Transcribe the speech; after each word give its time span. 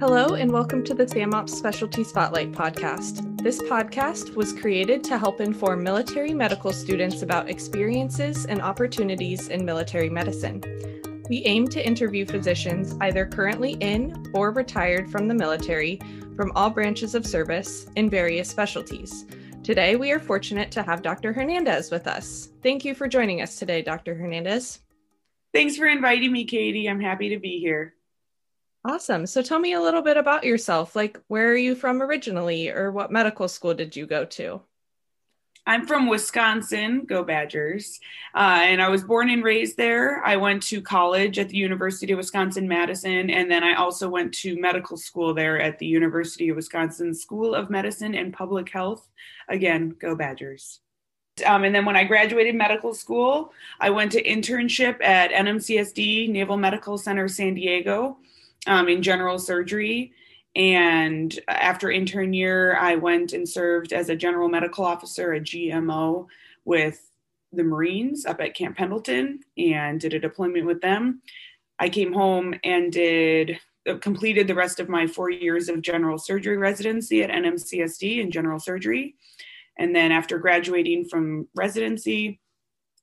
Hello, 0.00 0.34
and 0.34 0.50
welcome 0.50 0.82
to 0.84 0.92
the 0.92 1.06
SAMOPS 1.06 1.50
Specialty 1.50 2.02
Spotlight 2.02 2.50
podcast. 2.50 3.40
This 3.40 3.62
podcast 3.62 4.34
was 4.34 4.52
created 4.52 5.04
to 5.04 5.16
help 5.16 5.40
inform 5.40 5.84
military 5.84 6.34
medical 6.34 6.72
students 6.72 7.22
about 7.22 7.48
experiences 7.48 8.44
and 8.44 8.60
opportunities 8.60 9.48
in 9.48 9.64
military 9.64 10.10
medicine. 10.10 10.60
We 11.30 11.44
aim 11.44 11.68
to 11.68 11.86
interview 11.86 12.26
physicians 12.26 12.96
either 13.02 13.24
currently 13.24 13.74
in 13.74 14.32
or 14.34 14.50
retired 14.50 15.12
from 15.12 15.28
the 15.28 15.34
military 15.34 16.00
from 16.36 16.50
all 16.56 16.70
branches 16.70 17.14
of 17.14 17.24
service 17.24 17.86
in 17.94 18.10
various 18.10 18.48
specialties. 18.48 19.26
Today, 19.62 19.94
we 19.94 20.10
are 20.10 20.18
fortunate 20.18 20.72
to 20.72 20.82
have 20.82 21.02
Dr. 21.02 21.32
Hernandez 21.32 21.92
with 21.92 22.08
us. 22.08 22.48
Thank 22.64 22.84
you 22.84 22.96
for 22.96 23.06
joining 23.06 23.42
us 23.42 23.60
today, 23.60 23.80
Dr. 23.80 24.16
Hernandez. 24.16 24.80
Thanks 25.52 25.76
for 25.76 25.86
inviting 25.86 26.32
me, 26.32 26.46
Katie. 26.46 26.88
I'm 26.88 27.00
happy 27.00 27.28
to 27.28 27.38
be 27.38 27.60
here. 27.60 27.93
Awesome. 28.84 29.26
So 29.26 29.40
tell 29.40 29.58
me 29.58 29.72
a 29.72 29.80
little 29.80 30.02
bit 30.02 30.18
about 30.18 30.44
yourself. 30.44 30.94
Like, 30.94 31.18
where 31.28 31.50
are 31.50 31.56
you 31.56 31.74
from 31.74 32.02
originally, 32.02 32.68
or 32.68 32.92
what 32.92 33.10
medical 33.10 33.48
school 33.48 33.72
did 33.72 33.96
you 33.96 34.06
go 34.06 34.26
to? 34.26 34.60
I'm 35.66 35.86
from 35.86 36.08
Wisconsin, 36.08 37.06
go 37.06 37.24
Badgers. 37.24 37.98
Uh, 38.34 38.60
and 38.60 38.82
I 38.82 38.90
was 38.90 39.02
born 39.02 39.30
and 39.30 39.42
raised 39.42 39.78
there. 39.78 40.22
I 40.22 40.36
went 40.36 40.62
to 40.64 40.82
college 40.82 41.38
at 41.38 41.48
the 41.48 41.56
University 41.56 42.12
of 42.12 42.18
Wisconsin 42.18 42.68
Madison. 42.68 43.30
And 43.30 43.50
then 43.50 43.64
I 43.64 43.74
also 43.74 44.10
went 44.10 44.34
to 44.34 44.60
medical 44.60 44.98
school 44.98 45.32
there 45.32 45.58
at 45.58 45.78
the 45.78 45.86
University 45.86 46.50
of 46.50 46.56
Wisconsin 46.56 47.14
School 47.14 47.54
of 47.54 47.70
Medicine 47.70 48.14
and 48.14 48.34
Public 48.34 48.68
Health. 48.68 49.08
Again, 49.48 49.96
go 49.98 50.14
Badgers. 50.14 50.80
Um, 51.46 51.64
and 51.64 51.74
then 51.74 51.86
when 51.86 51.96
I 51.96 52.04
graduated 52.04 52.54
medical 52.54 52.92
school, 52.92 53.54
I 53.80 53.88
went 53.88 54.12
to 54.12 54.22
internship 54.22 55.02
at 55.02 55.30
NMCSD 55.30 56.28
Naval 56.28 56.58
Medical 56.58 56.98
Center 56.98 57.26
San 57.26 57.54
Diego 57.54 58.18
um, 58.66 58.88
in 58.88 59.02
general 59.02 59.38
surgery. 59.38 60.12
And 60.56 61.38
after 61.48 61.90
intern 61.90 62.32
year, 62.32 62.76
I 62.76 62.94
went 62.94 63.32
and 63.32 63.48
served 63.48 63.92
as 63.92 64.08
a 64.08 64.16
general 64.16 64.48
medical 64.48 64.84
officer, 64.84 65.34
a 65.34 65.40
GMO, 65.40 66.26
with 66.64 67.10
the 67.52 67.64
Marines 67.64 68.24
up 68.26 68.40
at 68.40 68.54
Camp 68.54 68.76
Pendleton 68.76 69.40
and 69.58 70.00
did 70.00 70.14
a 70.14 70.18
deployment 70.18 70.66
with 70.66 70.80
them. 70.80 71.22
I 71.78 71.88
came 71.88 72.12
home 72.12 72.54
and 72.64 72.92
did 72.92 73.58
uh, 73.88 73.96
completed 73.96 74.46
the 74.46 74.54
rest 74.54 74.80
of 74.80 74.88
my 74.88 75.06
four 75.06 75.30
years 75.30 75.68
of 75.68 75.82
general 75.82 76.18
surgery 76.18 76.56
residency 76.56 77.22
at 77.22 77.30
NMCSD 77.30 78.20
in 78.20 78.30
general 78.30 78.58
surgery. 78.58 79.16
And 79.78 79.94
then 79.94 80.12
after 80.12 80.38
graduating 80.38 81.06
from 81.06 81.48
residency, 81.54 82.40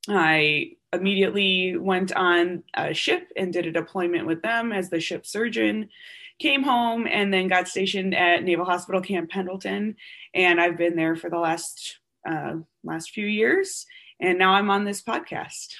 I 0.08 0.72
immediately 0.92 1.76
went 1.76 2.12
on 2.12 2.62
a 2.74 2.92
ship 2.92 3.32
and 3.36 3.52
did 3.52 3.66
a 3.66 3.72
deployment 3.72 4.26
with 4.26 4.42
them 4.42 4.72
as 4.72 4.90
the 4.90 5.00
ship 5.00 5.26
surgeon 5.26 5.88
came 6.38 6.62
home 6.62 7.06
and 7.06 7.32
then 7.32 7.48
got 7.48 7.68
stationed 7.68 8.14
at 8.14 8.42
naval 8.42 8.64
hospital 8.64 9.00
camp 9.00 9.30
pendleton. 9.30 9.96
And 10.34 10.60
i've 10.60 10.76
been 10.76 10.96
there 10.96 11.16
for 11.16 11.30
the 11.30 11.38
last 11.38 11.98
uh, 12.28 12.56
last 12.84 13.10
few 13.10 13.26
years. 13.26 13.86
And 14.20 14.38
now 14.38 14.52
i'm 14.52 14.70
on 14.70 14.84
this 14.84 15.02
podcast. 15.02 15.74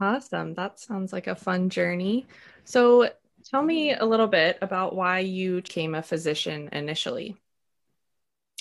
Awesome. 0.00 0.54
That 0.54 0.78
sounds 0.78 1.12
like 1.12 1.26
a 1.26 1.34
fun 1.34 1.70
journey. 1.70 2.26
So 2.64 3.10
tell 3.50 3.62
me 3.62 3.94
a 3.94 4.04
little 4.04 4.26
bit 4.26 4.58
about 4.60 4.94
why 4.94 5.20
you 5.20 5.56
became 5.62 5.94
a 5.94 6.02
physician 6.02 6.68
initially 6.72 7.36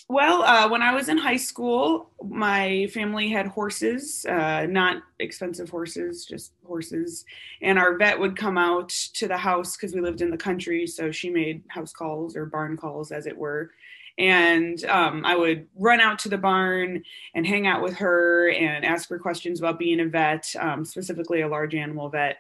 well, 0.08 0.44
uh, 0.44 0.70
when 0.70 0.84
I 0.84 0.94
was 0.94 1.10
in 1.10 1.18
high 1.18 1.38
school, 1.38 2.12
my 2.24 2.88
family 2.94 3.28
had 3.28 3.48
horses, 3.48 4.24
uh, 4.30 4.68
not 4.70 5.02
expensive 5.20 5.70
horses, 5.70 6.26
just 6.26 6.52
horses. 6.64 7.26
And 7.62 7.80
our 7.80 7.98
vet 7.98 8.20
would 8.20 8.38
come 8.38 8.58
out 8.58 8.90
to 8.90 9.28
the 9.28 9.38
house 9.38 9.76
because 9.76 9.96
we 9.96 10.02
lived 10.02 10.22
in 10.22 10.30
the 10.30 10.38
country. 10.38 10.86
So 10.86 11.12
she 11.12 11.32
made 11.32 11.64
house 11.70 11.92
calls 11.92 12.36
or 12.36 12.46
barn 12.46 12.78
calls, 12.78 13.12
as 13.12 13.26
it 13.26 13.36
were. 13.36 13.72
And 14.20 14.84
um, 14.86 15.26
I 15.26 15.36
would 15.36 15.68
run 15.76 16.00
out 16.00 16.20
to 16.20 16.30
the 16.30 16.38
barn 16.38 17.04
and 17.34 17.46
hang 17.46 17.66
out 17.66 17.82
with 17.82 17.96
her 17.96 18.50
and 18.52 18.86
ask 18.86 19.10
her 19.10 19.20
questions 19.20 19.60
about 19.60 19.80
being 19.80 20.00
a 20.00 20.06
vet, 20.06 20.48
um, 20.60 20.86
specifically 20.86 21.42
a 21.42 21.48
large 21.48 21.74
animal 21.74 22.10
vet. 22.10 22.38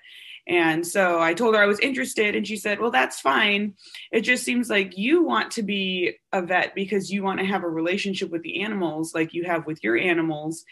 And 0.48 0.86
so 0.86 1.20
I 1.20 1.34
told 1.34 1.56
her 1.56 1.62
I 1.62 1.66
was 1.66 1.80
interested, 1.80 2.36
and 2.36 2.48
she 2.48 2.58
said, 2.58 2.80
Well, 2.80 2.92
that's 2.92 3.20
fine. 3.20 3.74
It 4.12 4.22
just 4.22 4.44
seems 4.44 4.70
like 4.70 4.98
you 4.98 5.24
want 5.24 5.52
to 5.52 5.64
be 5.64 6.14
a 6.32 6.42
vet 6.42 6.76
because 6.76 7.12
you 7.12 7.24
want 7.24 7.40
to 7.40 7.46
have 7.46 7.64
a 7.64 7.70
relationship 7.70 8.30
with 8.30 8.44
the 8.44 8.62
animals 8.62 9.16
like 9.16 9.34
you 9.34 9.46
have 9.46 9.66
with 9.66 9.84
your 9.84 9.98
animals. 9.98 10.64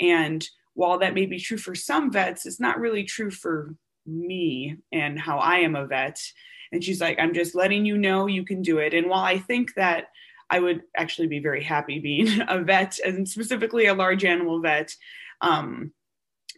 And 0.00 0.46
while 0.74 0.98
that 0.98 1.14
may 1.14 1.26
be 1.26 1.38
true 1.38 1.58
for 1.58 1.74
some 1.74 2.10
vets, 2.10 2.46
it's 2.46 2.60
not 2.60 2.80
really 2.80 3.04
true 3.04 3.30
for 3.30 3.74
me 4.06 4.76
and 4.92 5.18
how 5.18 5.38
I 5.38 5.58
am 5.58 5.76
a 5.76 5.86
vet. 5.86 6.18
And 6.72 6.82
she's 6.82 7.00
like, 7.00 7.18
I'm 7.18 7.34
just 7.34 7.54
letting 7.54 7.84
you 7.84 7.98
know 7.98 8.26
you 8.26 8.44
can 8.44 8.62
do 8.62 8.78
it. 8.78 8.94
And 8.94 9.08
while 9.08 9.24
I 9.24 9.38
think 9.38 9.74
that 9.74 10.06
I 10.48 10.58
would 10.58 10.82
actually 10.96 11.28
be 11.28 11.40
very 11.40 11.62
happy 11.62 11.98
being 11.98 12.40
a 12.48 12.60
vet 12.62 12.98
and 13.04 13.28
specifically 13.28 13.86
a 13.86 13.94
large 13.94 14.24
animal 14.24 14.60
vet, 14.60 14.94
um, 15.40 15.92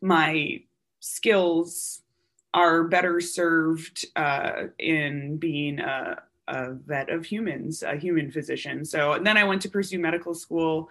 my 0.00 0.60
skills 1.00 2.01
are 2.54 2.84
better 2.84 3.20
served 3.20 4.06
uh, 4.16 4.64
in 4.78 5.38
being 5.38 5.80
a, 5.80 6.22
a, 6.48 6.72
vet 6.72 7.08
of 7.08 7.24
humans, 7.24 7.82
a 7.82 7.96
human 7.96 8.30
physician. 8.30 8.84
So 8.84 9.18
then 9.22 9.36
I 9.36 9.44
went 9.44 9.62
to 9.62 9.70
pursue 9.70 9.98
medical 9.98 10.34
school. 10.34 10.90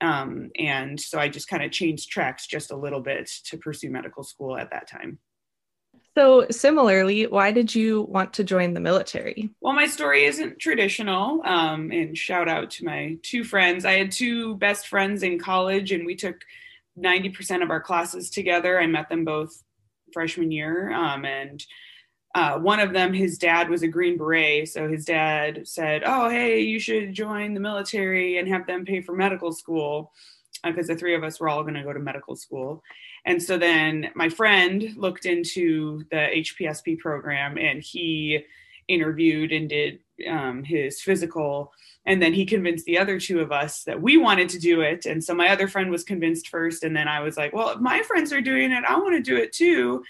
Um, 0.00 0.50
and 0.58 0.98
so 0.98 1.18
I 1.18 1.28
just 1.28 1.48
kind 1.48 1.62
of 1.62 1.70
changed 1.70 2.10
tracks 2.10 2.46
just 2.46 2.70
a 2.70 2.76
little 2.76 3.00
bit 3.00 3.26
to 3.44 3.58
pursue 3.58 3.90
medical 3.90 4.22
school 4.22 4.56
at 4.56 4.70
that 4.70 4.88
time. 4.88 5.18
So, 6.16 6.46
similarly, 6.50 7.26
why 7.26 7.52
did 7.52 7.74
you 7.74 8.02
want 8.08 8.32
to 8.34 8.44
join 8.44 8.72
the 8.72 8.80
military? 8.80 9.50
Well, 9.60 9.74
my 9.74 9.86
story 9.86 10.24
isn't 10.24 10.58
traditional. 10.58 11.42
Um, 11.44 11.92
and 11.92 12.16
shout 12.16 12.48
out 12.48 12.70
to 12.72 12.86
my 12.86 13.18
two 13.22 13.44
friends. 13.44 13.84
I 13.84 13.92
had 13.92 14.12
two 14.12 14.54
best 14.56 14.88
friends 14.88 15.22
in 15.22 15.38
college, 15.38 15.92
and 15.92 16.06
we 16.06 16.14
took 16.14 16.36
90% 16.98 17.62
of 17.62 17.70
our 17.70 17.82
classes 17.82 18.30
together. 18.30 18.80
I 18.80 18.86
met 18.86 19.10
them 19.10 19.26
both 19.26 19.62
freshman 20.12 20.50
year. 20.50 20.92
Um, 20.92 21.24
and 21.24 21.64
uh, 22.34 22.58
one 22.58 22.80
of 22.80 22.92
them, 22.92 23.14
his 23.14 23.38
dad 23.38 23.70
was 23.70 23.82
a 23.82 23.88
Green 23.88 24.18
Beret. 24.18 24.68
So 24.68 24.88
his 24.88 25.04
dad 25.04 25.66
said, 25.66 26.02
Oh, 26.04 26.28
hey, 26.28 26.60
you 26.60 26.78
should 26.78 27.14
join 27.14 27.54
the 27.54 27.60
military 27.60 28.38
and 28.38 28.48
have 28.48 28.66
them 28.66 28.84
pay 28.84 29.00
for 29.00 29.14
medical 29.14 29.52
school. 29.52 30.12
Because 30.64 30.90
uh, 30.90 30.94
the 30.94 30.98
three 30.98 31.14
of 31.14 31.22
us 31.22 31.38
were 31.38 31.48
all 31.48 31.62
going 31.62 31.74
to 31.74 31.82
go 31.82 31.92
to 31.92 31.98
medical 31.98 32.34
school. 32.36 32.82
And 33.24 33.42
so 33.42 33.58
then 33.58 34.10
my 34.14 34.28
friend 34.28 34.94
looked 34.96 35.26
into 35.26 36.04
the 36.10 36.28
HPSP 36.34 36.98
program 36.98 37.58
and 37.58 37.82
he 37.82 38.44
interviewed 38.88 39.52
and 39.52 39.68
did 39.68 39.98
um, 40.30 40.62
his 40.62 41.00
physical 41.00 41.72
and 42.06 42.22
then 42.22 42.32
he 42.32 42.46
convinced 42.46 42.84
the 42.84 42.98
other 42.98 43.18
two 43.18 43.40
of 43.40 43.52
us 43.52 43.82
that 43.84 44.00
we 44.00 44.16
wanted 44.16 44.48
to 44.50 44.58
do 44.58 44.80
it. 44.80 45.06
And 45.06 45.22
so 45.22 45.34
my 45.34 45.48
other 45.48 45.68
friend 45.68 45.90
was 45.90 46.04
convinced 46.04 46.48
first. 46.48 46.84
And 46.84 46.96
then 46.96 47.08
i 47.08 47.20
was 47.20 47.36
like 47.36 47.52
well 47.52 47.70
if 47.70 47.80
my 47.80 48.02
friends 48.02 48.32
are 48.32 48.40
doing 48.40 48.72
it 48.72 48.84
i 48.88 48.96
want 48.96 49.14
to 49.16 49.22
do 49.22 49.36
it 49.36 49.52
too. 49.52 50.02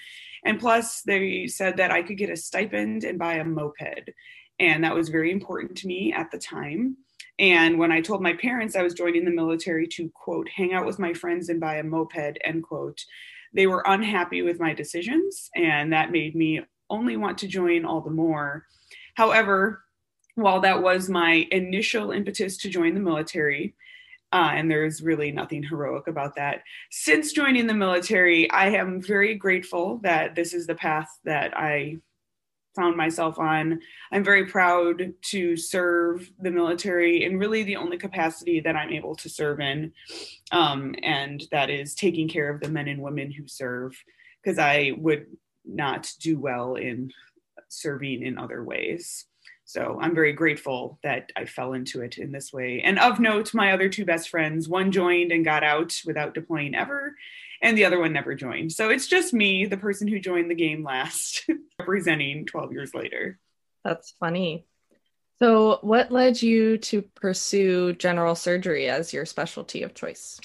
And 0.44 0.60
plus 0.60 1.02
they 1.02 1.46
said 1.46 1.76
that 1.78 1.90
i 1.90 2.02
could 2.02 2.18
get 2.18 2.30
a 2.30 2.36
stipend 2.36 3.04
and 3.04 3.18
buy 3.18 3.34
a 3.34 3.44
moped. 3.44 4.10
And 4.58 4.84
that 4.84 4.94
was 4.94 5.08
very 5.08 5.32
important 5.32 5.76
to 5.78 5.86
me 5.86 6.12
at 6.12 6.30
the 6.30 6.38
time. 6.38 6.96
And 7.38 7.78
when 7.78 7.92
i 7.92 8.00
told 8.00 8.22
my 8.22 8.34
parents 8.34 8.76
i 8.76 8.82
was 8.82 8.94
joining 8.94 9.24
the 9.24 9.30
military 9.30 9.86
to 9.88 10.10
quote 10.14 10.48
hang 10.48 10.74
out 10.74 10.86
with 10.86 10.98
my 10.98 11.12
friends 11.12 11.48
and 11.48 11.60
buy 11.60 11.76
a 11.76 11.82
moped 11.82 12.38
end 12.44 12.62
quote 12.62 13.04
they 13.56 13.66
were 13.66 13.82
unhappy 13.86 14.42
with 14.42 14.60
my 14.60 14.74
decisions. 14.74 15.50
And 15.56 15.92
that 15.92 16.12
made 16.12 16.36
me 16.36 16.60
only 16.90 17.16
want 17.16 17.38
to 17.38 17.48
join 17.48 17.84
all 17.84 18.02
the 18.02 18.10
more. 18.10 18.66
However 19.14 19.82
while 20.36 20.60
that 20.60 20.82
was 20.82 21.08
my 21.08 21.46
initial 21.50 22.12
impetus 22.12 22.56
to 22.58 22.68
join 22.68 22.94
the 22.94 23.00
military, 23.00 23.74
uh, 24.32 24.50
and 24.52 24.70
there's 24.70 25.02
really 25.02 25.32
nothing 25.32 25.62
heroic 25.62 26.08
about 26.08 26.36
that. 26.36 26.62
Since 26.90 27.32
joining 27.32 27.66
the 27.66 27.74
military, 27.74 28.50
I 28.50 28.68
am 28.68 29.00
very 29.00 29.34
grateful 29.34 29.98
that 30.02 30.34
this 30.34 30.52
is 30.52 30.66
the 30.66 30.74
path 30.74 31.08
that 31.24 31.56
I 31.56 31.98
found 32.74 32.96
myself 32.96 33.38
on. 33.38 33.80
I'm 34.12 34.22
very 34.22 34.44
proud 34.44 35.14
to 35.30 35.56
serve 35.56 36.30
the 36.38 36.50
military 36.50 37.24
in 37.24 37.38
really 37.38 37.62
the 37.62 37.76
only 37.76 37.96
capacity 37.96 38.60
that 38.60 38.76
I'm 38.76 38.92
able 38.92 39.16
to 39.16 39.30
serve 39.30 39.60
in, 39.60 39.92
um, 40.52 40.94
and 41.02 41.42
that 41.50 41.70
is 41.70 41.94
taking 41.94 42.28
care 42.28 42.50
of 42.50 42.60
the 42.60 42.68
men 42.68 42.88
and 42.88 43.00
women 43.00 43.30
who 43.30 43.48
serve, 43.48 43.96
because 44.42 44.58
I 44.58 44.92
would 44.98 45.26
not 45.64 46.12
do 46.20 46.38
well 46.38 46.74
in 46.74 47.10
serving 47.68 48.22
in 48.22 48.36
other 48.36 48.62
ways. 48.62 49.24
So 49.66 49.98
I'm 50.00 50.14
very 50.14 50.32
grateful 50.32 51.00
that 51.02 51.32
I 51.34 51.44
fell 51.44 51.72
into 51.72 52.00
it 52.00 52.18
in 52.18 52.30
this 52.30 52.52
way. 52.52 52.82
And 52.84 53.00
of 53.00 53.18
note, 53.18 53.52
my 53.52 53.72
other 53.72 53.88
two 53.88 54.04
best 54.04 54.28
friends, 54.28 54.68
one 54.68 54.92
joined 54.92 55.32
and 55.32 55.44
got 55.44 55.64
out 55.64 56.00
without 56.06 56.34
deploying 56.34 56.76
ever, 56.76 57.16
and 57.60 57.76
the 57.76 57.84
other 57.84 57.98
one 57.98 58.12
never 58.12 58.36
joined. 58.36 58.72
So 58.72 58.90
it's 58.90 59.08
just 59.08 59.34
me, 59.34 59.66
the 59.66 59.76
person 59.76 60.06
who 60.06 60.20
joined 60.20 60.52
the 60.52 60.54
game 60.54 60.84
last, 60.84 61.50
representing 61.80 62.46
12 62.46 62.72
years 62.72 62.94
later. 62.94 63.40
That's 63.84 64.14
funny. 64.20 64.66
So, 65.40 65.80
what 65.82 66.12
led 66.12 66.40
you 66.40 66.78
to 66.78 67.02
pursue 67.02 67.92
general 67.94 68.36
surgery 68.36 68.88
as 68.88 69.12
your 69.12 69.26
specialty 69.26 69.82
of 69.82 69.94
choice? 69.94 70.40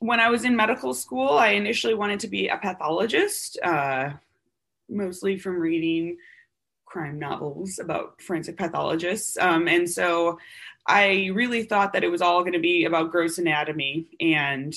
When 0.00 0.20
I 0.20 0.28
was 0.28 0.44
in 0.44 0.54
medical 0.54 0.92
school, 0.92 1.30
I 1.30 1.50
initially 1.50 1.94
wanted 1.94 2.20
to 2.20 2.28
be 2.28 2.48
a 2.48 2.58
pathologist, 2.58 3.58
uh, 3.62 4.10
mostly 4.88 5.38
from 5.38 5.60
reading 5.60 6.18
crime 6.94 7.18
novels 7.18 7.80
about 7.80 8.22
forensic 8.22 8.56
pathologists. 8.56 9.36
Um, 9.36 9.66
and 9.66 9.90
so 9.90 10.38
I 10.86 11.30
really 11.34 11.64
thought 11.64 11.92
that 11.92 12.04
it 12.04 12.10
was 12.10 12.22
all 12.22 12.42
going 12.42 12.52
to 12.52 12.60
be 12.60 12.84
about 12.84 13.10
gross 13.10 13.36
anatomy. 13.38 14.06
And 14.20 14.72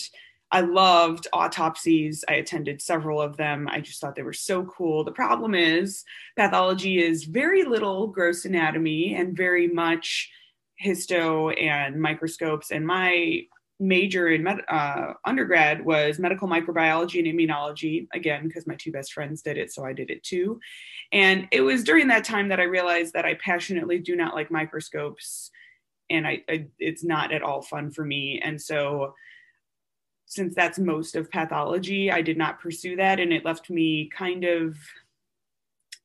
I 0.51 0.61
loved 0.61 1.27
autopsies. 1.31 2.25
I 2.27 2.35
attended 2.35 2.81
several 2.81 3.21
of 3.21 3.37
them. 3.37 3.67
I 3.69 3.81
just 3.81 4.01
thought 4.01 4.15
they 4.15 4.23
were 4.23 4.33
so 4.33 4.63
cool. 4.63 5.03
The 5.03 5.11
problem 5.11 5.53
is, 5.53 6.03
pathology 6.35 7.03
is 7.03 7.25
very 7.25 7.63
little 7.63 8.07
gross 8.07 8.45
anatomy 8.45 9.13
and 9.13 9.37
very 9.37 9.67
much 9.67 10.31
histo 10.83 11.53
and 11.61 12.01
microscopes. 12.01 12.71
And 12.71 12.87
my 12.87 13.41
major 13.79 14.29
in 14.29 14.43
med- 14.43 14.65
uh, 14.67 15.13
undergrad 15.25 15.85
was 15.85 16.19
medical 16.19 16.47
microbiology 16.47 17.19
and 17.19 17.27
immunology, 17.27 18.07
again, 18.13 18.47
because 18.47 18.65
my 18.65 18.75
two 18.75 18.91
best 18.91 19.13
friends 19.13 19.41
did 19.41 19.57
it, 19.57 19.71
so 19.71 19.85
I 19.85 19.93
did 19.93 20.09
it 20.09 20.23
too. 20.23 20.59
And 21.11 21.47
it 21.51 21.61
was 21.61 21.83
during 21.83 22.07
that 22.07 22.23
time 22.23 22.49
that 22.49 22.59
I 22.59 22.63
realized 22.63 23.13
that 23.13 23.25
I 23.25 23.35
passionately 23.35 23.99
do 23.99 24.15
not 24.15 24.35
like 24.35 24.51
microscopes 24.51 25.51
and 26.09 26.27
I, 26.27 26.43
I 26.49 26.67
it's 26.79 27.03
not 27.03 27.33
at 27.33 27.43
all 27.43 27.61
fun 27.61 27.91
for 27.91 28.05
me. 28.05 28.39
And 28.43 28.61
so 28.61 29.13
since 30.25 30.53
that's 30.55 30.79
most 30.79 31.15
of 31.15 31.31
pathology, 31.31 32.11
I 32.11 32.21
did 32.21 32.37
not 32.37 32.59
pursue 32.59 32.95
that 32.97 33.19
and 33.19 33.31
it 33.31 33.45
left 33.45 33.69
me 33.69 34.09
kind 34.09 34.43
of 34.43 34.77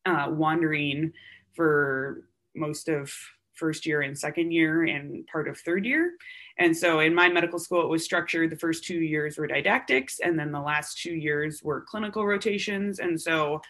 uh, 0.07 0.27
wandering 0.31 1.13
for 1.55 2.25
most 2.55 2.89
of 2.89 3.13
first 3.55 3.87
year 3.87 4.03
and 4.03 4.19
second 4.19 4.53
year 4.53 4.85
and 4.85 5.27
part 5.27 5.49
of 5.49 5.59
third 5.59 5.85
year. 5.85 6.13
And 6.59 6.77
so 6.77 7.01
in 7.01 7.15
my 7.15 7.29
medical 7.29 7.59
school, 7.59 7.83
it 7.83 7.89
was 7.89 8.05
structured. 8.05 8.51
The 8.51 8.57
first 8.57 8.85
two 8.85 9.01
years 9.01 9.39
were 9.39 9.47
didactics, 9.47 10.21
and 10.21 10.39
then 10.39 10.53
the 10.53 10.61
last 10.61 10.99
two 10.99 11.15
years 11.15 11.63
were 11.63 11.81
clinical 11.81 12.27
rotations. 12.27 12.99
And 12.99 13.21
so 13.21 13.63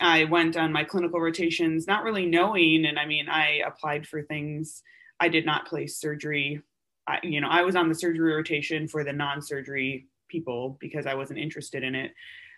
I 0.00 0.24
went 0.24 0.56
on 0.56 0.72
my 0.72 0.84
clinical 0.84 1.20
rotations, 1.20 1.86
not 1.86 2.04
really 2.04 2.26
knowing. 2.26 2.86
And 2.86 2.98
I 2.98 3.06
mean, 3.06 3.28
I 3.28 3.62
applied 3.66 4.06
for 4.06 4.22
things. 4.22 4.82
I 5.20 5.28
did 5.28 5.46
not 5.46 5.66
place 5.66 5.96
surgery. 5.98 6.62
I, 7.06 7.18
you 7.22 7.40
know, 7.40 7.48
I 7.48 7.62
was 7.62 7.76
on 7.76 7.88
the 7.88 7.94
surgery 7.94 8.34
rotation 8.34 8.88
for 8.88 9.04
the 9.04 9.12
non 9.12 9.40
surgery 9.40 10.06
people 10.28 10.76
because 10.80 11.06
I 11.06 11.14
wasn't 11.14 11.38
interested 11.38 11.82
in 11.82 11.94
it. 11.94 12.12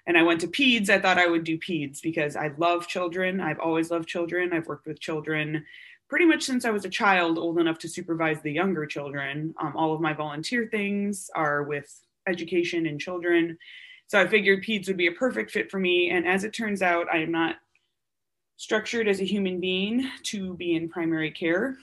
And 0.07 0.17
I 0.17 0.23
went 0.23 0.41
to 0.41 0.47
peds. 0.47 0.89
I 0.89 0.99
thought 0.99 1.19
I 1.19 1.27
would 1.27 1.45
do 1.45 1.59
peds 1.59 2.01
because 2.03 2.35
I 2.35 2.51
love 2.57 2.89
children. 2.89 3.41
I've 3.41 3.61
always 3.61 3.91
loved 3.91 4.09
children. 4.09 4.55
I've 4.55 4.67
worked 4.67 4.87
with 4.87 5.01
children 5.01 5.67
pretty 6.09 6.25
much 6.25 6.43
since 6.43 6.65
I 6.65 6.71
was 6.71 6.85
a 6.85 6.91
child, 6.91 7.39
old 7.39 7.59
enough 7.59 7.79
to 7.79 7.89
supervise 7.89 8.41
the 8.41 8.53
younger 8.53 8.87
children. 8.87 9.55
Um, 9.61 9.77
all 9.77 9.93
of 9.95 10.01
my 10.01 10.13
volunteer 10.13 10.69
things 10.71 11.31
are 11.35 11.63
with 11.63 12.01
education 12.27 12.87
and 12.87 13.01
children. 13.01 13.59
So 14.07 14.21
I 14.21 14.27
figured 14.27 14.65
PEDS 14.65 14.89
would 14.89 14.97
be 14.97 15.09
a 15.09 15.13
perfect 15.13 15.51
fit 15.51 15.71
for 15.71 15.79
me. 15.79 16.11
And 16.11 16.27
as 16.27 16.45
it 16.45 16.55
turns 16.55 16.81
out, 16.81 17.07
I 17.13 17.19
am 17.19 17.31
not 17.31 17.57
structured 18.57 19.07
as 19.07 19.21
a 19.21 19.25
human 19.25 19.61
being 19.61 20.11
to 20.25 20.55
be 20.55 20.75
in 20.75 20.89
primary 20.89 21.31
care. 21.31 21.77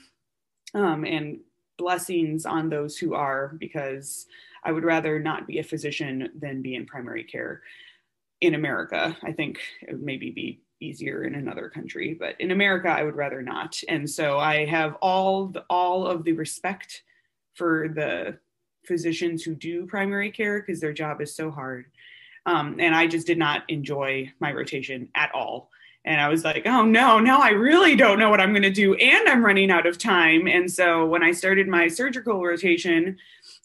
Um, 0.74 1.04
and 1.04 1.38
blessings 1.78 2.44
on 2.46 2.68
those 2.68 2.98
who 2.98 3.14
are, 3.14 3.54
because 3.58 4.26
I 4.64 4.72
would 4.72 4.84
rather 4.84 5.20
not 5.20 5.46
be 5.46 5.58
a 5.58 5.64
physician 5.64 6.30
than 6.36 6.62
be 6.62 6.74
in 6.74 6.86
primary 6.86 7.22
care 7.22 7.62
in 8.40 8.54
America. 8.54 9.16
I 9.22 9.32
think 9.32 9.60
it 9.82 9.92
would 9.92 10.02
maybe 10.02 10.30
be 10.30 10.60
easier 10.80 11.24
in 11.24 11.34
another 11.34 11.68
country 11.68 12.14
but 12.18 12.38
in 12.40 12.50
america 12.50 12.88
i 12.88 13.02
would 13.02 13.16
rather 13.16 13.42
not. 13.42 13.80
And 13.88 14.08
so 14.08 14.38
i 14.38 14.64
have 14.66 14.94
all 15.00 15.46
the, 15.46 15.64
all 15.70 16.06
of 16.06 16.24
the 16.24 16.32
respect 16.32 17.02
for 17.54 17.88
the 17.88 18.38
physicians 18.84 19.42
who 19.42 19.54
do 19.54 19.86
primary 19.86 20.30
care 20.30 20.60
because 20.60 20.80
their 20.80 20.92
job 20.92 21.20
is 21.20 21.34
so 21.34 21.50
hard. 21.50 21.86
Um, 22.44 22.76
and 22.78 22.94
i 22.94 23.06
just 23.06 23.26
did 23.26 23.38
not 23.38 23.62
enjoy 23.68 24.32
my 24.38 24.52
rotation 24.52 25.08
at 25.14 25.34
all. 25.34 25.70
And 26.04 26.20
i 26.20 26.28
was 26.28 26.44
like 26.44 26.66
oh 26.66 26.84
no 26.84 27.18
now 27.18 27.40
i 27.40 27.50
really 27.50 27.96
don't 27.96 28.18
know 28.18 28.30
what 28.30 28.40
i'm 28.40 28.52
going 28.52 28.62
to 28.62 28.70
do 28.70 28.94
and 28.94 29.28
i'm 29.28 29.44
running 29.44 29.70
out 29.70 29.86
of 29.86 29.98
time. 29.98 30.46
And 30.46 30.70
so 30.70 31.06
when 31.06 31.22
i 31.22 31.32
started 31.32 31.68
my 31.68 31.88
surgical 31.88 32.42
rotation 32.42 33.16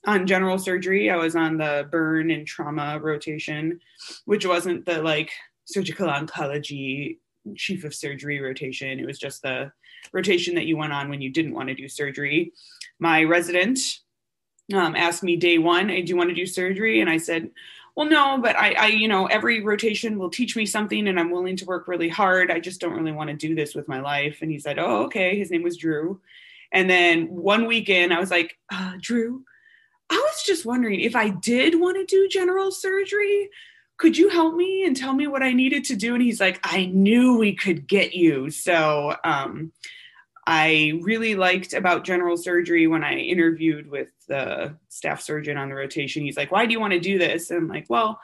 on 0.07 0.25
general 0.25 0.57
surgery 0.57 1.11
i 1.11 1.15
was 1.15 1.35
on 1.35 1.57
the 1.57 1.87
burn 1.91 2.31
and 2.31 2.47
trauma 2.47 2.99
rotation 2.99 3.79
which 4.25 4.45
wasn't 4.45 4.85
the 4.85 5.01
like 5.01 5.31
surgical 5.73 6.07
oncology 6.07 7.17
chief 7.55 7.83
of 7.83 7.95
surgery 7.95 8.39
rotation. 8.39 8.99
It 8.99 9.05
was 9.05 9.19
just 9.19 9.41
the 9.41 9.71
rotation 10.13 10.55
that 10.55 10.65
you 10.65 10.77
went 10.77 10.93
on 10.93 11.09
when 11.09 11.21
you 11.21 11.31
didn't 11.31 11.53
want 11.53 11.69
to 11.69 11.75
do 11.75 11.87
surgery. 11.87 12.53
My 12.99 13.23
resident 13.23 13.79
um, 14.73 14.95
asked 14.95 15.23
me 15.23 15.35
day 15.35 15.57
one, 15.57 15.89
hey, 15.89 16.01
do 16.01 16.09
you 16.09 16.17
want 16.17 16.29
to 16.29 16.35
do 16.35 16.45
surgery? 16.45 17.01
And 17.01 17.09
I 17.09 17.17
said, 17.17 17.49
well, 17.95 18.07
no, 18.07 18.37
but 18.41 18.55
I, 18.55 18.73
I, 18.73 18.87
you 18.87 19.07
know, 19.07 19.25
every 19.25 19.61
rotation 19.61 20.17
will 20.17 20.29
teach 20.29 20.55
me 20.55 20.65
something 20.65 21.07
and 21.07 21.19
I'm 21.19 21.31
willing 21.31 21.57
to 21.57 21.65
work 21.65 21.87
really 21.87 22.07
hard. 22.09 22.49
I 22.49 22.59
just 22.59 22.79
don't 22.79 22.93
really 22.93 23.11
want 23.11 23.29
to 23.29 23.35
do 23.35 23.53
this 23.53 23.75
with 23.75 23.87
my 23.87 23.99
life. 23.99 24.39
And 24.41 24.49
he 24.49 24.59
said, 24.59 24.79
oh, 24.79 25.03
okay. 25.03 25.37
His 25.37 25.51
name 25.51 25.63
was 25.63 25.77
Drew. 25.77 26.21
And 26.71 26.89
then 26.89 27.27
one 27.27 27.67
weekend, 27.67 28.13
I 28.13 28.19
was 28.19 28.31
like, 28.31 28.57
uh, 28.71 28.93
Drew, 29.01 29.43
I 30.09 30.15
was 30.15 30.43
just 30.45 30.65
wondering 30.65 31.01
if 31.01 31.15
I 31.15 31.29
did 31.29 31.79
want 31.79 31.97
to 31.97 32.05
do 32.05 32.29
general 32.29 32.71
surgery, 32.71 33.49
could 34.01 34.17
you 34.17 34.29
help 34.29 34.55
me 34.55 34.83
and 34.83 34.97
tell 34.97 35.13
me 35.13 35.27
what 35.27 35.43
I 35.43 35.53
needed 35.53 35.83
to 35.85 35.95
do? 35.95 36.15
And 36.15 36.23
he's 36.23 36.41
like, 36.41 36.59
I 36.63 36.87
knew 36.87 37.37
we 37.37 37.53
could 37.53 37.87
get 37.87 38.15
you. 38.15 38.49
So 38.49 39.15
um, 39.23 39.71
I 40.47 40.99
really 41.03 41.35
liked 41.35 41.73
about 41.73 42.03
general 42.03 42.35
surgery 42.35 42.87
when 42.87 43.03
I 43.03 43.13
interviewed 43.13 43.91
with 43.91 44.09
the 44.27 44.75
staff 44.89 45.21
surgeon 45.21 45.55
on 45.55 45.69
the 45.69 45.75
rotation. 45.75 46.23
He's 46.23 46.35
like, 46.35 46.51
Why 46.51 46.65
do 46.65 46.71
you 46.71 46.79
want 46.79 46.93
to 46.93 46.99
do 46.99 47.19
this? 47.19 47.51
And 47.51 47.59
I'm 47.59 47.67
like, 47.67 47.85
Well, 47.89 48.19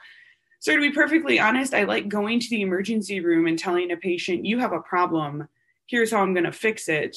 sir, 0.58 0.74
to 0.74 0.80
be 0.80 0.90
perfectly 0.90 1.38
honest, 1.38 1.72
I 1.72 1.84
like 1.84 2.08
going 2.08 2.40
to 2.40 2.50
the 2.50 2.62
emergency 2.62 3.20
room 3.20 3.46
and 3.46 3.56
telling 3.56 3.92
a 3.92 3.96
patient, 3.96 4.44
You 4.44 4.58
have 4.58 4.72
a 4.72 4.80
problem. 4.80 5.46
Here's 5.86 6.10
how 6.10 6.22
I'm 6.22 6.34
going 6.34 6.42
to 6.42 6.50
fix 6.50 6.88
it. 6.88 7.16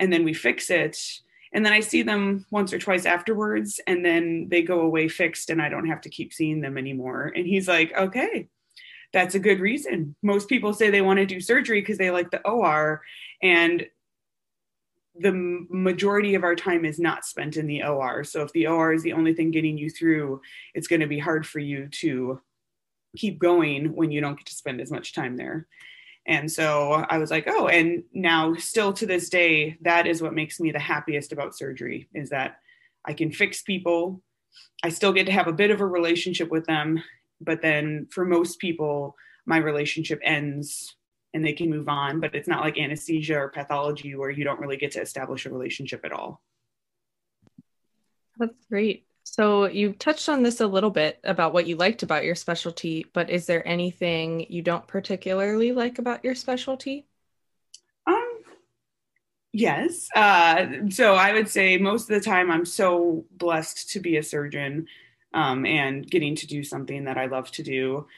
And 0.00 0.10
then 0.10 0.24
we 0.24 0.32
fix 0.32 0.70
it 0.70 0.96
and 1.52 1.64
then 1.64 1.72
I 1.72 1.80
see 1.80 2.02
them 2.02 2.46
once 2.50 2.72
or 2.72 2.78
twice 2.78 3.06
afterwards, 3.06 3.80
and 3.86 4.04
then 4.04 4.48
they 4.48 4.62
go 4.62 4.80
away 4.80 5.08
fixed, 5.08 5.50
and 5.50 5.60
I 5.60 5.68
don't 5.68 5.88
have 5.88 6.00
to 6.02 6.10
keep 6.10 6.32
seeing 6.32 6.60
them 6.60 6.78
anymore. 6.78 7.32
And 7.34 7.46
he's 7.46 7.68
like, 7.68 7.96
okay, 7.96 8.48
that's 9.12 9.34
a 9.34 9.40
good 9.40 9.60
reason. 9.60 10.14
Most 10.22 10.48
people 10.48 10.74
say 10.74 10.90
they 10.90 11.00
want 11.00 11.18
to 11.18 11.26
do 11.26 11.40
surgery 11.40 11.80
because 11.80 11.98
they 11.98 12.10
like 12.10 12.30
the 12.30 12.46
OR, 12.46 13.02
and 13.42 13.86
the 15.20 15.32
majority 15.68 16.34
of 16.34 16.44
our 16.44 16.54
time 16.54 16.84
is 16.84 16.98
not 16.98 17.24
spent 17.24 17.56
in 17.56 17.66
the 17.66 17.82
OR. 17.82 18.22
So 18.22 18.42
if 18.42 18.52
the 18.52 18.68
OR 18.68 18.92
is 18.92 19.02
the 19.02 19.14
only 19.14 19.34
thing 19.34 19.50
getting 19.50 19.76
you 19.76 19.90
through, 19.90 20.40
it's 20.74 20.86
going 20.86 21.00
to 21.00 21.06
be 21.06 21.18
hard 21.18 21.44
for 21.46 21.58
you 21.58 21.88
to 21.88 22.40
keep 23.16 23.38
going 23.38 23.94
when 23.96 24.12
you 24.12 24.20
don't 24.20 24.36
get 24.36 24.46
to 24.46 24.54
spend 24.54 24.80
as 24.80 24.92
much 24.92 25.14
time 25.14 25.36
there. 25.36 25.66
And 26.28 26.52
so 26.52 27.06
I 27.08 27.16
was 27.16 27.30
like, 27.30 27.44
oh, 27.48 27.68
and 27.68 28.04
now 28.12 28.54
still 28.54 28.92
to 28.92 29.06
this 29.06 29.30
day, 29.30 29.78
that 29.80 30.06
is 30.06 30.20
what 30.20 30.34
makes 30.34 30.60
me 30.60 30.70
the 30.70 30.78
happiest 30.78 31.32
about 31.32 31.56
surgery 31.56 32.06
is 32.14 32.28
that 32.28 32.58
I 33.06 33.14
can 33.14 33.32
fix 33.32 33.62
people. 33.62 34.22
I 34.84 34.90
still 34.90 35.14
get 35.14 35.24
to 35.26 35.32
have 35.32 35.48
a 35.48 35.52
bit 35.54 35.70
of 35.70 35.80
a 35.80 35.86
relationship 35.86 36.50
with 36.50 36.66
them. 36.66 37.02
But 37.40 37.62
then 37.62 38.08
for 38.10 38.26
most 38.26 38.58
people, 38.58 39.16
my 39.46 39.56
relationship 39.56 40.20
ends 40.22 40.94
and 41.32 41.42
they 41.42 41.54
can 41.54 41.70
move 41.70 41.88
on. 41.88 42.20
But 42.20 42.34
it's 42.34 42.48
not 42.48 42.60
like 42.60 42.76
anesthesia 42.76 43.38
or 43.38 43.48
pathology 43.48 44.14
where 44.14 44.30
you 44.30 44.44
don't 44.44 44.60
really 44.60 44.76
get 44.76 44.92
to 44.92 45.00
establish 45.00 45.46
a 45.46 45.50
relationship 45.50 46.04
at 46.04 46.12
all. 46.12 46.42
That's 48.36 48.66
great. 48.68 49.07
So 49.38 49.66
you 49.66 49.92
touched 49.92 50.28
on 50.28 50.42
this 50.42 50.60
a 50.60 50.66
little 50.66 50.90
bit 50.90 51.20
about 51.22 51.52
what 51.52 51.68
you 51.68 51.76
liked 51.76 52.02
about 52.02 52.24
your 52.24 52.34
specialty, 52.34 53.06
but 53.12 53.30
is 53.30 53.46
there 53.46 53.66
anything 53.68 54.44
you 54.48 54.62
don't 54.62 54.84
particularly 54.88 55.70
like 55.70 56.00
about 56.00 56.24
your 56.24 56.34
specialty? 56.34 57.06
Um, 58.04 58.40
yes. 59.52 60.08
Uh, 60.16 60.88
so 60.90 61.14
I 61.14 61.32
would 61.34 61.48
say 61.48 61.78
most 61.78 62.10
of 62.10 62.16
the 62.16 62.20
time 62.20 62.50
I'm 62.50 62.64
so 62.64 63.26
blessed 63.30 63.90
to 63.90 64.00
be 64.00 64.16
a 64.16 64.24
surgeon 64.24 64.88
um, 65.32 65.64
and 65.64 66.04
getting 66.04 66.34
to 66.34 66.46
do 66.48 66.64
something 66.64 67.04
that 67.04 67.16
I 67.16 67.26
love 67.26 67.52
to 67.52 67.62
do. 67.62 68.08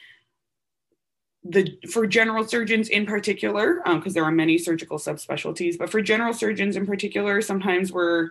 The 1.45 1.79
for 1.93 2.07
general 2.07 2.49
surgeons 2.49 2.89
in 2.89 3.05
particular, 3.05 3.83
because 3.85 4.07
um, 4.07 4.12
there 4.15 4.25
are 4.25 4.33
many 4.33 4.57
surgical 4.57 4.97
subspecialties, 4.97 5.77
but 5.77 5.91
for 5.91 6.00
general 6.00 6.33
surgeons 6.33 6.77
in 6.77 6.87
particular, 6.87 7.43
sometimes 7.43 7.93
we're 7.93 8.31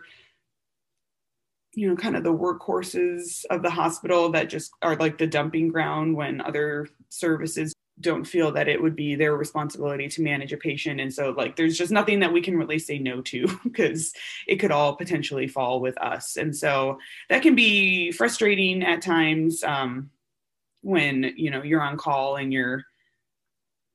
you 1.73 1.87
know, 1.87 1.95
kind 1.95 2.15
of 2.15 2.23
the 2.23 2.33
workhorses 2.33 3.45
of 3.49 3.61
the 3.61 3.69
hospital 3.69 4.29
that 4.31 4.49
just 4.49 4.71
are 4.81 4.95
like 4.95 5.17
the 5.17 5.27
dumping 5.27 5.69
ground 5.69 6.15
when 6.15 6.41
other 6.41 6.87
services 7.09 7.73
don't 8.01 8.25
feel 8.25 8.51
that 8.51 8.67
it 8.67 8.81
would 8.81 8.95
be 8.95 9.15
their 9.15 9.35
responsibility 9.35 10.07
to 10.07 10.21
manage 10.21 10.53
a 10.53 10.57
patient. 10.57 10.99
And 10.99 11.13
so, 11.13 11.31
like, 11.31 11.55
there's 11.55 11.77
just 11.77 11.91
nothing 11.91 12.19
that 12.21 12.31
we 12.31 12.41
can 12.41 12.57
really 12.57 12.79
say 12.79 12.97
no 12.97 13.21
to 13.21 13.47
because 13.63 14.13
it 14.47 14.57
could 14.57 14.71
all 14.71 14.95
potentially 14.95 15.47
fall 15.47 15.79
with 15.79 15.97
us. 16.01 16.37
And 16.37 16.55
so 16.55 16.97
that 17.29 17.41
can 17.41 17.55
be 17.55 18.11
frustrating 18.11 18.83
at 18.83 19.01
times 19.01 19.63
um, 19.63 20.09
when, 20.81 21.33
you 21.35 21.51
know, 21.51 21.61
you're 21.61 21.81
on 21.81 21.97
call 21.97 22.37
and 22.37 22.53
you're 22.53 22.83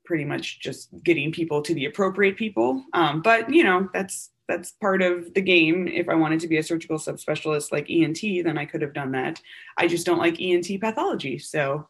pretty 0.05 0.25
much 0.25 0.61
just 0.61 0.91
getting 1.03 1.33
people 1.33 1.63
to 1.63 1.75
the 1.75 1.87
appropriate 1.87 2.37
people. 2.37 2.85
Um, 2.93 3.23
but, 3.23 3.49
you 3.49 3.65
know, 3.65 3.89
that's 3.95 4.31
that's 4.49 4.73
part 4.73 5.03
of 5.03 5.33
the 5.35 5.41
game. 5.41 5.89
If 5.89 6.09
I 6.09 6.15
wanted 6.15 6.41
to 6.41 6.49
be 6.49 6.59
a 6.59 6.63
surgical 6.63 6.99
subspecialist 6.99 7.73
like 7.73 7.91
ENT, 7.91 8.21
then 8.45 8.59
I 8.59 8.67
could 8.67 8.83
have 8.83 8.93
done 8.93 9.13
that. 9.13 9.41
I 9.79 9.89
just 9.89 10.07
don't 10.07 10.19
like 10.19 10.41
ENT 10.41 10.81
pathology. 10.81 11.39
So 11.39 11.89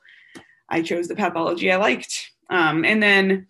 I 0.69 0.83
chose 0.83 1.09
the 1.09 1.17
pathology 1.17 1.71
I 1.71 1.77
liked. 1.77 2.33
Um, 2.51 2.85
and 2.85 3.03
then 3.03 3.47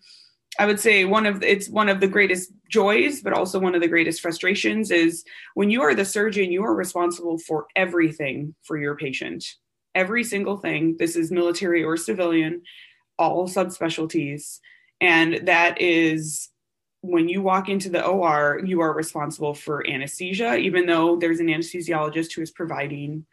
I 0.57 0.65
would 0.65 0.79
say 0.79 1.05
one 1.05 1.25
of 1.25 1.43
it's 1.43 1.69
one 1.69 1.89
of 1.89 1.99
the 1.99 2.07
greatest 2.07 2.51
joys, 2.69 3.21
but 3.21 3.33
also 3.33 3.59
one 3.59 3.75
of 3.75 3.81
the 3.81 3.87
greatest 3.87 4.21
frustrations 4.21 4.89
is 4.89 5.23
when 5.53 5.69
you 5.69 5.81
are 5.81 5.93
the 5.93 6.05
surgeon, 6.05 6.51
you 6.51 6.63
are 6.63 6.73
responsible 6.73 7.37
for 7.37 7.67
everything 7.75 8.55
for 8.63 8.77
your 8.77 8.95
patient. 8.95 9.45
Every 9.93 10.23
single 10.23 10.57
thing. 10.57 10.95
This 10.97 11.15
is 11.15 11.31
military 11.31 11.83
or 11.83 11.97
civilian, 11.97 12.61
all 13.19 13.47
subspecialties. 13.47 14.59
And 15.01 15.47
that 15.47 15.79
is 15.81 16.49
when 17.05 17.29
you 17.29 17.41
walk 17.41 17.69
into 17.69 17.89
the 17.89 18.05
OR, 18.05 18.61
you 18.63 18.81
are 18.81 18.93
responsible 18.93 19.53
for 19.53 19.87
anesthesia, 19.87 20.55
even 20.55 20.85
though 20.85 21.17
there's 21.17 21.39
an 21.39 21.47
anesthesiologist 21.47 22.33
who 22.33 22.41
is 22.41 22.51
providing 22.51 23.25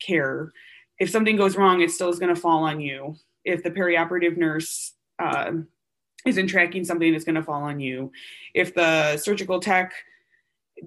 care. 0.00 0.52
If 0.98 1.10
something 1.10 1.36
goes 1.36 1.56
wrong, 1.56 1.80
it 1.80 1.90
still 1.90 2.08
is 2.08 2.18
going 2.18 2.34
to 2.34 2.40
fall 2.40 2.64
on 2.64 2.80
you. 2.80 3.16
If 3.44 3.62
the 3.62 3.70
perioperative 3.70 4.36
nurse 4.36 4.92
uh, 5.18 5.52
isn't 6.24 6.46
tracking 6.46 6.84
something, 6.84 7.12
it's 7.12 7.24
going 7.24 7.34
to 7.34 7.42
fall 7.42 7.62
on 7.62 7.80
you. 7.80 8.12
If 8.54 8.74
the 8.74 9.16
surgical 9.16 9.60
tech 9.60 9.92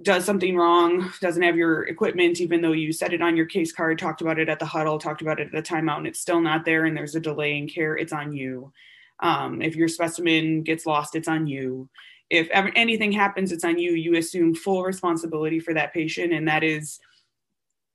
does 0.02 0.24
something 0.24 0.56
wrong, 0.56 1.12
doesn't 1.22 1.44
have 1.44 1.58
your 1.58 1.84
equipment, 1.84 2.40
even 2.40 2.62
though 2.62 2.72
you 2.72 2.94
set 2.94 3.14
it 3.14 3.22
on 3.22 3.36
your 3.36 3.46
case 3.46 3.72
card, 3.72 4.00
talked 4.00 4.22
about 4.22 4.40
it 4.40 4.48
at 4.48 4.60
the 4.60 4.66
huddle, 4.66 5.00
talked 5.00 5.22
about 5.22 5.40
it 5.40 5.48
at 5.48 5.52
the 5.52 5.62
timeout, 5.62 5.98
and 5.98 6.08
it's 6.08 6.20
still 6.20 6.40
not 6.40 6.64
there, 6.64 6.86
and 6.86 6.96
there's 6.96 7.16
a 7.16 7.20
delay 7.20 7.58
in 7.58 7.68
care, 7.68 7.98
it's 7.98 8.14
on 8.14 8.32
you. 8.32 8.72
Um, 9.22 9.62
if 9.62 9.76
your 9.76 9.88
specimen 9.88 10.64
gets 10.64 10.86
lost, 10.86 11.16
it's 11.16 11.28
on 11.28 11.48
you. 11.48 11.90
If 12.30 12.50
ever, 12.50 12.72
anything 12.76 13.12
happens, 13.12 13.52
it's 13.52 13.66
on 13.66 13.80
you. 13.80 13.92
You 13.92 14.16
assume 14.16 14.56
full 14.56 14.84
responsibility 14.84 15.60
for 15.60 15.74
that 15.74 15.94
patient, 15.94 16.34
and 16.34 16.48
that 16.48 16.64
is 16.64 17.00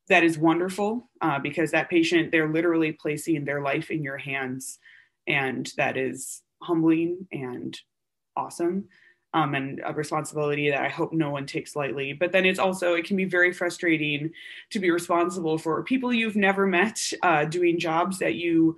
that 0.09 0.23
is 0.23 0.37
wonderful 0.37 1.09
uh, 1.23 1.39
because 1.39 1.71
that 1.71 1.89
patient 1.89 2.31
they're 2.31 2.53
literally 2.53 2.93
placing 2.93 3.45
their 3.45 3.63
life 3.63 3.91
in 3.91 4.03
your 4.03 4.19
hands, 4.19 4.79
and 5.27 5.73
that 5.77 5.97
is 5.97 6.43
humbling 6.63 7.27
and 7.33 7.79
awesome. 8.37 8.89
Um, 9.33 9.57
and 9.57 9.81
a 9.85 9.93
responsibility 9.93 10.71
that 10.71 10.81
I 10.81 10.89
hope 10.89 11.13
no 11.13 11.31
one 11.31 11.45
takes 11.45 11.75
lightly. 11.75 12.13
But 12.13 12.31
then 12.31 12.47
it's 12.47 12.61
also, 12.61 12.95
it 12.95 13.05
can 13.05 13.17
be 13.17 13.25
very 13.25 13.53
frustrating 13.53 14.31
to 14.71 14.79
be 14.79 14.93
responsible 14.93 15.59
for 15.59 15.83
people 15.83 16.13
you've 16.13 16.37
never 16.37 16.69
met 16.69 17.01
uh, 17.21 17.45
doing 17.45 17.77
jobs 17.77 18.21
that 18.21 18.37
you 18.37 18.77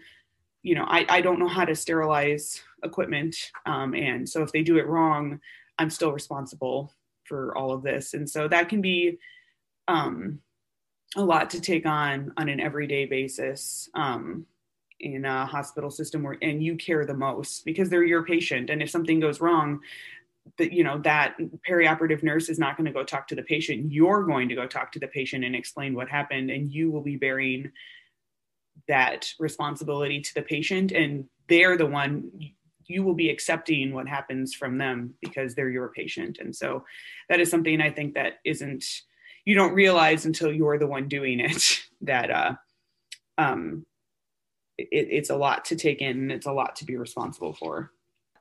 you 0.67 0.75
know, 0.75 0.85
I, 0.89 1.07
I 1.09 1.21
don't 1.21 1.39
know 1.39 1.47
how 1.47 1.65
to 1.65 1.77
sterilize 1.77 2.61
equipment. 2.83 3.37
Um, 3.67 3.95
and 3.95 4.29
so 4.29 4.43
if 4.43 4.51
they 4.51 4.63
do 4.63 4.79
it 4.79 4.89
wrong, 4.89 5.39
I'm 5.79 5.91
still 5.91 6.11
responsible 6.11 6.93
for 7.23 7.57
all 7.57 7.71
of 7.71 7.85
this. 7.85 8.15
And 8.15 8.29
so 8.29 8.49
that 8.49 8.69
can 8.69 8.81
be 8.81 9.19
um, 9.87 10.41
a 11.15 11.23
lot 11.23 11.51
to 11.51 11.61
take 11.61 11.87
on 11.87 12.33
on 12.37 12.49
an 12.49 12.59
everyday 12.59 13.07
basis 13.07 13.89
um, 13.95 14.45
in 14.99 15.25
a 15.25 15.47
hospital 15.47 15.89
system 15.89 16.25
where, 16.25 16.37
and 16.43 16.61
you 16.61 16.75
care 16.75 17.07
the 17.07 17.15
most 17.15 17.65
because 17.65 17.89
they're 17.89 18.03
your 18.03 18.25
patient. 18.25 18.69
And 18.69 18.83
if 18.83 18.91
something 18.91 19.21
goes 19.21 19.41
wrong, 19.41 19.79
that 20.59 20.73
you 20.73 20.83
know 20.83 20.99
that 20.99 21.37
perioperative 21.69 22.25
nurse 22.25 22.49
is 22.49 22.59
not 22.59 22.77
going 22.77 22.87
to 22.87 22.93
go 22.93 23.03
talk 23.03 23.27
to 23.27 23.35
the 23.35 23.43
patient 23.43 23.91
you're 23.91 24.23
going 24.23 24.49
to 24.49 24.55
go 24.55 24.65
talk 24.65 24.93
to 24.93 25.01
the 25.01 25.09
patient 25.09 25.45
and 25.45 25.57
explain 25.57 25.93
what 25.93 26.09
happened 26.09 26.51
and 26.51 26.71
you 26.71 26.89
will 26.89 27.01
be 27.01 27.17
bearing 27.17 27.69
that 28.89 29.33
responsibility 29.39 30.21
to 30.21 30.35
the 30.35 30.43
patient 30.43 30.93
and 30.93 31.25
they're 31.49 31.77
the 31.77 31.87
one 31.87 32.31
you 32.89 33.03
will 33.03 33.15
be 33.15 33.31
accepting 33.31 33.93
what 33.93 34.07
happens 34.07 34.55
from 34.55 34.79
them 34.79 35.15
because 35.21 35.55
they're 35.55 35.71
your 35.71 35.89
patient. 35.89 36.39
And 36.41 36.55
so 36.55 36.85
that 37.29 37.41
is 37.41 37.51
something 37.51 37.81
i 37.81 37.91
think 37.91 38.15
that 38.15 38.35
isn't 38.45 38.85
you 39.45 39.55
don't 39.55 39.75
realize 39.75 40.27
until 40.27 40.53
you're 40.53 40.79
the 40.79 40.87
one 40.87 41.09
doing 41.09 41.41
it 41.41 41.81
that 42.01 42.31
uh 42.31 42.55
um 43.39 43.85
it, 44.79 44.89
it's 44.91 45.31
a 45.31 45.37
lot 45.37 45.65
to 45.67 45.77
take 45.77 46.01
in 46.01 46.19
and 46.19 46.33
it's 46.33 46.47
a 46.47 46.53
lot 46.53 46.77
to 46.77 46.85
be 46.85 46.97
responsible 46.97 47.55
for 47.55 47.93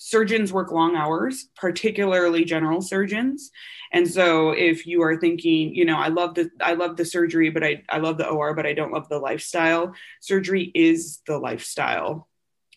surgeons 0.05 0.53
work 0.53 0.71
long 0.71 0.95
hours 0.95 1.50
particularly 1.55 2.45
general 2.45 2.79
surgeons. 2.79 3.50
And 3.91 4.07
so 4.07 4.51
if 4.51 4.85
you 4.85 5.01
are 5.01 5.17
thinking 5.17 5.74
you 5.74 5.83
know 5.83 5.97
i 5.97 6.09
love 6.09 6.35
the 6.35 6.51
i 6.62 6.74
love 6.74 6.95
the 6.95 7.05
surgery 7.05 7.50
but 7.50 7.63
i 7.63 7.81
i 7.89 7.97
love 7.97 8.19
the 8.19 8.27
or 8.27 8.53
but 8.53 8.67
i 8.67 8.74
don't 8.74 8.91
love 8.91 9.09
the 9.09 9.17
lifestyle 9.17 9.95
surgery 10.21 10.71
is 10.75 11.21
the 11.25 11.39
lifestyle. 11.39 12.29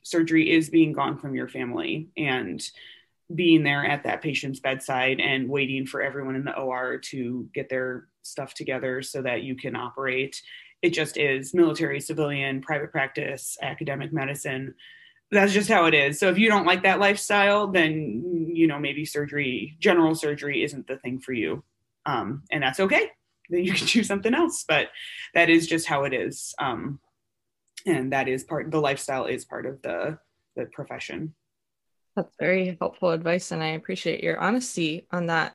Surgery 0.03 0.51
is 0.51 0.71
being 0.71 0.95
gone 0.95 1.19
from 1.19 1.35
your 1.35 1.49
family 1.49 2.09
and 2.17 2.63
being 3.35 3.63
there 3.63 3.85
at 3.85 4.05
that 4.05 4.23
patient's 4.23 4.61
bedside 4.61 5.21
and 5.21 5.51
waiting 5.51 5.85
for 5.85 6.01
everyone 6.01 6.35
in 6.35 6.45
the 6.45 6.59
or 6.59 6.97
to 6.97 7.47
get 7.53 7.69
their 7.69 8.07
stuff 8.23 8.55
together 8.55 9.03
so 9.03 9.21
that 9.21 9.43
you 9.43 9.55
can 9.55 9.77
operate. 9.77 10.41
It 10.81 10.95
just 10.95 11.19
is 11.19 11.53
military 11.53 12.01
civilian 12.01 12.63
private 12.63 12.91
practice 12.91 13.59
academic 13.61 14.15
medicine 14.15 14.75
that's 15.31 15.53
just 15.53 15.69
how 15.69 15.85
it 15.87 15.95
is. 15.95 16.19
So 16.19 16.29
if 16.29 16.39
you 16.39 16.49
don't 16.49 16.67
like 16.67 16.83
that 16.85 17.01
lifestyle, 17.01 17.67
then 17.67 18.51
you 18.55 18.67
know 18.67 18.79
maybe 18.79 19.05
surgery, 19.05 19.77
general 19.79 20.15
surgery, 20.15 20.63
isn't 20.63 20.87
the 20.87 20.97
thing 20.97 21.19
for 21.19 21.33
you, 21.33 21.63
um, 22.07 22.43
and 22.51 22.63
that's 22.63 22.81
okay. 22.81 23.11
Then 23.51 23.65
you 23.65 23.73
can 23.73 23.87
choose 23.87 24.07
something 24.07 24.35
else. 24.35 24.65
But 24.67 24.89
that 25.35 25.51
is 25.51 25.67
just 25.67 25.87
how 25.87 26.05
it 26.05 26.15
is, 26.15 26.55
um, 26.59 27.01
and 27.87 28.13
that 28.13 28.29
is 28.29 28.45
part. 28.45 28.71
The 28.71 28.81
lifestyle 28.81 29.27
is 29.27 29.45
part 29.45 29.67
of 29.67 29.83
the 29.83 30.19
the 30.57 30.67
profession. 30.67 31.35
That's 32.17 32.35
very 32.41 32.77
helpful 32.81 33.11
advice, 33.11 33.53
and 33.53 33.63
I 33.63 33.69
appreciate 33.69 34.23
your 34.23 34.39
honesty 34.39 35.07
on 35.11 35.27
that. 35.27 35.55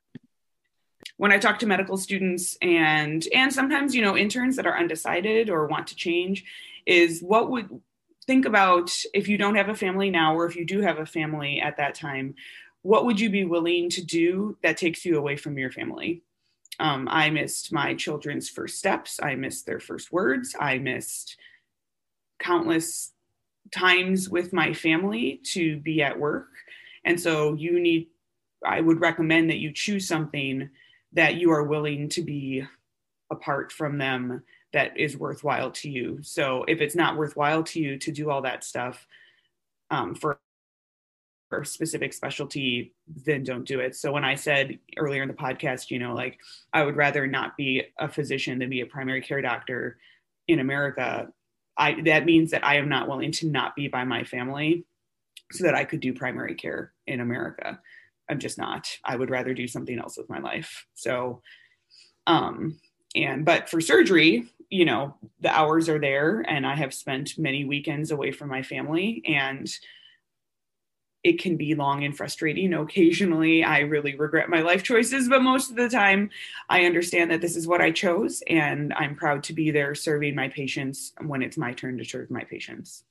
When 1.17 1.31
I 1.31 1.37
talk 1.37 1.59
to 1.59 1.65
medical 1.65 1.97
students 1.97 2.57
and 2.61 3.27
and 3.33 3.51
sometimes 3.51 3.95
you 3.95 4.03
know 4.03 4.15
interns 4.15 4.55
that 4.57 4.67
are 4.67 4.77
undecided 4.77 5.49
or 5.49 5.65
want 5.65 5.87
to 5.87 5.95
change, 5.95 6.45
is 6.85 7.21
what 7.21 7.49
would 7.49 7.81
think 8.25 8.45
about 8.45 8.91
if 9.13 9.27
you 9.27 9.37
don't 9.37 9.55
have 9.55 9.69
a 9.69 9.75
family 9.75 10.09
now 10.09 10.35
or 10.35 10.45
if 10.45 10.55
you 10.55 10.65
do 10.65 10.81
have 10.81 10.99
a 10.99 11.05
family 11.05 11.59
at 11.59 11.77
that 11.77 11.95
time 11.95 12.35
what 12.83 13.05
would 13.05 13.19
you 13.19 13.29
be 13.29 13.45
willing 13.45 13.89
to 13.89 14.03
do 14.03 14.57
that 14.61 14.77
takes 14.77 15.03
you 15.03 15.17
away 15.17 15.35
from 15.35 15.57
your 15.57 15.71
family? 15.71 16.21
Um, 16.79 17.07
i 17.09 17.29
missed 17.29 17.71
my 17.71 17.95
children's 17.95 18.49
first 18.49 18.77
steps. 18.77 19.19
I 19.21 19.35
missed 19.35 19.65
their 19.65 19.79
first 19.79 20.11
words. 20.11 20.55
I 20.59 20.77
missed 20.77 21.37
countless 22.39 23.11
times 23.71 24.29
with 24.29 24.53
my 24.53 24.73
family 24.73 25.39
to 25.53 25.77
be 25.77 26.01
at 26.01 26.19
work. 26.19 26.47
And 27.05 27.19
so 27.19 27.53
you 27.53 27.79
need 27.79 28.07
i 28.65 28.79
would 28.79 29.01
recommend 29.01 29.49
that 29.49 29.59
you 29.59 29.71
choose 29.73 30.07
something 30.07 30.69
that 31.11 31.35
you 31.35 31.51
are 31.51 31.63
willing 31.63 32.07
to 32.09 32.21
be 32.21 32.63
apart 33.29 33.71
from 33.71 33.97
them 33.97 34.41
that 34.73 34.97
is 34.97 35.17
worthwhile 35.17 35.71
to 35.71 35.89
you. 35.89 36.19
So 36.21 36.63
if 36.67 36.81
it's 36.81 36.95
not 36.95 37.15
worthwhile 37.15 37.63
to 37.63 37.79
you 37.79 37.97
to 37.99 38.11
do 38.11 38.29
all 38.29 38.41
that 38.41 38.63
stuff 38.63 39.07
um, 39.91 40.15
for 40.15 40.39
a 41.51 41.65
specific 41.65 42.13
specialty, 42.13 42.93
then 43.25 43.43
don't 43.43 43.65
do 43.67 43.79
it. 43.79 43.95
So 43.95 44.11
when 44.11 44.25
I 44.25 44.35
said 44.35 44.79
earlier 44.97 45.21
in 45.21 45.27
the 45.27 45.33
podcast, 45.35 45.91
you 45.91 45.99
know, 45.99 46.13
like 46.15 46.39
I 46.73 46.83
would 46.83 46.95
rather 46.95 47.27
not 47.27 47.55
be 47.55 47.83
a 47.99 48.09
physician 48.09 48.59
than 48.59 48.69
be 48.69 48.81
a 48.81 48.85
primary 48.85 49.21
care 49.21 49.41
doctor 49.41 49.97
in 50.47 50.59
America, 50.59 51.31
I 51.77 52.01
that 52.01 52.25
means 52.25 52.51
that 52.51 52.65
I 52.65 52.77
am 52.77 52.89
not 52.89 53.07
willing 53.07 53.31
to 53.33 53.49
not 53.49 53.75
be 53.75 53.87
by 53.87 54.03
my 54.03 54.23
family 54.23 54.85
so 55.51 55.63
that 55.63 55.75
I 55.75 55.85
could 55.85 55.99
do 55.99 56.13
primary 56.13 56.55
care 56.55 56.93
in 57.07 57.19
America. 57.19 57.79
I'm 58.29 58.39
just 58.39 58.57
not. 58.57 58.87
I 59.05 59.15
would 59.15 59.29
rather 59.29 59.53
do 59.53 59.67
something 59.67 59.99
else 59.99 60.17
with 60.17 60.29
my 60.29 60.39
life. 60.39 60.85
So 60.95 61.41
um 62.25 62.79
and 63.15 63.45
but 63.45 63.69
for 63.69 63.81
surgery 63.81 64.47
you 64.73 64.85
know 64.85 65.15
the 65.39 65.49
hours 65.49 65.87
are 65.87 65.99
there 65.99 66.43
and 66.47 66.65
i 66.65 66.75
have 66.75 66.93
spent 66.93 67.37
many 67.37 67.63
weekends 67.63 68.09
away 68.09 68.31
from 68.31 68.49
my 68.49 68.63
family 68.63 69.21
and 69.25 69.77
it 71.23 71.39
can 71.39 71.55
be 71.55 71.73
long 71.73 72.03
and 72.03 72.17
frustrating. 72.17 72.73
Occasionally 72.73 73.63
i 73.63 73.79
really 73.81 74.15
regret 74.15 74.49
my 74.49 74.61
life 74.61 74.81
choices 74.81 75.29
but 75.29 75.43
most 75.43 75.69
of 75.69 75.75
the 75.75 75.89
time 75.89 76.31
i 76.69 76.85
understand 76.85 77.29
that 77.29 77.39
this 77.39 77.55
is 77.55 77.67
what 77.67 77.81
i 77.81 77.91
chose 77.91 78.41
and 78.47 78.93
i'm 78.95 79.15
proud 79.15 79.43
to 79.43 79.53
be 79.53 79.69
there 79.69 79.93
serving 79.93 80.33
my 80.33 80.49
patients 80.49 81.13
when 81.21 81.43
it's 81.43 81.57
my 81.57 81.73
turn 81.73 81.99
to 81.99 82.03
serve 82.03 82.31
my 82.31 82.43
patients. 82.43 83.03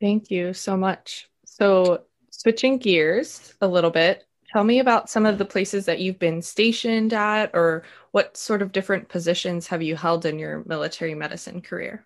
Thank 0.00 0.30
you 0.30 0.54
so 0.54 0.76
much. 0.76 1.28
So 1.44 2.04
switching 2.30 2.78
gears 2.78 3.54
a 3.60 3.66
little 3.66 3.90
bit 3.90 4.27
Tell 4.58 4.64
me 4.64 4.80
about 4.80 5.08
some 5.08 5.24
of 5.24 5.38
the 5.38 5.44
places 5.44 5.84
that 5.84 6.00
you've 6.00 6.18
been 6.18 6.42
stationed 6.42 7.14
at, 7.14 7.52
or 7.54 7.84
what 8.10 8.36
sort 8.36 8.60
of 8.60 8.72
different 8.72 9.08
positions 9.08 9.68
have 9.68 9.82
you 9.82 9.94
held 9.94 10.26
in 10.26 10.36
your 10.36 10.64
military 10.66 11.14
medicine 11.14 11.60
career? 11.60 12.04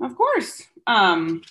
Of 0.00 0.16
course. 0.16 0.62
Um, 0.86 1.42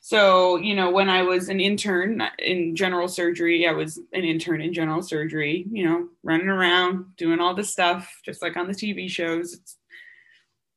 so, 0.00 0.58
you 0.58 0.76
know, 0.76 0.92
when 0.92 1.08
I 1.08 1.22
was 1.22 1.48
an 1.48 1.58
intern 1.58 2.22
in 2.38 2.76
general 2.76 3.08
surgery, 3.08 3.66
I 3.66 3.72
was 3.72 3.98
an 4.12 4.22
intern 4.22 4.60
in 4.60 4.72
general 4.72 5.02
surgery, 5.02 5.66
you 5.72 5.84
know, 5.84 6.06
running 6.22 6.50
around 6.50 7.16
doing 7.16 7.40
all 7.40 7.56
this 7.56 7.72
stuff, 7.72 8.20
just 8.24 8.42
like 8.42 8.56
on 8.56 8.68
the 8.68 8.74
TV 8.74 9.10
shows. 9.10 9.54
It's 9.54 9.76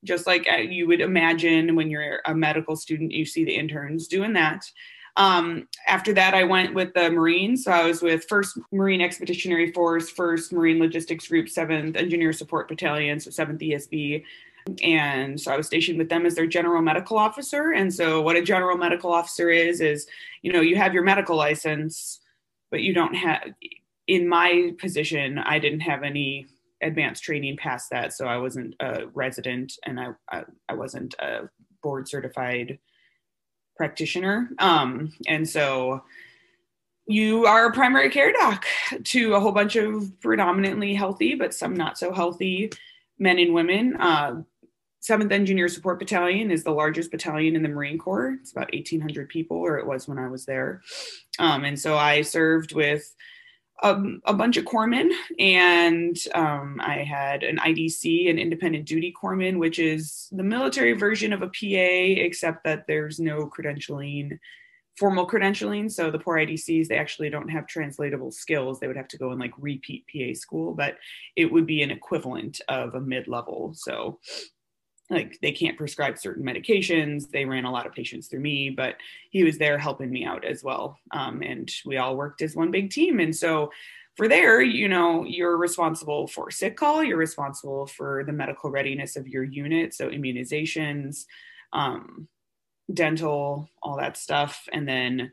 just 0.03 0.25
like 0.25 0.47
uh, 0.51 0.55
you 0.55 0.87
would 0.87 1.01
imagine 1.01 1.75
when 1.75 1.91
you're 1.91 2.21
a 2.25 2.33
medical 2.33 2.75
student, 2.75 3.11
you 3.11 3.25
see 3.25 3.45
the 3.45 3.55
interns 3.55 4.07
doing 4.07 4.33
that. 4.33 4.65
Um, 5.17 5.67
after 5.87 6.13
that, 6.13 6.33
I 6.33 6.43
went 6.43 6.73
with 6.73 6.93
the 6.93 7.09
Marines. 7.09 7.65
So 7.65 7.71
I 7.71 7.85
was 7.85 8.01
with 8.01 8.27
1st 8.27 8.59
Marine 8.71 9.01
Expeditionary 9.01 9.71
Force, 9.71 10.11
1st 10.11 10.53
Marine 10.53 10.79
Logistics 10.79 11.27
Group, 11.27 11.47
7th 11.47 11.95
Engineer 11.95 12.33
Support 12.33 12.67
Battalion, 12.67 13.19
so 13.19 13.29
7th 13.29 13.61
ESB. 13.61 14.23
And 14.83 15.39
so 15.39 15.51
I 15.51 15.57
was 15.57 15.67
stationed 15.67 15.97
with 15.97 16.09
them 16.09 16.25
as 16.25 16.35
their 16.35 16.45
general 16.45 16.81
medical 16.81 17.17
officer. 17.17 17.71
And 17.71 17.93
so, 17.93 18.21
what 18.21 18.35
a 18.35 18.41
general 18.41 18.77
medical 18.77 19.11
officer 19.11 19.49
is, 19.49 19.81
is, 19.81 20.05
you 20.41 20.53
know, 20.53 20.61
you 20.61 20.75
have 20.75 20.93
your 20.93 21.03
medical 21.03 21.35
license, 21.35 22.19
but 22.69 22.81
you 22.81 22.93
don't 22.93 23.15
have, 23.15 23.41
in 24.07 24.27
my 24.27 24.73
position, 24.79 25.39
I 25.39 25.59
didn't 25.59 25.81
have 25.81 26.03
any 26.03 26.47
advanced 26.81 27.23
training 27.23 27.57
past 27.57 27.89
that. 27.91 28.13
So 28.13 28.25
I 28.25 28.37
wasn't 28.37 28.75
a 28.79 29.07
resident 29.13 29.73
and 29.85 29.99
I, 29.99 30.07
I, 30.29 30.43
I 30.67 30.73
wasn't 30.73 31.15
a 31.19 31.49
board 31.83 32.07
certified 32.07 32.79
practitioner. 33.79 34.49
Um, 34.59 35.13
and 35.25 35.47
so 35.47 36.03
you 37.07 37.45
are 37.45 37.67
a 37.67 37.73
primary 37.73 38.09
care 38.09 38.33
doc 38.33 38.65
to 39.05 39.35
a 39.35 39.39
whole 39.39 39.53
bunch 39.53 39.77
of 39.77 40.11
predominantly 40.19 40.93
healthy, 40.93 41.33
but 41.33 41.53
some 41.53 41.73
not 41.73 41.97
so 41.97 42.11
healthy 42.11 42.73
men 43.19 43.39
and 43.39 43.53
women. 43.53 43.95
Uh, 43.95 44.41
7th 45.01 45.31
Engineer 45.31 45.69
Support 45.69 45.97
Battalion 45.97 46.51
is 46.51 46.65
the 46.65 46.73
largest 46.73 47.09
battalion 47.09 47.55
in 47.55 47.63
the 47.63 47.69
Marine 47.69 47.97
Corps. 47.97 48.37
It's 48.41 48.51
about 48.51 48.73
1,800 48.73 49.29
people, 49.29 49.55
or 49.55 49.77
it 49.77 49.87
was 49.87 50.09
when 50.09 50.19
I 50.19 50.27
was 50.27 50.43
there. 50.43 50.81
Um, 51.39 51.63
and 51.63 51.79
so 51.79 51.95
I 51.95 52.21
served 52.21 52.75
with 52.75 53.15
a, 53.83 54.01
a 54.25 54.33
bunch 54.33 54.57
of 54.57 54.65
corpsmen, 54.65 55.09
and 55.37 56.17
um, 56.33 56.79
I 56.83 56.97
had 56.97 57.43
an 57.43 57.57
IDC, 57.57 58.29
an 58.29 58.37
independent 58.37 58.85
duty 58.85 59.13
corpsman, 59.13 59.57
which 59.57 59.79
is 59.79 60.27
the 60.31 60.43
military 60.43 60.93
version 60.93 61.33
of 61.33 61.41
a 61.41 61.47
PA, 61.47 62.21
except 62.23 62.63
that 62.65 62.85
there's 62.87 63.19
no 63.19 63.49
credentialing, 63.49 64.37
formal 64.97 65.27
credentialing. 65.27 65.91
So 65.91 66.11
the 66.11 66.19
poor 66.19 66.37
IDCs, 66.37 66.87
they 66.87 66.97
actually 66.97 67.29
don't 67.29 67.49
have 67.49 67.67
translatable 67.67 68.31
skills. 68.31 68.79
They 68.79 68.87
would 68.87 68.97
have 68.97 69.07
to 69.09 69.17
go 69.17 69.31
and 69.31 69.39
like 69.39 69.53
repeat 69.57 70.05
PA 70.11 70.33
school, 70.33 70.73
but 70.73 70.97
it 71.35 71.51
would 71.51 71.65
be 71.65 71.81
an 71.81 71.91
equivalent 71.91 72.61
of 72.67 72.95
a 72.95 73.01
mid 73.01 73.27
level. 73.27 73.73
So 73.75 74.19
like 75.09 75.39
they 75.41 75.51
can't 75.51 75.77
prescribe 75.77 76.17
certain 76.17 76.45
medications. 76.45 77.29
They 77.29 77.45
ran 77.45 77.65
a 77.65 77.71
lot 77.71 77.87
of 77.87 77.93
patients 77.93 78.27
through 78.27 78.41
me, 78.41 78.69
but 78.69 78.95
he 79.31 79.43
was 79.43 79.57
there 79.57 79.77
helping 79.77 80.11
me 80.11 80.25
out 80.25 80.45
as 80.45 80.63
well. 80.63 80.99
Um, 81.11 81.41
and 81.41 81.69
we 81.85 81.97
all 81.97 82.15
worked 82.15 82.41
as 82.41 82.55
one 82.55 82.71
big 82.71 82.91
team. 82.91 83.19
And 83.19 83.35
so 83.35 83.71
for 84.15 84.27
there, 84.27 84.61
you 84.61 84.87
know, 84.87 85.23
you're 85.25 85.57
responsible 85.57 86.27
for 86.27 86.51
sick 86.51 86.77
call, 86.77 87.03
you're 87.03 87.17
responsible 87.17 87.87
for 87.87 88.23
the 88.23 88.33
medical 88.33 88.69
readiness 88.69 89.15
of 89.15 89.27
your 89.27 89.43
unit. 89.43 89.93
So 89.93 90.09
immunizations, 90.09 91.25
um, 91.73 92.27
dental, 92.93 93.69
all 93.81 93.97
that 93.97 94.17
stuff. 94.17 94.67
And 94.71 94.87
then 94.87 95.31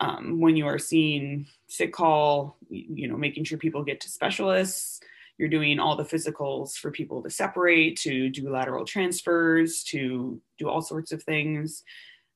um, 0.00 0.40
when 0.40 0.56
you 0.56 0.66
are 0.66 0.78
seeing 0.78 1.46
sick 1.66 1.92
call, 1.92 2.56
you 2.70 3.08
know, 3.08 3.16
making 3.16 3.44
sure 3.44 3.58
people 3.58 3.84
get 3.84 4.00
to 4.00 4.08
specialists, 4.08 5.00
you're 5.40 5.48
doing 5.48 5.80
all 5.80 5.96
the 5.96 6.04
physicals 6.04 6.76
for 6.76 6.90
people 6.90 7.22
to 7.22 7.30
separate, 7.30 7.96
to 7.96 8.28
do 8.28 8.50
lateral 8.50 8.84
transfers, 8.84 9.82
to 9.84 10.38
do 10.58 10.68
all 10.68 10.82
sorts 10.82 11.12
of 11.12 11.22
things. 11.22 11.82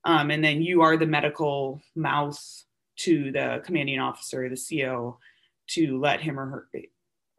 Um, 0.07 0.31
and 0.31 0.43
then 0.43 0.63
you 0.63 0.81
are 0.81 0.97
the 0.97 1.05
medical 1.05 1.83
mouth 1.95 2.43
to 2.97 3.31
the 3.31 3.61
commanding 3.63 3.99
officer, 3.99 4.49
the 4.49 4.57
CO, 4.57 5.19
to 5.67 6.01
let 6.01 6.23
him 6.23 6.41
or 6.41 6.47
her, 6.47 6.69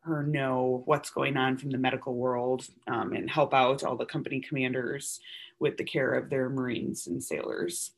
her 0.01 0.21
know 0.21 0.83
what's 0.85 1.09
going 1.09 1.35
on 1.35 1.57
from 1.57 1.71
the 1.71 1.79
medical 1.79 2.13
world 2.13 2.67
um, 2.85 3.13
and 3.13 3.27
help 3.27 3.51
out 3.51 3.83
all 3.83 3.97
the 3.97 4.05
company 4.05 4.39
commanders 4.39 5.19
with 5.57 5.77
the 5.77 5.83
care 5.83 6.13
of 6.13 6.29
their 6.29 6.47
Marines 6.47 7.07
and 7.07 7.23
sailors. 7.23 7.89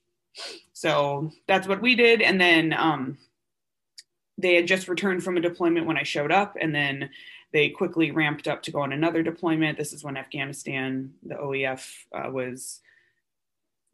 So 0.72 1.32
that's 1.48 1.68
what 1.68 1.82
we 1.82 1.96
did. 1.96 2.22
And 2.22 2.40
then 2.40 2.72
um, 2.72 3.18
they 4.38 4.56
had 4.56 4.68
just 4.68 4.88
returned 4.88 5.22
from 5.22 5.36
a 5.36 5.42
deployment 5.42 5.86
when 5.86 5.98
I 5.98 6.04
showed 6.04 6.32
up. 6.32 6.56
And 6.62 6.74
then 6.74 7.10
they 7.58 7.70
quickly 7.70 8.12
ramped 8.12 8.48
up 8.48 8.62
to 8.62 8.72
go 8.72 8.82
on 8.82 8.94
another 8.94 9.24
deployment. 9.24 9.80
This 9.80 9.92
is 9.92 10.04
when 10.04 10.16
Afghanistan, 10.16 11.16
the 11.24 11.34
OEF, 11.34 11.92
uh, 12.14 12.30
was 12.30 12.82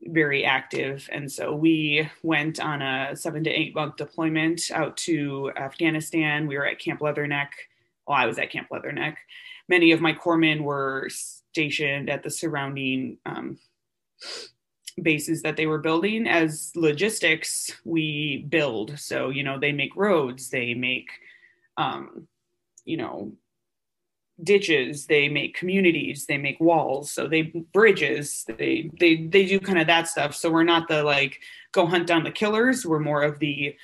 very 0.01 0.43
active. 0.43 1.07
And 1.09 1.31
so 1.31 1.55
we 1.55 2.09
went 2.23 2.59
on 2.59 2.81
a 2.81 3.15
seven 3.15 3.41
to 3.45 3.49
eight 3.49 3.73
month 3.73 3.95
deployment 3.95 4.69
out 4.73 4.97
to 4.97 5.53
Afghanistan. 5.55 6.45
We 6.45 6.57
were 6.57 6.67
at 6.67 6.79
Camp 6.79 6.99
Leatherneck. 6.99 7.51
Well, 8.05 8.17
I 8.17 8.25
was 8.25 8.37
at 8.37 8.51
Camp 8.51 8.67
Leatherneck. 8.69 9.15
Many 9.69 9.93
of 9.93 10.01
my 10.01 10.11
corpsmen 10.11 10.59
were 10.63 11.07
stationed 11.09 12.09
at 12.09 12.21
the 12.21 12.31
surrounding 12.31 13.17
um, 13.25 13.57
bases 15.01 15.41
that 15.43 15.55
they 15.55 15.67
were 15.67 15.77
building. 15.77 16.27
As 16.27 16.73
logistics, 16.75 17.71
we 17.85 18.45
build. 18.49 18.99
So, 18.99 19.29
you 19.29 19.45
know, 19.45 19.57
they 19.57 19.71
make 19.71 19.95
roads, 19.95 20.49
they 20.49 20.73
make, 20.73 21.07
um, 21.77 22.27
you 22.83 22.97
know, 22.97 23.31
ditches 24.41 25.05
they 25.05 25.29
make 25.29 25.55
communities 25.55 26.25
they 26.25 26.37
make 26.37 26.59
walls 26.59 27.11
so 27.11 27.27
they 27.27 27.43
bridges 27.71 28.45
they 28.57 28.89
they 28.99 29.27
they 29.27 29.45
do 29.45 29.59
kind 29.59 29.79
of 29.79 29.87
that 29.87 30.07
stuff. 30.07 30.35
So 30.35 30.49
we're 30.49 30.63
not 30.63 30.87
the 30.87 31.03
like 31.03 31.39
go 31.71 31.85
hunt 31.85 32.07
down 32.07 32.23
the 32.23 32.31
killers 32.31 32.85
we're 32.85 32.99
more 32.99 33.21
of 33.21 33.39
the 33.39 33.75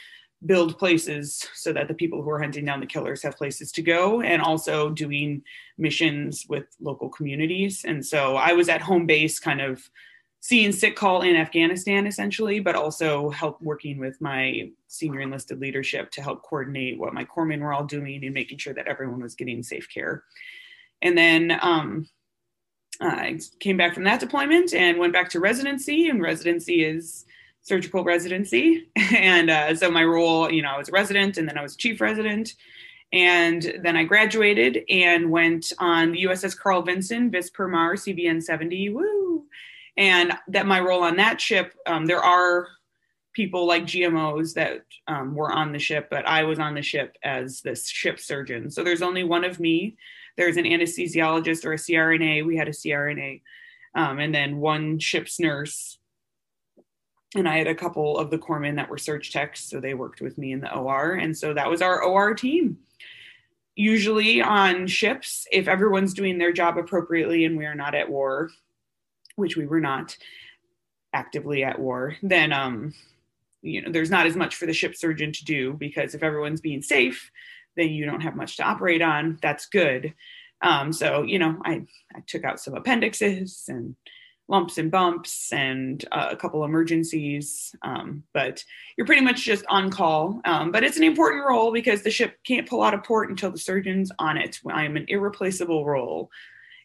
build 0.45 0.77
places 0.79 1.45
so 1.53 1.73
that 1.73 1.87
the 1.87 1.93
people 1.93 2.21
who 2.21 2.29
are 2.29 2.41
hunting 2.41 2.63
down 2.63 2.79
the 2.79 2.85
killers 2.85 3.21
have 3.21 3.35
places 3.35 3.71
to 3.73 3.81
go 3.81 4.21
and 4.21 4.41
also 4.41 4.89
doing 4.89 5.43
missions 5.77 6.45
with 6.47 6.65
local 6.79 7.09
communities. 7.09 7.83
And 7.85 8.05
so 8.05 8.35
i 8.35 8.53
was 8.53 8.69
at 8.69 8.81
home 8.81 9.05
base 9.05 9.39
kind 9.39 9.61
of 9.61 9.89
seeing 10.41 10.71
sick 10.71 10.95
call 10.95 11.21
in 11.21 11.35
Afghanistan 11.35 12.07
essentially, 12.07 12.59
but 12.59 12.75
also 12.75 13.29
help 13.29 13.61
working 13.61 13.99
with 13.99 14.19
my 14.21 14.69
senior 14.87 15.21
enlisted 15.21 15.59
leadership 15.59 16.11
to 16.11 16.21
help 16.21 16.43
coordinate 16.43 16.97
what 16.97 17.13
my 17.13 17.25
corpsmen 17.25 17.59
were 17.59 17.73
all 17.73 17.83
doing 17.83 18.23
and 18.23 18.33
making 18.33 18.57
sure 18.57 18.73
that 18.73 18.87
everyone 18.87 19.21
was 19.21 19.35
getting 19.35 19.61
safe 19.63 19.87
care. 19.93 20.23
And 21.01 21.17
then 21.17 21.57
um, 21.61 22.07
I 23.01 23.39
came 23.59 23.77
back 23.77 23.93
from 23.93 24.03
that 24.05 24.19
deployment 24.19 24.73
and 24.73 24.97
went 24.97 25.13
back 25.13 25.29
to 25.29 25.39
residency, 25.39 26.09
and 26.09 26.21
residency 26.21 26.83
is 26.83 27.25
surgical 27.61 28.03
residency. 28.03 28.87
and 29.15 29.49
uh, 29.49 29.75
so 29.75 29.91
my 29.91 30.03
role, 30.03 30.51
you 30.51 30.61
know, 30.61 30.69
I 30.69 30.77
was 30.77 30.89
a 30.89 30.93
resident 30.93 31.37
and 31.37 31.47
then 31.47 31.57
I 31.57 31.61
was 31.61 31.75
chief 31.75 32.01
resident. 32.01 32.55
And 33.11 33.79
then 33.81 33.97
I 33.97 34.03
graduated 34.03 34.83
and 34.87 35.31
went 35.31 35.73
on 35.79 36.11
the 36.11 36.23
USS 36.25 36.57
Carl 36.57 36.83
Vinson, 36.83 37.31
Vis 37.31 37.49
per 37.49 37.67
Mar 37.67 37.95
CVN 37.95 38.41
70. 38.41 38.89
Woo! 38.89 39.45
And 39.97 40.33
that 40.47 40.65
my 40.65 40.79
role 40.79 41.03
on 41.03 41.17
that 41.17 41.41
ship 41.41 41.73
um, 41.85 42.05
there 42.05 42.23
are 42.23 42.67
people 43.33 43.67
like 43.67 43.83
gmos 43.83 44.53
that 44.53 44.81
um, 45.07 45.35
were 45.35 45.51
on 45.51 45.71
the 45.71 45.79
ship 45.79 46.07
but 46.09 46.27
i 46.27 46.43
was 46.43 46.59
on 46.59 46.73
the 46.73 46.81
ship 46.81 47.15
as 47.23 47.61
the 47.61 47.75
ship 47.75 48.19
surgeon. 48.19 48.69
So 48.69 48.83
there's 48.83 49.01
only 49.01 49.23
one 49.23 49.43
of 49.43 49.59
me. 49.59 49.97
There's 50.37 50.57
an 50.57 50.65
anesthesiologist 50.65 51.65
or 51.65 51.73
a 51.73 51.77
crna 51.77 52.45
we 52.45 52.57
had 52.57 52.67
a 52.67 52.71
crna 52.71 53.41
um, 53.95 54.19
and 54.19 54.33
then 54.33 54.57
one 54.57 54.99
ship's 54.99 55.39
nurse. 55.39 55.97
And 57.35 57.47
i 57.47 57.57
had 57.57 57.67
a 57.67 57.75
couple 57.75 58.17
of 58.17 58.31
the 58.31 58.39
corpsmen 58.39 58.75
that 58.77 58.89
were 58.89 58.97
surg 58.97 59.23
techs 59.23 59.69
so 59.69 59.79
they 59.79 59.93
worked 59.93 60.21
with 60.21 60.37
me 60.37 60.51
in 60.51 60.61
the 60.61 60.73
or 60.73 61.13
and 61.13 61.37
so 61.37 61.53
that 61.53 61.69
was 61.69 61.81
our 61.81 62.01
or 62.01 62.33
team. 62.33 62.77
Usually 63.75 64.41
on 64.41 64.87
ships 64.87 65.47
if 65.51 65.67
everyone's 65.67 66.13
doing 66.13 66.37
their 66.37 66.51
job 66.51 66.77
appropriately 66.77 67.45
and 67.45 67.57
we 67.57 67.65
are 67.65 67.75
not 67.75 67.95
at 67.95 68.09
war 68.09 68.49
which 69.39 69.57
we 69.57 69.65
were 69.65 69.79
not 69.79 70.15
actively 71.13 71.63
at 71.63 71.79
war, 71.79 72.15
then 72.21 72.53
um, 72.53 72.93
you 73.61 73.81
know 73.81 73.91
there's 73.91 74.11
not 74.11 74.27
as 74.27 74.35
much 74.35 74.55
for 74.55 74.65
the 74.65 74.73
ship 74.73 74.95
surgeon 74.95 75.31
to 75.33 75.45
do 75.45 75.73
because 75.73 76.13
if 76.13 76.23
everyone's 76.23 76.61
being 76.61 76.81
safe, 76.81 77.31
then 77.75 77.89
you 77.89 78.05
don't 78.05 78.21
have 78.21 78.35
much 78.35 78.57
to 78.57 78.63
operate 78.63 79.01
on. 79.01 79.39
That's 79.41 79.65
good. 79.65 80.13
Um, 80.61 80.93
so 80.93 81.23
you 81.23 81.39
know, 81.39 81.59
I 81.65 81.85
I 82.15 82.21
took 82.27 82.43
out 82.43 82.59
some 82.59 82.75
appendixes 82.75 83.65
and 83.67 83.95
lumps 84.49 84.79
and 84.79 84.89
bumps 84.89 85.53
and 85.53 86.03
uh, 86.11 86.29
a 86.31 86.35
couple 86.35 86.65
emergencies. 86.65 87.73
Um, 87.83 88.23
but 88.33 88.63
you're 88.97 89.05
pretty 89.05 89.21
much 89.21 89.45
just 89.45 89.63
on 89.69 89.91
call. 89.91 90.41
Um, 90.43 90.71
but 90.71 90.83
it's 90.83 90.97
an 90.97 91.03
important 91.03 91.45
role 91.47 91.71
because 91.71 92.01
the 92.01 92.09
ship 92.09 92.37
can't 92.45 92.67
pull 92.67 92.81
out 92.81 92.95
of 92.95 93.03
port 93.03 93.29
until 93.29 93.51
the 93.51 93.59
surgeon's 93.59 94.11
on 94.17 94.37
it. 94.37 94.59
I 94.67 94.85
am 94.85 94.97
an 94.97 95.05
irreplaceable 95.07 95.85
role 95.85 96.31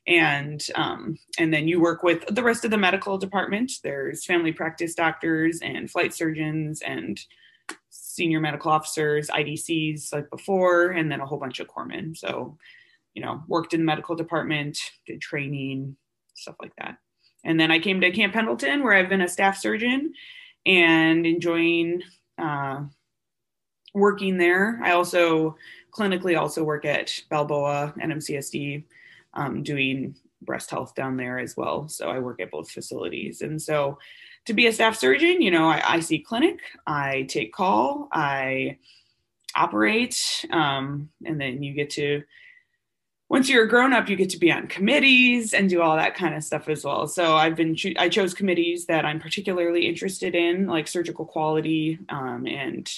and 0.07 0.67
um, 0.75 1.19
and 1.38 1.53
then 1.53 1.67
you 1.67 1.81
work 1.81 2.03
with 2.03 2.27
the 2.27 2.43
rest 2.43 2.64
of 2.64 2.71
the 2.71 2.79
medical 2.79 3.17
department. 3.19 3.73
There's 3.83 4.25
family 4.25 4.53
practice 4.53 4.95
doctors 4.95 5.61
and 5.62 5.90
flight 5.90 6.12
surgeons 6.12 6.83
and 6.83 7.19
senior 7.90 8.40
medical 8.40 8.71
officers 8.71 9.29
idcs 9.29 10.12
like 10.12 10.31
before 10.31 10.90
and 10.90 11.11
then 11.11 11.21
a 11.21 11.27
whole 11.27 11.38
bunch 11.38 11.61
of 11.61 11.69
corpsmen. 11.69 12.17
So 12.17 12.57
you 13.14 13.23
know 13.23 13.43
worked 13.49 13.75
in 13.75 13.81
the 13.81 13.87
medical 13.87 14.14
department 14.14 14.79
did 15.07 15.21
training 15.21 15.97
stuff 16.35 16.57
like 16.61 16.75
that. 16.79 16.99
And 17.45 17.59
then 17.59 17.71
i 17.71 17.79
came 17.79 18.01
to 18.01 18.11
camp 18.11 18.35
pendleton 18.35 18.83
where 18.83 18.95
i've 18.95 19.09
been 19.09 19.23
a 19.23 19.29
staff 19.29 19.57
surgeon 19.57 20.12
and 20.67 21.27
enjoying 21.27 22.03
uh, 22.38 22.83
working 23.95 24.38
there. 24.38 24.81
I 24.83 24.93
also 24.93 25.57
clinically 25.93 26.38
also 26.38 26.64
work 26.64 26.85
at 26.85 27.23
balboa 27.31 27.95
nmcsd 28.03 28.85
um, 29.35 29.62
doing 29.62 30.16
breast 30.42 30.70
health 30.70 30.94
down 30.94 31.16
there 31.16 31.38
as 31.38 31.57
well. 31.57 31.88
So 31.88 32.09
I 32.09 32.18
work 32.18 32.40
at 32.40 32.51
both 32.51 32.70
facilities. 32.70 33.40
And 33.40 33.61
so 33.61 33.99
to 34.47 34.53
be 34.53 34.66
a 34.66 34.73
staff 34.73 34.97
surgeon, 34.97 35.40
you 35.40 35.51
know, 35.51 35.68
I, 35.68 35.83
I 35.85 36.01
see 36.01 36.18
clinic, 36.18 36.61
I 36.87 37.23
take 37.29 37.53
call, 37.53 38.09
I 38.12 38.79
operate, 39.57 40.44
um, 40.51 41.09
and 41.25 41.40
then 41.40 41.62
you 41.62 41.73
get 41.73 41.90
to 41.90 42.23
once 43.31 43.49
you're 43.49 43.64
a 43.64 43.68
grown 43.68 43.92
up, 43.92 44.09
you 44.09 44.16
get 44.16 44.31
to 44.31 44.38
be 44.38 44.53
on 44.53 44.68
committees 44.68 45.55
and 45.55 45.68
do 45.68 45.81
all 45.81 45.97
that 45.97 46.14
kind 46.14 46.35
of 46.35 46.44
stuff 46.44 46.68
as 46.68 46.85
well. 46.85 47.07
So 47.07 47.37
I've 47.37 47.57
been 47.57 47.77
I 47.99 48.09
chose 48.09 48.35
committees 48.35 48.87
that 48.87 49.05
I'm 49.05 49.18
particularly 49.18 49.87
interested 49.88 50.35
in, 50.35 50.66
like 50.66 50.87
surgical 50.87 51.25
quality 51.25 51.99
um, 52.11 52.47
and 52.47 52.88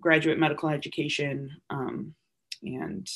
graduate 0.00 0.38
medical 0.38 0.68
education, 0.68 1.50
um, 1.70 2.14
and 2.62 3.08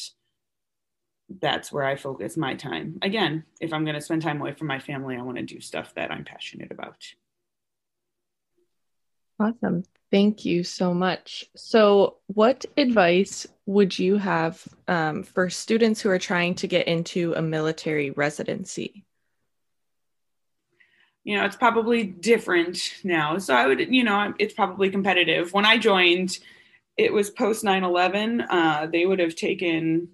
that's 1.40 1.72
where 1.72 1.84
I 1.84 1.96
focus 1.96 2.36
my 2.36 2.54
time. 2.54 2.98
Again, 3.02 3.44
if 3.60 3.72
I'm 3.72 3.84
going 3.84 3.94
to 3.94 4.00
spend 4.00 4.22
time 4.22 4.40
away 4.40 4.52
from 4.52 4.66
my 4.66 4.78
family, 4.78 5.16
I 5.16 5.22
want 5.22 5.38
to 5.38 5.44
do 5.44 5.60
stuff 5.60 5.94
that 5.94 6.10
I'm 6.10 6.24
passionate 6.24 6.70
about. 6.70 6.96
Awesome. 9.38 9.84
Thank 10.10 10.44
you 10.44 10.62
so 10.62 10.92
much. 10.92 11.46
So, 11.56 12.18
what 12.26 12.66
advice 12.76 13.46
would 13.66 13.98
you 13.98 14.16
have 14.16 14.62
um, 14.86 15.22
for 15.22 15.48
students 15.48 16.00
who 16.00 16.10
are 16.10 16.18
trying 16.18 16.54
to 16.56 16.66
get 16.66 16.86
into 16.86 17.32
a 17.34 17.42
military 17.42 18.10
residency? 18.10 19.04
You 21.24 21.38
know, 21.38 21.46
it's 21.46 21.56
probably 21.56 22.04
different 22.04 22.78
now. 23.02 23.38
So, 23.38 23.54
I 23.54 23.66
would, 23.66 23.80
you 23.80 24.04
know, 24.04 24.34
it's 24.38 24.54
probably 24.54 24.90
competitive. 24.90 25.52
When 25.54 25.64
I 25.64 25.78
joined, 25.78 26.38
it 26.98 27.12
was 27.12 27.30
post 27.30 27.64
9 27.64 27.82
11. 27.82 28.42
Uh, 28.42 28.88
they 28.92 29.06
would 29.06 29.18
have 29.18 29.34
taken 29.34 30.08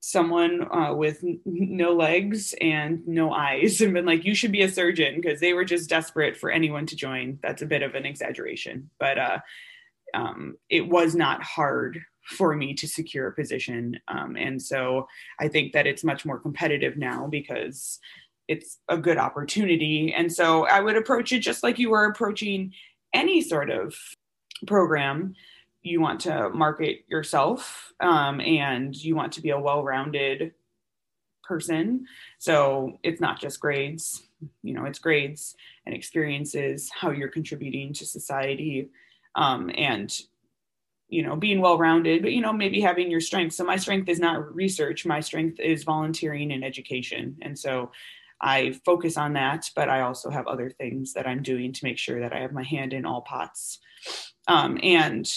someone 0.00 0.66
uh, 0.72 0.94
with 0.94 1.24
no 1.44 1.92
legs 1.92 2.54
and 2.60 3.06
no 3.06 3.32
eyes 3.32 3.80
and 3.80 3.94
been 3.94 4.06
like, 4.06 4.24
you 4.24 4.34
should 4.34 4.52
be 4.52 4.62
a 4.62 4.68
surgeon 4.68 5.20
because 5.20 5.40
they 5.40 5.52
were 5.52 5.64
just 5.64 5.88
desperate 5.88 6.36
for 6.36 6.50
anyone 6.50 6.86
to 6.86 6.96
join. 6.96 7.38
That's 7.42 7.62
a 7.62 7.66
bit 7.66 7.82
of 7.82 7.94
an 7.94 8.06
exaggeration, 8.06 8.90
but 9.00 9.18
uh, 9.18 9.38
um, 10.14 10.56
it 10.70 10.88
was 10.88 11.14
not 11.14 11.42
hard 11.42 12.00
for 12.24 12.54
me 12.54 12.74
to 12.74 12.86
secure 12.86 13.28
a 13.28 13.34
position. 13.34 13.98
Um, 14.06 14.36
and 14.36 14.60
so 14.60 15.08
I 15.40 15.48
think 15.48 15.72
that 15.72 15.86
it's 15.86 16.04
much 16.04 16.24
more 16.24 16.38
competitive 16.38 16.96
now 16.96 17.26
because 17.26 17.98
it's 18.48 18.78
a 18.88 18.98
good 18.98 19.18
opportunity. 19.18 20.14
And 20.16 20.32
so 20.32 20.66
I 20.66 20.80
would 20.80 20.96
approach 20.96 21.32
it 21.32 21.40
just 21.40 21.62
like 21.62 21.78
you 21.78 21.90
were 21.90 22.04
approaching 22.04 22.72
any 23.14 23.40
sort 23.40 23.70
of 23.70 23.94
program 24.66 25.34
you 25.82 26.00
want 26.00 26.20
to 26.20 26.50
market 26.50 27.04
yourself 27.08 27.92
um, 28.00 28.40
and 28.40 28.94
you 28.96 29.14
want 29.14 29.32
to 29.32 29.40
be 29.40 29.50
a 29.50 29.60
well-rounded 29.60 30.52
person. 31.44 32.06
So 32.38 32.98
it's 33.02 33.20
not 33.20 33.40
just 33.40 33.60
grades. 33.60 34.22
You 34.62 34.74
know 34.74 34.84
it's 34.84 35.00
grades 35.00 35.56
and 35.84 35.94
experiences 35.94 36.90
how 36.94 37.10
you're 37.10 37.28
contributing 37.28 37.92
to 37.94 38.06
society 38.06 38.90
um, 39.34 39.70
and 39.76 40.16
you 41.08 41.24
know 41.24 41.34
being 41.34 41.60
well-rounded 41.60 42.22
but 42.22 42.32
you 42.32 42.40
know 42.40 42.52
maybe 42.52 42.80
having 42.80 43.10
your 43.10 43.20
strength. 43.20 43.54
So 43.54 43.64
my 43.64 43.76
strength 43.76 44.08
is 44.08 44.20
not 44.20 44.54
research. 44.54 45.06
My 45.06 45.20
strength 45.20 45.58
is 45.58 45.82
volunteering 45.84 46.52
and 46.52 46.64
education. 46.64 47.36
And 47.42 47.58
so 47.58 47.90
i 48.40 48.70
focus 48.84 49.16
on 49.16 49.32
that 49.32 49.68
but 49.74 49.88
i 49.88 50.00
also 50.02 50.30
have 50.30 50.46
other 50.46 50.70
things 50.70 51.12
that 51.12 51.26
i'm 51.26 51.42
doing 51.42 51.72
to 51.72 51.84
make 51.84 51.98
sure 51.98 52.20
that 52.20 52.32
i 52.32 52.38
have 52.38 52.52
my 52.52 52.62
hand 52.62 52.92
in 52.92 53.04
all 53.04 53.22
pots. 53.22 53.80
Um, 54.46 54.78
and 54.80 55.28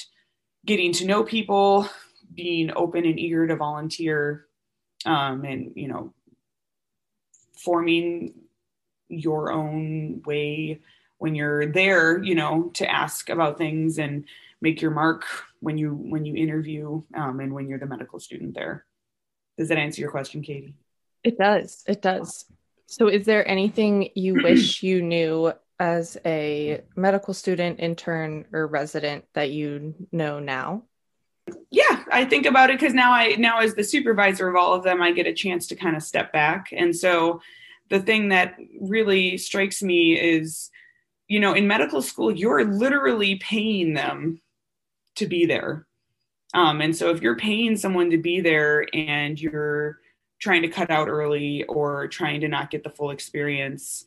getting 0.65 0.93
to 0.93 1.05
know 1.05 1.23
people, 1.23 1.87
being 2.33 2.71
open 2.75 3.05
and 3.05 3.19
eager 3.19 3.47
to 3.47 3.55
volunteer, 3.55 4.45
um, 5.05 5.43
and 5.45 5.73
you 5.75 5.87
know, 5.87 6.13
forming 7.63 8.33
your 9.09 9.51
own 9.51 10.21
way 10.25 10.79
when 11.17 11.35
you're 11.35 11.67
there, 11.67 12.21
you 12.23 12.35
know, 12.35 12.71
to 12.73 12.89
ask 12.89 13.29
about 13.29 13.57
things 13.57 13.99
and 13.99 14.25
make 14.61 14.81
your 14.81 14.91
mark 14.91 15.25
when 15.59 15.77
you 15.77 15.93
when 15.93 16.25
you 16.25 16.35
interview 16.35 17.01
um, 17.15 17.39
and 17.39 17.53
when 17.53 17.67
you're 17.67 17.79
the 17.79 17.85
medical 17.85 18.19
student 18.19 18.53
there. 18.55 18.85
Does 19.57 19.69
that 19.69 19.77
answer 19.77 20.01
your 20.01 20.11
question, 20.11 20.41
Katie? 20.41 20.75
It 21.23 21.37
does. 21.37 21.83
It 21.87 22.01
does. 22.01 22.45
So, 22.87 23.07
is 23.07 23.25
there 23.25 23.47
anything 23.47 24.09
you 24.15 24.41
wish 24.41 24.83
you 24.83 25.01
knew 25.01 25.53
as 25.81 26.15
a 26.27 26.79
medical 26.95 27.33
student, 27.33 27.79
intern, 27.79 28.45
or 28.53 28.67
resident 28.67 29.25
that 29.33 29.49
you 29.49 29.95
know 30.11 30.39
now? 30.39 30.83
Yeah, 31.71 32.03
I 32.11 32.23
think 32.25 32.45
about 32.45 32.69
it 32.69 32.79
because 32.79 32.93
now 32.93 33.11
I 33.11 33.35
now 33.39 33.61
as 33.61 33.73
the 33.73 33.83
supervisor 33.83 34.47
of 34.47 34.55
all 34.55 34.75
of 34.75 34.83
them, 34.83 35.01
I 35.01 35.11
get 35.11 35.25
a 35.25 35.33
chance 35.33 35.65
to 35.67 35.75
kind 35.75 35.95
of 35.95 36.03
step 36.03 36.31
back. 36.31 36.67
And 36.71 36.95
so 36.95 37.41
the 37.89 37.99
thing 37.99 38.29
that 38.29 38.57
really 38.79 39.39
strikes 39.39 39.81
me 39.81 40.13
is, 40.13 40.69
you 41.27 41.39
know, 41.39 41.53
in 41.53 41.67
medical 41.67 42.03
school, 42.03 42.31
you're 42.31 42.63
literally 42.63 43.37
paying 43.37 43.95
them 43.95 44.39
to 45.15 45.25
be 45.25 45.47
there. 45.47 45.87
Um, 46.53 46.81
and 46.81 46.95
so 46.95 47.09
if 47.09 47.23
you're 47.23 47.37
paying 47.37 47.75
someone 47.75 48.11
to 48.11 48.19
be 48.19 48.39
there 48.39 48.85
and 48.93 49.41
you're 49.41 49.97
trying 50.39 50.61
to 50.61 50.67
cut 50.67 50.91
out 50.91 51.07
early 51.07 51.63
or 51.63 52.07
trying 52.07 52.41
to 52.41 52.47
not 52.47 52.69
get 52.69 52.83
the 52.83 52.89
full 52.91 53.09
experience, 53.09 54.05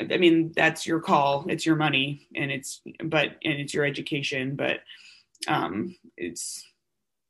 I 0.00 0.16
mean, 0.16 0.52
that's 0.54 0.86
your 0.86 1.00
call. 1.00 1.46
It's 1.48 1.66
your 1.66 1.76
money, 1.76 2.28
and 2.34 2.50
it's 2.50 2.80
but 3.04 3.36
and 3.44 3.54
it's 3.54 3.74
your 3.74 3.84
education. 3.84 4.56
But 4.56 4.80
um, 5.48 5.96
it's 6.16 6.64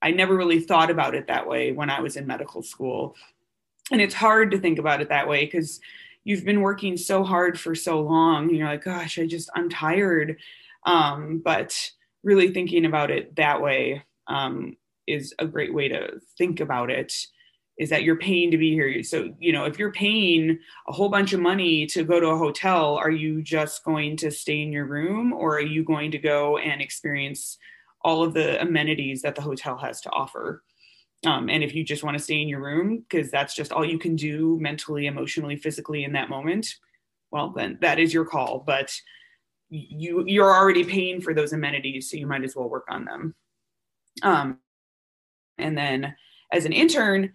I 0.03 0.11
never 0.11 0.37
really 0.37 0.61
thought 0.61 0.91
about 0.91 1.15
it 1.15 1.27
that 1.29 1.49
way 1.49 1.73
when 1.73 1.91
I 1.91 2.01
was 2.01 2.17
in 2.17 2.27
medical 2.27 2.63
school, 2.63 3.15
and 3.91 4.01
it's 4.01 4.15
hard 4.15 4.51
to 4.51 4.59
think 4.59 4.79
about 4.79 5.01
it 5.01 5.09
that 5.09 5.29
way 5.29 5.45
because 5.45 5.81
you've 6.25 6.45
been 6.45 6.61
working 6.61 6.97
so 6.97 7.23
hard 7.23 7.59
for 7.59 7.75
so 7.75 8.01
long. 8.01 8.49
And 8.49 8.57
You're 8.57 8.69
like, 8.69 8.85
gosh, 8.85 9.19
I 9.19 9.27
just 9.27 9.51
I'm 9.55 9.69
tired. 9.69 10.39
Um, 10.87 11.41
but 11.45 11.91
really 12.23 12.53
thinking 12.53 12.85
about 12.85 13.11
it 13.11 13.37
that 13.37 13.61
way 13.61 14.03
um, 14.27 14.77
is 15.07 15.35
a 15.39 15.47
great 15.47 15.73
way 15.73 15.89
to 15.89 16.21
think 16.37 16.61
about 16.61 16.91
it 16.91 17.27
is 17.79 17.91
that 17.91 18.05
you're 18.05 18.17
paying 18.17 18.51
to 18.51 18.59
be 18.59 18.73
here. 18.73 19.03
So, 19.03 19.35
you 19.39 19.53
know, 19.53 19.65
if 19.65 19.79
you're 19.79 19.93
paying 19.93 20.59
a 20.89 20.93
whole 20.93 21.09
bunch 21.09 21.33
of 21.33 21.41
money 21.41 21.87
to 21.87 22.05
go 22.05 22.21
to 22.21 22.29
a 22.29 22.39
hotel, 22.39 22.95
are 22.95 23.11
you 23.11 23.43
just 23.43 23.85
going 23.85 24.17
to 24.19 24.31
stay 24.31 24.63
in 24.63 24.73
your 24.73 24.87
room 24.87 25.33
or 25.33 25.57
are 25.57 25.61
you 25.61 25.83
going 25.83 26.11
to 26.13 26.19
go 26.19 26.59
and 26.59 26.81
experience 26.81 27.59
all 28.03 28.23
of 28.23 28.33
the 28.33 28.61
amenities 28.61 29.23
that 29.23 29.35
the 29.35 29.43
hotel 29.43 29.77
has 29.77 30.01
to 30.03 30.11
offer? 30.11 30.63
Um, 31.27 31.49
and 31.49 31.65
if 31.65 31.75
you 31.75 31.85
just 31.85 32.05
want 32.05 32.17
to 32.17 32.23
stay 32.23 32.41
in 32.41 32.49
your 32.49 32.63
room 32.63 33.05
because 33.09 33.31
that's 33.31 33.55
just 33.55 33.73
all 33.73 33.85
you 33.85 33.99
can 33.99 34.15
do 34.15 34.59
mentally, 34.61 35.07
emotionally, 35.07 35.57
physically 35.57 36.05
in 36.05 36.13
that 36.13 36.29
moment, 36.29 36.75
well, 37.31 37.51
then 37.51 37.79
that 37.81 37.99
is 37.99 38.15
your 38.15 38.25
call. 38.25 38.63
But 38.65 38.95
you 39.71 40.25
you're 40.27 40.55
already 40.55 40.85
paying 40.85 41.21
for 41.21 41.35
those 41.35 41.53
amenities, 41.53 42.11
so 42.11 42.17
you 42.17 42.27
might 42.27 42.45
as 42.45 42.55
well 42.55 42.69
work 42.69 42.85
on 42.89 43.05
them. 43.05 43.35
Um, 44.23 44.59
and 45.59 45.77
then 45.77 46.15
as 46.53 46.65
an 46.65 46.73
intern, 46.73 47.33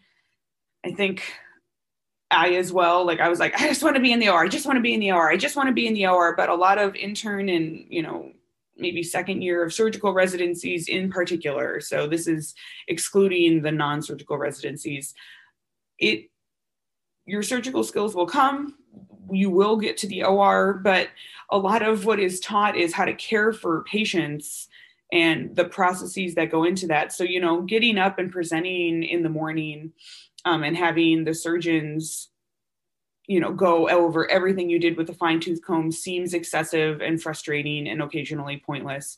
I 0.85 0.91
think 0.91 1.23
I 2.31 2.55
as 2.55 2.71
well, 2.71 3.05
like 3.05 3.19
I 3.19 3.29
was 3.29 3.39
like, 3.39 3.59
I 3.59 3.67
just 3.67 3.83
want 3.83 3.95
to 3.95 4.01
be 4.01 4.11
in 4.11 4.19
the 4.19 4.29
OR. 4.29 4.43
I 4.43 4.47
just 4.47 4.65
want 4.65 4.77
to 4.77 4.81
be 4.81 4.93
in 4.93 4.99
the 4.99 5.11
OR. 5.11 5.31
I 5.31 5.37
just 5.37 5.55
want 5.55 5.67
to 5.67 5.73
be 5.73 5.87
in 5.87 5.93
the 5.93 6.07
OR. 6.07 6.35
But 6.35 6.49
a 6.49 6.55
lot 6.55 6.77
of 6.77 6.95
intern 6.95 7.49
and, 7.49 7.85
you 7.89 8.01
know, 8.01 8.31
maybe 8.77 9.03
second 9.03 9.41
year 9.41 9.63
of 9.63 9.73
surgical 9.73 10.13
residencies 10.13 10.87
in 10.87 11.11
particular. 11.11 11.81
So 11.81 12.07
this 12.07 12.27
is 12.27 12.55
excluding 12.87 13.61
the 13.61 13.71
non-surgical 13.71 14.37
residencies. 14.37 15.13
It 15.97 16.29
your 17.25 17.43
surgical 17.43 17.83
skills 17.83 18.15
will 18.15 18.25
come. 18.25 18.75
You 19.31 19.51
will 19.51 19.77
get 19.77 19.97
to 19.97 20.07
the 20.07 20.23
OR, 20.23 20.73
but 20.83 21.09
a 21.51 21.57
lot 21.57 21.83
of 21.83 22.05
what 22.05 22.19
is 22.19 22.39
taught 22.39 22.75
is 22.75 22.93
how 22.93 23.05
to 23.05 23.13
care 23.13 23.53
for 23.53 23.83
patients 23.83 24.67
and 25.11 25.55
the 25.55 25.65
processes 25.65 26.35
that 26.35 26.51
go 26.51 26.63
into 26.63 26.87
that. 26.87 27.11
So, 27.13 27.23
you 27.23 27.39
know, 27.39 27.61
getting 27.61 27.97
up 27.97 28.17
and 28.17 28.31
presenting 28.31 29.03
in 29.03 29.21
the 29.21 29.29
morning 29.29 29.91
um, 30.45 30.63
and 30.63 30.75
having 30.75 31.23
the 31.23 31.33
surgeons 31.33 32.29
you 33.27 33.39
know 33.39 33.53
go 33.53 33.87
over 33.89 34.29
everything 34.29 34.69
you 34.69 34.79
did 34.79 34.97
with 34.97 35.09
a 35.09 35.13
fine 35.13 35.39
tooth 35.39 35.61
comb 35.63 35.91
seems 35.91 36.33
excessive 36.33 36.99
and 37.01 37.21
frustrating 37.21 37.87
and 37.87 38.01
occasionally 38.01 38.61
pointless. 38.65 39.17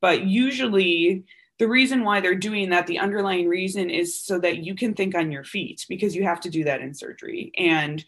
But 0.00 0.24
usually 0.24 1.24
the 1.58 1.68
reason 1.68 2.02
why 2.02 2.20
they're 2.20 2.34
doing 2.34 2.70
that 2.70 2.88
the 2.88 2.98
underlying 2.98 3.48
reason 3.48 3.90
is 3.90 4.20
so 4.20 4.40
that 4.40 4.58
you 4.58 4.74
can 4.74 4.92
think 4.92 5.14
on 5.14 5.30
your 5.30 5.44
feet 5.44 5.86
because 5.88 6.16
you 6.16 6.24
have 6.24 6.40
to 6.40 6.50
do 6.50 6.64
that 6.64 6.80
in 6.80 6.94
surgery. 6.94 7.52
And 7.56 8.04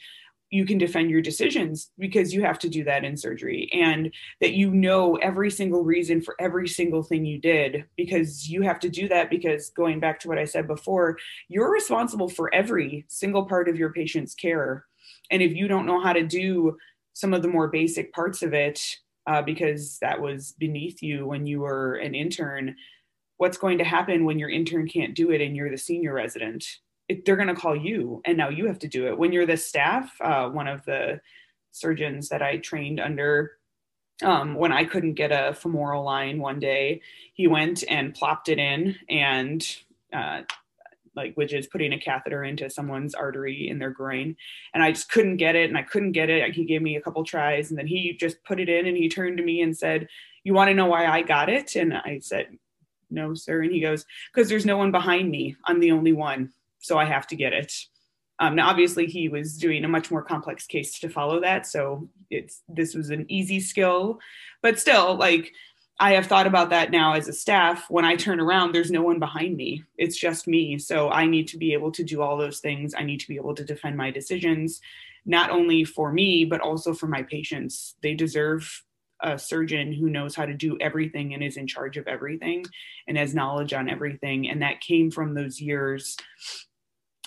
you 0.51 0.65
can 0.65 0.79
defend 0.79 1.11
your 1.11 1.21
decisions 1.21 1.91
because 1.99 2.33
you 2.33 2.43
have 2.43 2.59
to 2.61 2.69
do 2.69 2.85
that 2.85 3.05
in 3.05 3.17
surgery 3.17 3.69
and 3.73 4.13
that 4.41 4.53
you 4.53 4.71
know 4.71 5.17
every 5.17 5.51
single 5.51 5.83
reason 5.83 6.21
for 6.21 6.37
every 6.41 6.69
single 6.69 7.03
thing 7.03 7.25
you 7.25 7.41
did 7.41 7.85
because 7.97 8.49
you 8.49 8.63
have 8.63 8.79
to 8.79 8.89
do 8.89 9.09
that 9.09 9.29
because 9.29 9.71
going 9.71 9.99
back 9.99 10.21
to 10.21 10.29
what 10.29 10.39
I 10.39 10.45
said 10.45 10.67
before, 10.67 11.19
you're 11.49 11.73
responsible 11.73 12.29
for 12.29 12.55
every 12.55 13.05
single 13.09 13.47
part 13.47 13.69
of 13.69 13.77
your 13.77 13.93
patient's 13.93 14.35
care. 14.35 14.85
And 15.31 15.43
if 15.43 15.53
you 15.53 15.67
don't 15.67 15.87
know 15.87 16.01
how 16.01 16.13
to 16.13 16.25
do 16.25 16.77
some 17.13 17.35
of 17.35 17.43
the 17.43 17.49
more 17.49 17.69
basic 17.69 18.13
parts 18.13 18.43
of 18.43 18.55
it, 18.55 18.81
uh, 19.27 19.43
because 19.43 19.99
that 20.01 20.21
was 20.21 20.53
beneath 20.53 21.03
you 21.03 21.27
when 21.27 21.47
you 21.47 21.61
were 21.61 21.97
an 21.97 22.15
intern, 22.15 22.77
what's 23.39 23.59
going 23.59 23.79
to 23.79 23.85
happen 23.85 24.25
when 24.25 24.39
your 24.39 24.51
intern 24.51 24.87
can't 24.87 25.15
do 25.15 25.31
it 25.33 25.41
and 25.41 25.57
you're 25.57 25.71
the 25.71 25.77
senior 25.77 26.13
resident? 26.13 26.65
It, 27.09 27.25
they're 27.25 27.37
going 27.37 27.49
to 27.49 27.55
call 27.55 27.77
you 27.77 28.21
and 28.25 28.37
now 28.37 28.49
you 28.49 28.67
have 28.67 28.79
to 28.81 28.89
do 28.89 29.07
it. 29.07 29.19
When 29.19 29.33
you're 29.33 29.47
the 29.47 29.57
staff 29.57 30.13
uh, 30.21 30.49
one 30.49 30.69
of 30.69 30.85
the 30.85 31.21
surgeons 31.73 32.31
that 32.31 32.41
i 32.41 32.57
trained 32.57 32.99
under 32.99 33.53
um, 34.23 34.55
when 34.55 34.73
i 34.73 34.85
couldn't 34.85 35.13
get 35.13 35.31
a 35.31 35.53
femoral 35.53 36.03
line 36.03 36.39
one 36.39 36.59
day 36.59 37.03
he 37.35 37.47
went 37.47 37.85
and 37.89 38.15
plopped 38.15 38.49
it 38.49 38.59
in 38.59 38.97
and 39.11 39.77
uh, 40.13 40.41
like 41.17 41.35
which 41.35 41.53
is 41.53 41.67
putting 41.67 41.93
a 41.93 41.99
catheter 41.99 42.45
into 42.45 42.71
someone's 42.71 43.15
artery 43.15 43.69
in 43.69 43.79
their 43.79 43.91
groin. 43.91 44.37
And 44.75 44.83
i 44.83 44.93
just 44.93 45.11
couldn't 45.11 45.39
get 45.39 45.57
it 45.57 45.69
and 45.69 45.79
i 45.79 45.83
couldn't 45.83 46.13
get 46.13 46.31
it. 46.31 46.55
He 46.55 46.65
gave 46.65 46.83
me 46.83 46.97
a 46.97 47.01
couple 47.01 47.25
tries 47.25 47.71
and 47.71 47.79
then 47.79 47.87
he 47.87 48.17
just 48.21 48.43
put 48.45 48.61
it 48.61 48.69
in 48.69 48.87
and 48.87 48.97
he 48.97 49.09
turned 49.09 49.39
to 49.39 49.45
me 49.45 49.63
and 49.63 49.77
said 49.77 50.09
you 50.45 50.55
want 50.55 50.69
to 50.69 50.75
know 50.75 50.87
why 50.87 51.07
i 51.07 51.23
got 51.23 51.49
it? 51.49 51.75
And 51.75 51.95
i 51.95 52.21
said 52.21 52.57
no 53.11 53.35
sir. 53.35 53.63
And 53.63 53.73
he 53.73 53.81
goes 53.81 54.05
because 54.33 54.49
there's 54.49 54.67
no 54.67 54.77
one 54.77 54.93
behind 54.93 55.31
me. 55.31 55.57
I'm 55.65 55.81
the 55.81 55.93
only 55.93 56.13
one 56.13 56.53
so 56.87 56.99
i 56.99 57.05
have 57.05 57.27
to 57.27 57.37
get 57.37 57.53
it 57.53 57.73
um, 58.39 58.55
now 58.55 58.69
obviously 58.69 59.07
he 59.07 59.29
was 59.29 59.57
doing 59.57 59.85
a 59.85 59.89
much 59.89 60.11
more 60.11 60.23
complex 60.23 60.67
case 60.67 60.99
to 60.99 61.09
follow 61.09 61.41
that 61.41 61.67
so 61.67 62.09
it's 62.31 62.63
this 62.69 62.95
was 62.95 63.11
an 63.11 63.25
easy 63.29 63.61
skill 63.61 64.19
but 64.63 64.79
still 64.79 65.17
like 65.17 65.53
I 65.99 66.13
have 66.13 66.27
thought 66.27 66.47
about 66.47 66.71
that 66.71 66.91
now 66.91 67.15
as 67.15 67.27
a 67.27 67.33
staff. 67.33 67.87
When 67.89 68.05
I 68.05 68.17
turn 68.17 68.39
around, 68.39 68.73
there's 68.73 68.91
no 68.91 69.03
one 69.03 69.19
behind 69.19 69.57
me. 69.57 69.83
It's 69.97 70.17
just 70.17 70.47
me. 70.47 70.79
So 70.79 71.11
I 71.11 71.27
need 71.27 71.49
to 71.49 71.59
be 71.59 71.73
able 71.73 71.91
to 71.93 72.05
do 72.05 72.21
all 72.21 72.37
those 72.37 72.61
things. 72.61 72.95
I 72.95 73.03
need 73.03 73.21
to 73.21 73.29
be 73.29 73.37
able 73.37 73.55
to 73.55 73.65
defend 73.65 73.97
my 73.97 74.11
decisions, 74.11 74.83
not 75.25 75.51
only 75.51 75.85
for 75.85 76.13
me, 76.13 76.45
but 76.45 76.61
also 76.61 76.93
for 76.93 77.07
my 77.07 77.23
patients. 77.23 77.97
They 78.03 78.13
deserve 78.13 78.83
a 79.23 79.39
surgeon 79.39 79.91
who 79.91 80.11
knows 80.11 80.35
how 80.35 80.45
to 80.45 80.53
do 80.53 80.77
everything 80.83 81.33
and 81.33 81.43
is 81.43 81.57
in 81.57 81.67
charge 81.67 81.97
of 81.97 82.07
everything 82.07 82.67
and 83.09 83.17
has 83.17 83.35
knowledge 83.35 83.73
on 83.73 83.89
everything. 83.89 84.51
And 84.51 84.61
that 84.61 84.83
came 84.83 85.11
from 85.11 85.33
those 85.33 85.63
years 85.63 86.19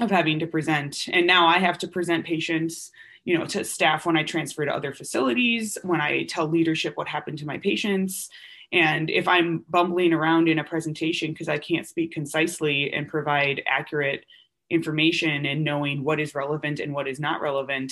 of 0.01 0.11
having 0.11 0.39
to 0.39 0.47
present. 0.47 1.07
And 1.11 1.27
now 1.27 1.47
I 1.47 1.59
have 1.59 1.77
to 1.79 1.87
present 1.87 2.25
patients 2.25 2.91
you 3.25 3.37
know 3.37 3.45
to 3.45 3.65
staff 3.65 4.05
when 4.05 4.15
i 4.15 4.23
transfer 4.23 4.65
to 4.65 4.73
other 4.73 4.93
facilities 4.93 5.77
when 5.83 5.99
i 5.99 6.23
tell 6.23 6.47
leadership 6.47 6.95
what 6.95 7.05
happened 7.05 7.37
to 7.37 7.45
my 7.45 7.57
patients 7.57 8.29
and 8.71 9.09
if 9.09 9.27
I'm 9.27 9.65
bumbling 9.69 10.13
around 10.13 10.47
in 10.47 10.59
a 10.59 10.63
presentation 10.63 11.31
because 11.31 11.49
I 11.49 11.57
can't 11.57 11.87
speak 11.87 12.11
concisely 12.11 12.93
and 12.93 13.07
provide 13.07 13.63
accurate 13.67 14.25
information 14.69 15.45
and 15.45 15.63
knowing 15.63 16.03
what 16.03 16.19
is 16.19 16.35
relevant 16.35 16.79
and 16.79 16.93
what 16.93 17.07
is 17.07 17.19
not 17.19 17.41
relevant, 17.41 17.91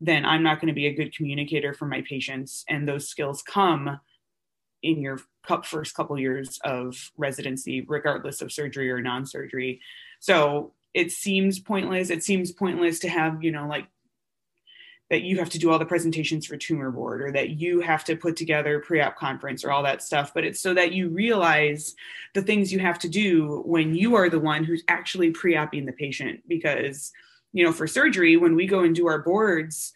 then 0.00 0.24
I'm 0.24 0.42
not 0.42 0.60
going 0.60 0.68
to 0.68 0.74
be 0.74 0.86
a 0.86 0.94
good 0.94 1.14
communicator 1.14 1.74
for 1.74 1.86
my 1.86 2.02
patients. 2.08 2.64
And 2.68 2.86
those 2.86 3.08
skills 3.08 3.42
come 3.42 3.98
in 4.82 5.00
your 5.00 5.18
first 5.64 5.94
couple 5.94 6.18
years 6.18 6.60
of 6.64 7.10
residency, 7.16 7.80
regardless 7.80 8.42
of 8.42 8.52
surgery 8.52 8.90
or 8.90 9.00
non 9.00 9.26
surgery. 9.26 9.80
So 10.20 10.72
it 10.94 11.10
seems 11.10 11.58
pointless. 11.58 12.10
It 12.10 12.22
seems 12.22 12.52
pointless 12.52 12.98
to 13.00 13.08
have, 13.08 13.42
you 13.42 13.52
know, 13.52 13.66
like 13.66 13.86
that 15.12 15.22
you 15.22 15.36
have 15.36 15.50
to 15.50 15.58
do 15.58 15.70
all 15.70 15.78
the 15.78 15.84
presentations 15.84 16.46
for 16.46 16.56
tumor 16.56 16.90
board 16.90 17.20
or 17.20 17.30
that 17.32 17.50
you 17.50 17.80
have 17.80 18.02
to 18.02 18.16
put 18.16 18.34
together 18.34 18.80
pre-op 18.80 19.14
conference 19.14 19.62
or 19.62 19.70
all 19.70 19.82
that 19.82 20.02
stuff 20.02 20.32
but 20.32 20.42
it's 20.42 20.58
so 20.58 20.72
that 20.72 20.92
you 20.92 21.10
realize 21.10 21.94
the 22.32 22.40
things 22.40 22.72
you 22.72 22.78
have 22.78 22.98
to 22.98 23.10
do 23.10 23.62
when 23.66 23.94
you 23.94 24.14
are 24.14 24.30
the 24.30 24.40
one 24.40 24.64
who's 24.64 24.82
actually 24.88 25.30
pre-oping 25.30 25.84
the 25.84 25.92
patient 25.92 26.40
because 26.48 27.12
you 27.52 27.62
know 27.62 27.72
for 27.72 27.86
surgery 27.86 28.38
when 28.38 28.56
we 28.56 28.66
go 28.66 28.80
and 28.80 28.94
do 28.94 29.06
our 29.06 29.18
boards 29.18 29.92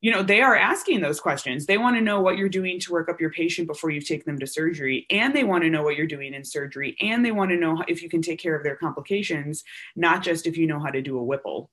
you 0.00 0.10
know 0.10 0.22
they 0.22 0.40
are 0.40 0.56
asking 0.56 1.00
those 1.00 1.20
questions. 1.20 1.66
They 1.66 1.78
want 1.78 1.96
to 1.96 2.02
know 2.02 2.20
what 2.20 2.36
you're 2.38 2.48
doing 2.48 2.80
to 2.80 2.92
work 2.92 3.08
up 3.08 3.20
your 3.20 3.30
patient 3.30 3.66
before 3.66 3.90
you 3.90 4.00
take 4.00 4.24
them 4.24 4.38
to 4.38 4.46
surgery 4.46 5.06
and 5.10 5.34
they 5.34 5.44
want 5.44 5.64
to 5.64 5.70
know 5.70 5.82
what 5.82 5.96
you're 5.96 6.06
doing 6.06 6.34
in 6.34 6.44
surgery 6.44 6.96
and 7.00 7.24
they 7.24 7.32
want 7.32 7.50
to 7.50 7.56
know 7.56 7.82
if 7.86 8.02
you 8.02 8.08
can 8.08 8.22
take 8.22 8.38
care 8.38 8.54
of 8.54 8.62
their 8.62 8.76
complications 8.76 9.64
not 9.96 10.22
just 10.22 10.46
if 10.46 10.56
you 10.56 10.66
know 10.66 10.80
how 10.80 10.90
to 10.90 11.02
do 11.02 11.18
a 11.18 11.22
whipple. 11.22 11.70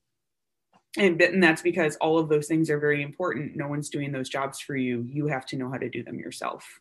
And, 0.98 1.22
and 1.22 1.44
that's 1.44 1.62
because 1.62 1.96
all 1.98 2.18
of 2.18 2.28
those 2.28 2.48
things 2.48 2.70
are 2.70 2.80
very 2.80 3.04
important. 3.04 3.56
No 3.56 3.68
one's 3.68 3.90
doing 3.90 4.12
those 4.12 4.30
jobs 4.30 4.60
for 4.60 4.76
you. 4.76 5.06
You 5.08 5.28
have 5.28 5.46
to 5.48 5.56
know 5.56 5.70
how 5.70 5.78
to 5.78 5.90
do 5.90 6.04
them 6.04 6.18
yourself. 6.18 6.80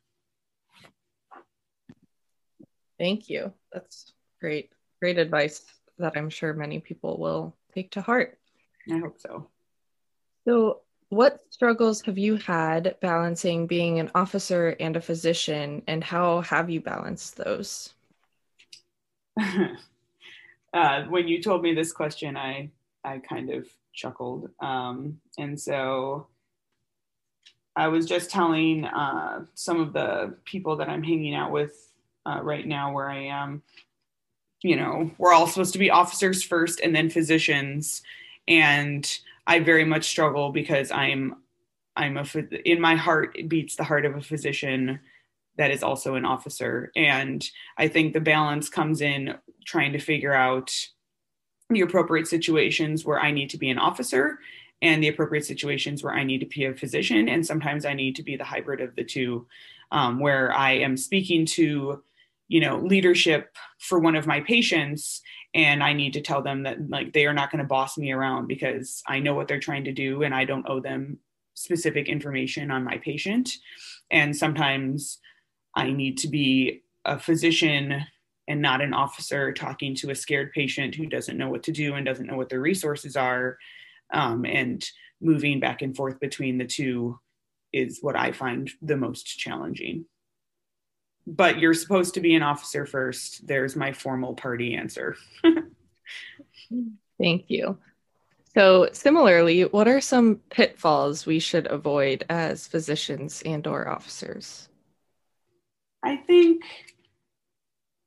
Thank 2.99 3.29
you. 3.29 3.53
That's 3.73 4.13
great 4.41 4.71
great 5.01 5.19
advice 5.19 5.63
that 5.99 6.17
i'm 6.17 6.31
sure 6.31 6.53
many 6.53 6.79
people 6.79 7.19
will 7.19 7.57
take 7.75 7.91
to 7.93 8.01
heart. 8.01 8.39
I 8.91 8.99
hope 8.99 9.21
so. 9.21 9.49
So 10.45 10.81
what 11.09 11.41
struggles 11.51 12.01
have 12.03 12.19
you 12.19 12.37
had 12.37 12.97
balancing 13.01 13.67
being 13.67 13.99
an 13.99 14.11
officer 14.15 14.77
and 14.81 14.97
a 14.97 15.01
physician 15.01 15.83
and 15.87 16.03
how 16.03 16.41
have 16.41 16.69
you 16.69 16.81
balanced 16.81 17.37
those 17.37 17.95
uh, 19.41 21.05
when 21.05 21.29
you 21.29 21.43
told 21.43 21.63
me 21.63 21.75
this 21.75 21.93
question 21.93 22.37
i 22.37 22.69
i 23.05 23.19
kind 23.19 23.51
of 23.51 23.67
chuckled. 23.97 24.51
Um, 24.61 25.19
and 25.39 25.59
so 25.59 26.29
I 27.75 27.89
was 27.89 28.07
just 28.07 28.31
telling 28.31 28.85
uh, 28.85 29.47
some 29.55 29.81
of 29.81 29.93
the 29.93 30.37
people 30.45 30.77
that 30.77 30.89
I'm 30.89 31.03
hanging 31.03 31.35
out 31.35 31.51
with 31.51 31.93
uh, 32.25 32.41
right 32.43 32.67
now 32.67 32.93
where 32.93 33.11
I 33.11 33.25
am, 33.25 33.63
you 34.63 34.77
know, 34.77 35.11
we're 35.19 35.33
all 35.33 35.47
supposed 35.47 35.73
to 35.73 35.79
be 35.79 35.91
officers 35.91 36.43
first 36.43 36.81
and 36.81 36.95
then 36.95 37.11
physicians. 37.11 38.03
And 38.47 39.19
I 39.47 39.61
very 39.61 39.85
much 39.85 40.05
struggle 40.05 40.51
because 40.51 40.91
I'm, 40.91 41.37
I'm 41.97 42.17
a, 42.17 42.27
in 42.69 42.81
my 42.81 42.97
heart, 42.97 43.37
it 43.39 43.49
beats 43.49 43.77
the 43.77 43.85
heart 43.85 44.05
of 44.05 44.17
a 44.17 44.21
physician 44.21 45.01
that 45.57 45.71
is 45.71 45.83
also 45.83 46.15
an 46.15 46.25
officer. 46.25 46.93
And 46.97 47.49
I 47.79 47.89
think 47.89 48.13
the 48.13 48.21
balance 48.21 48.69
comes 48.69 49.01
in 49.01 49.35
trying 49.65 49.93
to 49.93 49.99
figure 49.99 50.35
out 50.35 50.73
the 51.71 51.81
appropriate 51.81 52.29
situations 52.29 53.05
where 53.05 53.21
I 53.21 53.31
need 53.31 53.51
to 53.51 53.59
be 53.59 53.71
an 53.71 53.79
officer 53.79 54.39
and 54.83 55.03
the 55.03 55.09
appropriate 55.09 55.47
situations 55.47 56.03
where 56.03 56.13
I 56.13 56.23
need 56.23 56.41
to 56.41 56.47
be 56.47 56.65
a 56.67 56.75
physician. 56.75 57.29
And 57.29 57.47
sometimes 57.47 57.85
I 57.85 57.95
need 57.95 58.17
to 58.17 58.23
be 58.23 58.37
the 58.37 58.45
hybrid 58.45 58.81
of 58.81 58.95
the 58.95 59.05
two, 59.05 59.47
um, 59.91 60.21
where 60.21 60.53
I 60.53 60.73
am 60.73 60.97
speaking 60.97 61.47
to, 61.47 62.03
you 62.49 62.61
know, 62.61 62.79
leadership 62.79 63.55
for 63.79 63.99
one 63.99 64.17
of 64.17 64.27
my 64.27 64.41
patients. 64.41 65.21
And 65.55 65.83
I 65.83 65.93
need 65.93 66.13
to 66.13 66.21
tell 66.21 66.43
them 66.43 66.63
that 66.65 66.89
like 66.89 67.13
they 67.13 67.27
are 67.27 67.35
not 67.35 67.51
going 67.51 67.63
to 67.63 67.69
boss 67.69 67.99
me 67.99 68.13
around 68.13 68.47
because 68.47 69.03
I 69.07 69.19
know 69.19 69.35
what 69.35 69.49
they're 69.49 69.59
trying 69.59 69.85
to 69.85 69.93
do 69.93 70.23
and 70.23 70.35
I 70.35 70.45
don't 70.45 70.69
owe 70.69 70.81
them 70.81 71.19
specific 71.55 72.09
information 72.09 72.71
on 72.71 72.85
my 72.85 72.99
patient. 72.99 73.51
And 74.11 74.37
sometimes 74.37 75.19
I 75.75 75.91
need 75.91 76.19
to 76.19 76.29
be 76.29 76.83
a 77.05 77.19
physician 77.19 78.03
and 78.49 78.63
not 78.63 78.81
an 78.81 78.95
officer 78.95 79.53
talking 79.53 79.95
to 79.97 80.11
a 80.11 80.15
scared 80.15 80.53
patient 80.53 80.95
who 80.95 81.07
doesn't 81.07 81.37
know 81.37 81.49
what 81.49 81.65
to 81.65 81.73
do 81.73 81.95
and 81.95 82.07
doesn't 82.07 82.27
know 82.27 82.37
what 82.37 82.49
their 82.49 82.61
resources 82.61 83.17
are. 83.17 83.59
Um, 84.13 84.45
and 84.45 84.85
moving 85.21 85.59
back 85.59 85.83
and 85.83 85.97
forth 85.97 86.21
between 86.21 86.59
the 86.59 86.65
two 86.65 87.19
is 87.73 87.99
what 88.03 88.17
I 88.17 88.33
find 88.33 88.71
the 88.83 88.97
most 88.97 89.27
challenging. 89.27 90.05
But 91.27 91.59
you're 91.59 91.75
supposed 91.75 92.15
to 92.15 92.21
be 92.21 92.35
an 92.35 92.43
officer 92.43 92.87
first. 92.87 93.47
There's 93.47 93.75
my 93.77 93.93
formal 93.93 94.35
party 94.35 94.75
answer. 94.75 95.17
Thank 97.19 97.45
you. 97.49 97.79
So 98.55 98.89
similarly, 98.93 99.63
what 99.63 99.89
are 99.89 100.01
some 100.01 100.37
pitfalls 100.51 101.27
we 101.27 101.39
should 101.39 101.67
avoid 101.67 102.25
as 102.31 102.67
physicians 102.67 103.43
and 103.45 103.67
or 103.67 103.89
officers? 103.89 104.69
I 106.03 106.17
think 106.17 106.63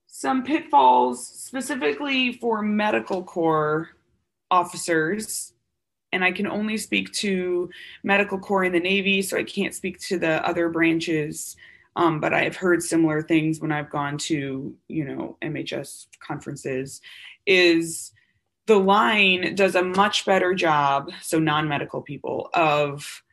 some 0.07 0.43
pitfalls 0.43 1.27
specifically 1.27 2.33
for 2.33 2.61
medical 2.61 3.23
corps 3.23 3.89
officers 4.49 5.53
and 6.11 6.23
I 6.23 6.31
can 6.31 6.47
only 6.47 6.77
speak 6.77 7.11
to 7.13 7.69
medical 8.03 8.39
corps 8.39 8.63
in 8.63 8.71
the 8.71 8.79
Navy, 8.79 9.21
so 9.21 9.37
I 9.37 9.43
can't 9.43 9.75
speak 9.75 9.99
to 10.01 10.17
the 10.17 10.45
other 10.47 10.69
branches. 10.69 11.55
Um, 11.95 12.19
but 12.19 12.33
I've 12.33 12.55
heard 12.55 12.83
similar 12.83 13.21
things 13.21 13.59
when 13.59 13.71
I've 13.71 13.89
gone 13.89 14.17
to, 14.19 14.75
you 14.87 15.05
know, 15.05 15.37
MHS 15.41 16.07
conferences. 16.19 17.01
Is 17.45 18.11
the 18.67 18.77
line 18.77 19.55
does 19.55 19.75
a 19.75 19.83
much 19.83 20.25
better 20.25 20.53
job, 20.53 21.11
so 21.21 21.39
non-medical 21.39 22.01
people, 22.01 22.49
of 22.53 23.23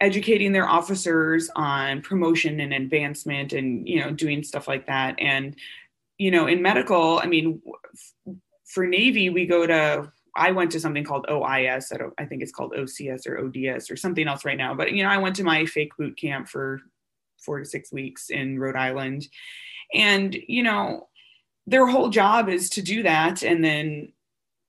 educating 0.00 0.52
their 0.52 0.68
officers 0.68 1.48
on 1.56 2.02
promotion 2.02 2.60
and 2.60 2.74
advancement, 2.74 3.52
and 3.52 3.88
you 3.88 4.00
know, 4.00 4.10
doing 4.10 4.42
stuff 4.42 4.68
like 4.68 4.86
that, 4.86 5.14
and 5.18 5.56
you 6.22 6.30
know, 6.30 6.46
in 6.46 6.62
medical, 6.62 7.18
I 7.18 7.26
mean, 7.26 7.60
for 8.64 8.86
Navy, 8.86 9.28
we 9.28 9.44
go 9.44 9.66
to, 9.66 10.12
I 10.36 10.52
went 10.52 10.70
to 10.70 10.80
something 10.80 11.02
called 11.02 11.26
OIS. 11.28 11.92
I, 11.92 11.96
don't, 11.96 12.14
I 12.16 12.26
think 12.26 12.42
it's 12.42 12.52
called 12.52 12.74
OCS 12.74 13.26
or 13.26 13.38
ODS 13.38 13.90
or 13.90 13.96
something 13.96 14.28
else 14.28 14.44
right 14.44 14.56
now. 14.56 14.72
But, 14.72 14.92
you 14.92 15.02
know, 15.02 15.08
I 15.08 15.18
went 15.18 15.34
to 15.36 15.44
my 15.44 15.66
fake 15.66 15.90
boot 15.98 16.16
camp 16.16 16.48
for 16.48 16.80
four 17.44 17.58
to 17.58 17.64
six 17.64 17.92
weeks 17.92 18.30
in 18.30 18.58
Rhode 18.58 18.76
Island. 18.76 19.28
And, 19.94 20.36
you 20.48 20.62
know, 20.62 21.08
their 21.66 21.86
whole 21.86 22.08
job 22.08 22.48
is 22.48 22.68
to 22.70 22.82
do 22.82 23.02
that. 23.02 23.42
And 23.42 23.64
then, 23.64 24.12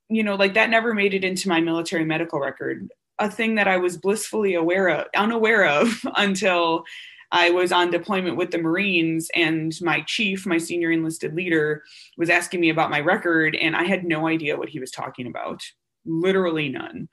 you 0.10 0.24
know, 0.24 0.36
like 0.36 0.54
that 0.54 0.70
never 0.70 0.94
made 0.94 1.14
it 1.14 1.24
into 1.24 1.50
my 1.50 1.62
military 1.62 2.06
medical 2.06 2.40
record. 2.40 2.90
A 3.20 3.30
thing 3.30 3.56
that 3.56 3.68
I 3.68 3.78
was 3.78 3.98
blissfully 3.98 4.54
aware 4.56 4.90
of, 4.90 5.08
unaware 5.16 5.68
of 5.68 6.06
until 6.16 6.86
I 7.34 7.50
was 7.50 7.72
on 7.72 7.90
deployment 7.90 8.38
with 8.38 8.52
the 8.52 8.60
Marines, 8.60 9.28
and 9.36 9.74
my 9.82 10.02
chief, 10.02 10.46
my 10.46 10.60
senior 10.60 10.92
enlisted 10.92 11.34
leader, 11.34 11.82
was 12.16 12.30
asking 12.30 12.62
me 12.62 12.70
about 12.70 12.92
my 12.92 13.00
record, 13.00 13.56
and 13.56 13.76
I 13.76 13.86
had 13.86 14.06
no 14.06 14.28
idea 14.28 14.56
what 14.56 14.70
he 14.70 14.80
was 14.80 14.92
talking 14.92 15.26
about. 15.26 15.64
Literally 16.06 16.70
none. 16.70 17.10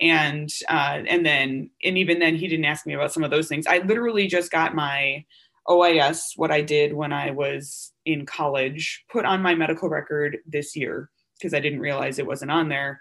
And 0.00 0.50
uh, 0.68 1.02
and 1.08 1.24
then 1.24 1.70
and 1.84 1.96
even 1.98 2.18
then 2.18 2.34
he 2.36 2.48
didn't 2.48 2.64
ask 2.64 2.86
me 2.86 2.94
about 2.94 3.12
some 3.12 3.22
of 3.24 3.30
those 3.30 3.48
things. 3.48 3.66
I 3.66 3.78
literally 3.78 4.26
just 4.26 4.50
got 4.50 4.74
my 4.74 5.24
OIS, 5.68 6.32
what 6.36 6.50
I 6.50 6.60
did 6.60 6.92
when 6.92 7.12
I 7.12 7.30
was 7.30 7.92
in 8.04 8.26
college, 8.26 9.04
put 9.10 9.24
on 9.24 9.40
my 9.40 9.54
medical 9.54 9.88
record 9.88 10.38
this 10.46 10.76
year. 10.76 11.10
because 11.38 11.54
I 11.54 11.60
didn't 11.60 11.80
realize 11.80 12.18
it 12.18 12.26
wasn't 12.26 12.50
on 12.50 12.68
there 12.68 13.00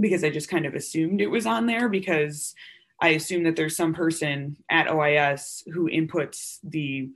because 0.00 0.24
I 0.24 0.30
just 0.30 0.48
kind 0.48 0.66
of 0.66 0.74
assumed 0.74 1.20
it 1.20 1.28
was 1.30 1.46
on 1.46 1.66
there 1.66 1.88
because 1.88 2.54
I 3.00 3.10
assume 3.10 3.44
that 3.44 3.56
there's 3.56 3.76
some 3.76 3.94
person 3.94 4.56
at 4.70 4.88
OIS 4.88 5.62
who 5.72 5.88
inputs 5.88 6.58
the 6.62 7.10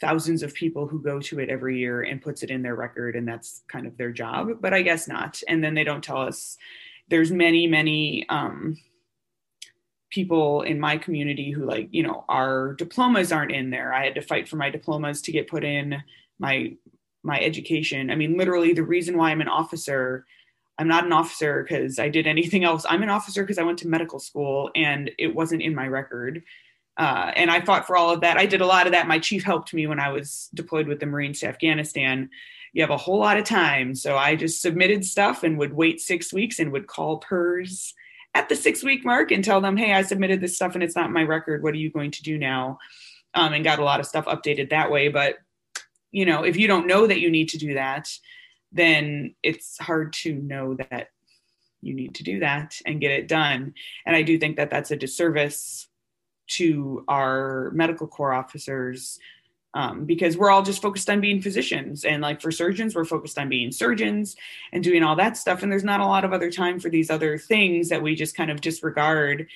thousands 0.00 0.42
of 0.42 0.54
people 0.54 0.86
who 0.86 1.02
go 1.02 1.18
to 1.20 1.40
it 1.40 1.48
every 1.48 1.78
year 1.78 2.02
and 2.02 2.22
puts 2.22 2.42
it 2.42 2.50
in 2.50 2.62
their 2.62 2.76
record 2.76 3.16
and 3.16 3.26
that's 3.26 3.62
kind 3.68 3.86
of 3.86 3.96
their 3.96 4.12
job 4.12 4.48
but 4.60 4.72
i 4.72 4.82
guess 4.82 5.08
not 5.08 5.40
and 5.48 5.62
then 5.62 5.74
they 5.74 5.84
don't 5.84 6.04
tell 6.04 6.18
us 6.18 6.56
there's 7.08 7.30
many 7.30 7.66
many 7.66 8.26
um, 8.28 8.76
people 10.10 10.62
in 10.62 10.80
my 10.80 10.96
community 10.96 11.50
who 11.50 11.64
like 11.64 11.88
you 11.90 12.02
know 12.02 12.24
our 12.28 12.74
diplomas 12.74 13.32
aren't 13.32 13.52
in 13.52 13.70
there. 13.70 13.92
I 13.92 14.04
had 14.04 14.14
to 14.14 14.22
fight 14.22 14.48
for 14.48 14.56
my 14.56 14.70
diplomas 14.70 15.22
to 15.22 15.32
get 15.32 15.48
put 15.48 15.64
in 15.64 16.02
my 16.38 16.74
my 17.22 17.40
education. 17.40 18.10
I 18.10 18.14
mean 18.14 18.36
literally 18.36 18.72
the 18.72 18.82
reason 18.82 19.16
why 19.16 19.30
i'm 19.30 19.40
an 19.40 19.48
officer 19.48 20.24
i'm 20.78 20.88
not 20.88 21.04
an 21.04 21.12
officer 21.12 21.62
because 21.62 21.98
i 21.98 22.08
did 22.08 22.26
anything 22.26 22.64
else. 22.64 22.86
I'm 22.88 23.02
an 23.02 23.10
officer 23.10 23.42
because 23.42 23.58
i 23.58 23.62
went 23.62 23.78
to 23.80 23.88
medical 23.88 24.18
school 24.18 24.70
and 24.74 25.10
it 25.18 25.34
wasn't 25.34 25.62
in 25.62 25.74
my 25.74 25.88
record. 25.88 26.42
Uh, 26.96 27.30
and 27.36 27.50
i 27.50 27.60
fought 27.60 27.86
for 27.86 27.96
all 27.96 28.10
of 28.10 28.20
that. 28.22 28.38
I 28.38 28.46
did 28.46 28.60
a 28.60 28.66
lot 28.66 28.86
of 28.86 28.92
that. 28.92 29.06
My 29.08 29.18
chief 29.18 29.42
helped 29.44 29.74
me 29.74 29.86
when 29.86 30.00
i 30.00 30.10
was 30.10 30.48
deployed 30.54 30.86
with 30.86 31.00
the 31.00 31.06
marines 31.06 31.40
to 31.40 31.48
afghanistan 31.48 32.30
you 32.72 32.82
have 32.82 32.90
a 32.90 32.96
whole 32.96 33.18
lot 33.18 33.38
of 33.38 33.44
time 33.44 33.94
so 33.94 34.16
i 34.16 34.34
just 34.34 34.60
submitted 34.60 35.04
stuff 35.04 35.42
and 35.42 35.58
would 35.58 35.72
wait 35.72 36.00
six 36.00 36.32
weeks 36.32 36.58
and 36.58 36.72
would 36.72 36.86
call 36.86 37.18
pers 37.18 37.94
at 38.34 38.48
the 38.48 38.56
six 38.56 38.84
week 38.84 39.04
mark 39.04 39.30
and 39.32 39.44
tell 39.44 39.60
them, 39.60 39.76
hey, 39.76 39.92
I 39.92 40.02
submitted 40.02 40.40
this 40.40 40.54
stuff 40.54 40.74
and 40.74 40.82
it's 40.82 40.96
not 40.96 41.10
my 41.10 41.22
record. 41.22 41.62
What 41.62 41.74
are 41.74 41.78
you 41.78 41.90
going 41.90 42.12
to 42.12 42.22
do 42.22 42.38
now? 42.38 42.78
Um, 43.34 43.52
and 43.52 43.64
got 43.64 43.80
a 43.80 43.84
lot 43.84 44.00
of 44.00 44.06
stuff 44.06 44.26
updated 44.26 44.70
that 44.70 44.90
way. 44.90 45.08
But, 45.08 45.38
you 46.12 46.24
know, 46.24 46.44
if 46.44 46.56
you 46.56 46.68
don't 46.68 46.86
know 46.86 47.06
that 47.06 47.20
you 47.20 47.30
need 47.30 47.48
to 47.50 47.58
do 47.58 47.74
that, 47.74 48.08
then 48.72 49.34
it's 49.42 49.76
hard 49.78 50.12
to 50.12 50.34
know 50.34 50.74
that 50.74 51.08
you 51.80 51.94
need 51.94 52.14
to 52.16 52.22
do 52.22 52.40
that 52.40 52.76
and 52.86 53.00
get 53.00 53.10
it 53.10 53.28
done. 53.28 53.74
And 54.06 54.14
I 54.14 54.22
do 54.22 54.38
think 54.38 54.56
that 54.56 54.70
that's 54.70 54.90
a 54.90 54.96
disservice 54.96 55.88
to 56.48 57.04
our 57.08 57.70
medical 57.74 58.06
corps 58.06 58.32
officers 58.32 59.18
um, 59.74 60.04
because 60.04 60.36
we're 60.36 60.50
all 60.50 60.62
just 60.62 60.82
focused 60.82 61.10
on 61.10 61.20
being 61.20 61.42
physicians. 61.42 62.04
And 62.04 62.22
like 62.22 62.40
for 62.40 62.50
surgeons 62.50 62.94
we're 62.94 63.04
focused 63.04 63.38
on 63.38 63.48
being 63.48 63.70
surgeons 63.72 64.36
and 64.72 64.82
doing 64.82 65.02
all 65.02 65.16
that 65.16 65.36
stuff. 65.36 65.62
And 65.62 65.70
there's 65.70 65.84
not 65.84 66.00
a 66.00 66.06
lot 66.06 66.24
of 66.24 66.32
other 66.32 66.50
time 66.50 66.80
for 66.80 66.88
these 66.88 67.10
other 67.10 67.38
things 67.38 67.88
that 67.88 68.02
we 68.02 68.14
just 68.14 68.36
kind 68.36 68.50
of 68.50 68.60
disregard. 68.60 69.46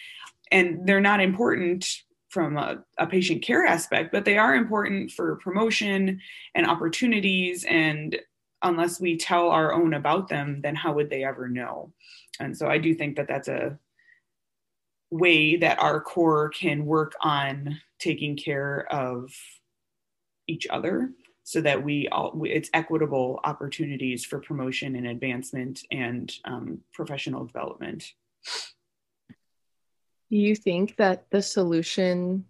And 0.50 0.86
they're 0.86 1.00
not 1.00 1.20
important 1.20 2.02
from 2.28 2.56
a, 2.56 2.82
a 2.96 3.06
patient 3.06 3.42
care 3.42 3.66
aspect 3.66 4.10
but 4.10 4.24
they 4.24 4.38
are 4.38 4.54
important 4.54 5.10
for 5.10 5.36
promotion 5.36 6.20
and 6.54 6.66
opportunities. 6.66 7.64
And 7.64 8.18
unless 8.62 9.00
we 9.00 9.16
tell 9.16 9.48
our 9.48 9.72
own 9.72 9.94
about 9.94 10.28
them 10.28 10.60
then 10.62 10.74
how 10.74 10.92
would 10.94 11.10
they 11.10 11.24
ever 11.24 11.48
know? 11.48 11.92
And 12.40 12.56
so 12.56 12.68
i 12.68 12.78
do 12.78 12.94
think 12.94 13.16
that 13.16 13.28
that's 13.28 13.48
a 13.48 13.78
way 15.10 15.56
that 15.56 15.78
our 15.78 16.00
core 16.00 16.48
can 16.48 16.86
work 16.86 17.12
on 17.20 17.78
taking 17.98 18.34
care 18.34 18.86
of 18.90 19.30
each 20.46 20.66
other 20.68 21.10
so 21.44 21.60
that 21.60 21.82
we 21.82 22.08
all 22.08 22.40
it's 22.44 22.70
equitable 22.72 23.40
opportunities 23.44 24.24
for 24.24 24.38
promotion 24.38 24.96
and 24.96 25.06
advancement 25.06 25.82
and 25.90 26.32
um, 26.44 26.80
professional 26.92 27.44
development. 27.44 28.12
Do 30.30 30.38
you 30.38 30.54
think 30.54 30.96
that 30.96 31.30
the 31.30 31.42
solution 31.42 32.46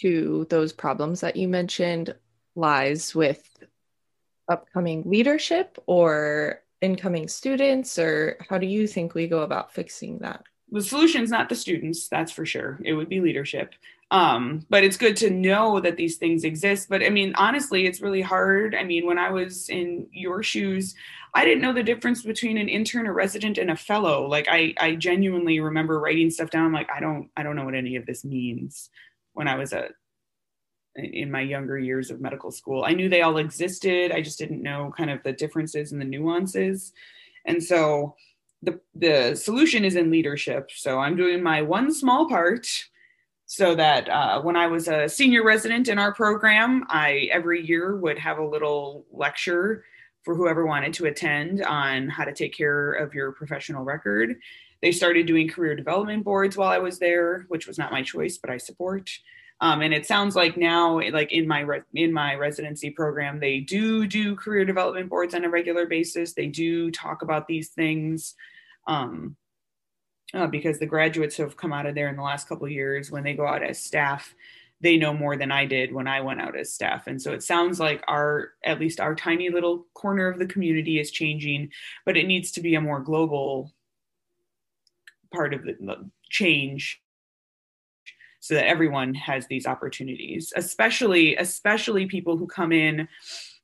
to 0.00 0.46
those 0.50 0.72
problems 0.72 1.20
that 1.20 1.36
you 1.36 1.48
mentioned 1.48 2.14
lies 2.54 3.14
with 3.14 3.42
upcoming 4.48 5.02
leadership 5.06 5.78
or 5.86 6.62
incoming 6.80 7.28
students 7.28 7.98
or 7.98 8.36
how 8.48 8.58
do 8.58 8.66
you 8.66 8.86
think 8.86 9.14
we 9.14 9.26
go 9.26 9.42
about 9.42 9.72
fixing 9.72 10.18
that? 10.18 10.44
The 10.70 10.82
solution 10.82 11.22
is 11.22 11.30
not 11.30 11.48
the 11.48 11.54
students 11.54 12.08
that's 12.08 12.32
for 12.32 12.44
sure. 12.44 12.78
It 12.84 12.92
would 12.94 13.08
be 13.08 13.20
leadership 13.20 13.74
um 14.12 14.64
but 14.70 14.84
it's 14.84 14.96
good 14.96 15.16
to 15.16 15.30
know 15.30 15.80
that 15.80 15.96
these 15.96 16.16
things 16.16 16.44
exist. 16.44 16.88
But 16.88 17.02
i 17.02 17.10
mean 17.10 17.34
honestly 17.36 17.86
it's 17.86 18.00
really 18.00 18.22
hard. 18.22 18.74
I 18.74 18.84
mean 18.84 19.06
when 19.06 19.18
i 19.18 19.30
was 19.30 19.68
in 19.68 20.06
your 20.12 20.42
shoes 20.42 20.94
i 21.34 21.44
didn't 21.44 21.62
know 21.62 21.72
the 21.72 21.82
difference 21.82 22.22
between 22.22 22.56
an 22.56 22.68
intern 22.68 23.06
a 23.06 23.12
resident 23.12 23.58
and 23.58 23.70
a 23.70 23.76
fellow. 23.76 24.26
Like 24.26 24.46
i 24.48 24.74
i 24.78 24.94
genuinely 24.94 25.60
remember 25.60 25.98
writing 25.98 26.30
stuff 26.30 26.50
down. 26.50 26.72
Like 26.72 26.88
i 26.90 27.00
don't 27.00 27.30
i 27.36 27.42
don't 27.42 27.56
know 27.56 27.64
what 27.64 27.74
any 27.74 27.96
of 27.96 28.06
this 28.06 28.24
means 28.24 28.90
when 29.32 29.48
i 29.48 29.56
was 29.56 29.72
a 29.72 29.88
in 30.96 31.30
my 31.30 31.42
younger 31.42 31.78
years 31.78 32.10
of 32.10 32.20
medical 32.20 32.50
school. 32.50 32.84
I 32.86 32.92
knew 32.92 33.08
they 33.08 33.20
all 33.22 33.36
existed. 33.36 34.12
I 34.12 34.22
just 34.22 34.38
didn't 34.38 34.62
know 34.62 34.92
kind 34.96 35.10
of 35.10 35.22
the 35.24 35.32
differences 35.32 35.92
and 35.92 36.00
the 36.00 36.06
nuances. 36.06 36.92
And 37.44 37.62
so 37.62 38.14
the 38.62 38.80
the 38.94 39.34
solution 39.34 39.84
is 39.84 39.96
in 39.96 40.10
leadership. 40.10 40.70
So 40.74 40.98
i'm 40.98 41.16
doing 41.16 41.42
my 41.42 41.62
one 41.62 41.92
small 41.92 42.28
part 42.28 42.66
so 43.46 43.76
that 43.76 44.08
uh, 44.08 44.40
when 44.42 44.56
I 44.56 44.66
was 44.66 44.88
a 44.88 45.08
senior 45.08 45.44
resident 45.44 45.88
in 45.88 45.98
our 45.98 46.12
program, 46.12 46.84
I 46.88 47.28
every 47.32 47.64
year 47.64 47.96
would 47.96 48.18
have 48.18 48.38
a 48.38 48.46
little 48.46 49.06
lecture 49.12 49.84
for 50.24 50.34
whoever 50.34 50.66
wanted 50.66 50.92
to 50.94 51.06
attend 51.06 51.62
on 51.62 52.08
how 52.08 52.24
to 52.24 52.34
take 52.34 52.52
care 52.52 52.92
of 52.92 53.14
your 53.14 53.30
professional 53.30 53.84
record. 53.84 54.34
They 54.82 54.90
started 54.90 55.26
doing 55.26 55.48
career 55.48 55.76
development 55.76 56.24
boards 56.24 56.56
while 56.56 56.68
I 56.68 56.78
was 56.78 56.98
there, 56.98 57.46
which 57.48 57.68
was 57.68 57.78
not 57.78 57.92
my 57.92 58.02
choice, 58.02 58.36
but 58.36 58.50
I 58.50 58.56
support. 58.56 59.10
Um, 59.60 59.80
and 59.80 59.94
it 59.94 60.04
sounds 60.04 60.36
like 60.36 60.56
now, 60.56 61.00
like 61.12 61.32
in 61.32 61.46
my 61.46 61.60
re- 61.60 61.82
in 61.94 62.12
my 62.12 62.34
residency 62.34 62.90
program, 62.90 63.38
they 63.38 63.60
do 63.60 64.06
do 64.06 64.34
career 64.34 64.64
development 64.64 65.08
boards 65.08 65.34
on 65.34 65.44
a 65.44 65.48
regular 65.48 65.86
basis. 65.86 66.34
They 66.34 66.48
do 66.48 66.90
talk 66.90 67.22
about 67.22 67.46
these 67.46 67.68
things. 67.68 68.34
Um, 68.88 69.36
uh, 70.34 70.46
because 70.46 70.78
the 70.78 70.86
graduates 70.86 71.36
who 71.36 71.42
have 71.42 71.56
come 71.56 71.72
out 71.72 71.86
of 71.86 71.94
there 71.94 72.08
in 72.08 72.16
the 72.16 72.22
last 72.22 72.48
couple 72.48 72.68
years 72.68 73.10
when 73.10 73.22
they 73.22 73.34
go 73.34 73.46
out 73.46 73.62
as 73.62 73.82
staff 73.82 74.34
they 74.80 74.96
know 74.96 75.14
more 75.14 75.36
than 75.36 75.50
i 75.50 75.64
did 75.64 75.92
when 75.92 76.06
i 76.06 76.20
went 76.20 76.40
out 76.40 76.56
as 76.56 76.72
staff. 76.72 77.06
And 77.06 77.20
so 77.20 77.32
it 77.32 77.42
sounds 77.42 77.80
like 77.80 78.02
our 78.08 78.50
at 78.64 78.80
least 78.80 79.00
our 79.00 79.14
tiny 79.14 79.48
little 79.48 79.86
corner 79.94 80.28
of 80.28 80.38
the 80.38 80.46
community 80.46 80.98
is 81.00 81.10
changing 81.10 81.70
but 82.04 82.16
it 82.16 82.26
needs 82.26 82.50
to 82.52 82.60
be 82.60 82.74
a 82.74 82.80
more 82.80 83.00
global 83.00 83.72
part 85.32 85.54
of 85.54 85.64
the 85.64 86.10
change 86.30 87.00
so 88.40 88.54
that 88.54 88.68
everyone 88.68 89.14
has 89.14 89.46
these 89.46 89.66
opportunities 89.66 90.52
especially 90.56 91.36
especially 91.36 92.06
people 92.06 92.36
who 92.36 92.46
come 92.46 92.72
in 92.72 93.08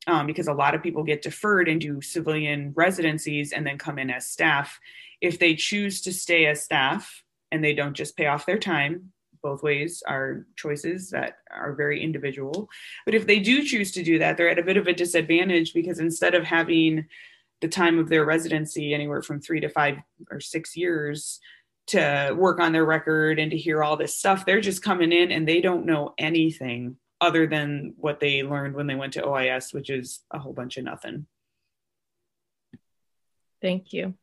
um, 0.06 0.26
because 0.26 0.48
a 0.48 0.52
lot 0.52 0.74
of 0.74 0.82
people 0.82 1.02
get 1.02 1.22
deferred 1.22 1.68
and 1.68 1.80
do 1.80 2.00
civilian 2.00 2.72
residencies 2.74 3.52
and 3.52 3.66
then 3.66 3.78
come 3.78 3.98
in 3.98 4.10
as 4.10 4.28
staff 4.28 4.80
if 5.22 5.38
they 5.38 5.54
choose 5.54 6.02
to 6.02 6.12
stay 6.12 6.46
as 6.46 6.62
staff 6.62 7.22
and 7.50 7.64
they 7.64 7.72
don't 7.72 7.96
just 7.96 8.16
pay 8.16 8.26
off 8.26 8.44
their 8.44 8.58
time, 8.58 9.12
both 9.42 9.62
ways 9.62 10.02
are 10.06 10.46
choices 10.56 11.10
that 11.10 11.38
are 11.50 11.74
very 11.74 12.02
individual. 12.02 12.68
But 13.06 13.14
if 13.14 13.26
they 13.26 13.38
do 13.38 13.64
choose 13.64 13.92
to 13.92 14.02
do 14.02 14.18
that, 14.18 14.36
they're 14.36 14.50
at 14.50 14.58
a 14.58 14.64
bit 14.64 14.76
of 14.76 14.88
a 14.88 14.92
disadvantage 14.92 15.72
because 15.72 16.00
instead 16.00 16.34
of 16.34 16.44
having 16.44 17.06
the 17.60 17.68
time 17.68 17.98
of 17.98 18.08
their 18.08 18.24
residency 18.24 18.92
anywhere 18.92 19.22
from 19.22 19.40
three 19.40 19.60
to 19.60 19.68
five 19.68 19.98
or 20.30 20.40
six 20.40 20.76
years 20.76 21.38
to 21.88 22.34
work 22.36 22.58
on 22.60 22.72
their 22.72 22.84
record 22.84 23.38
and 23.38 23.52
to 23.52 23.56
hear 23.56 23.82
all 23.82 23.96
this 23.96 24.16
stuff, 24.16 24.44
they're 24.44 24.60
just 24.60 24.82
coming 24.82 25.12
in 25.12 25.30
and 25.30 25.46
they 25.46 25.60
don't 25.60 25.86
know 25.86 26.14
anything 26.18 26.96
other 27.22 27.46
than 27.46 27.94
what 27.96 28.18
they 28.18 28.42
learned 28.42 28.74
when 28.74 28.88
they 28.88 28.96
went 28.96 29.12
to 29.12 29.22
OIS, 29.22 29.72
which 29.72 29.88
is 29.88 30.20
a 30.32 30.40
whole 30.40 30.52
bunch 30.52 30.76
of 30.76 30.84
nothing. 30.84 31.26
Thank 33.62 33.92
you. 33.92 34.14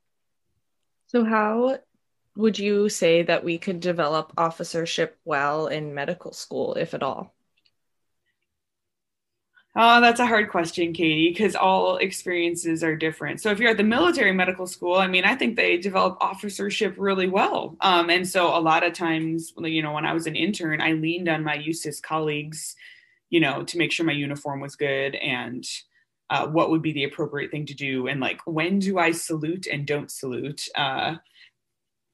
So, 1.07 1.23
how 1.23 1.79
would 2.35 2.59
you 2.59 2.89
say 2.89 3.23
that 3.23 3.43
we 3.43 3.57
could 3.57 3.79
develop 3.79 4.33
officership 4.37 5.17
well 5.23 5.67
in 5.67 5.95
medical 5.95 6.33
school, 6.33 6.75
if 6.75 6.93
at 6.93 7.01
all? 7.01 7.33
Oh, 9.81 10.01
that's 10.01 10.19
a 10.19 10.25
hard 10.25 10.49
question, 10.49 10.91
Katie, 10.91 11.29
because 11.29 11.55
all 11.55 11.95
experiences 11.97 12.83
are 12.83 12.97
different. 12.97 13.39
So, 13.39 13.49
if 13.49 13.59
you're 13.59 13.69
at 13.69 13.77
the 13.77 13.83
military 13.83 14.33
medical 14.33 14.67
school, 14.67 14.95
I 14.95 15.07
mean, 15.07 15.23
I 15.23 15.35
think 15.35 15.55
they 15.55 15.77
develop 15.77 16.17
officership 16.19 16.95
really 16.97 17.29
well. 17.29 17.77
Um, 17.79 18.09
and 18.09 18.27
so, 18.27 18.47
a 18.47 18.59
lot 18.59 18.83
of 18.83 18.91
times, 18.91 19.53
you 19.57 19.81
know, 19.81 19.93
when 19.93 20.05
I 20.05 20.11
was 20.11 20.27
an 20.27 20.35
intern, 20.35 20.81
I 20.81 20.91
leaned 20.91 21.29
on 21.29 21.45
my 21.45 21.57
USUHS 21.57 22.01
colleagues, 22.01 22.75
you 23.29 23.39
know, 23.39 23.63
to 23.63 23.77
make 23.77 23.93
sure 23.93 24.05
my 24.05 24.11
uniform 24.11 24.59
was 24.59 24.75
good 24.75 25.15
and 25.15 25.65
uh, 26.29 26.47
what 26.47 26.71
would 26.71 26.81
be 26.81 26.91
the 26.91 27.05
appropriate 27.05 27.49
thing 27.49 27.65
to 27.67 27.73
do 27.73 28.07
and 28.07 28.19
like 28.19 28.39
when 28.45 28.79
do 28.79 28.99
i 28.99 29.11
salute 29.11 29.65
and 29.65 29.87
don't 29.87 30.11
salute 30.11 30.67
uh, 30.75 31.15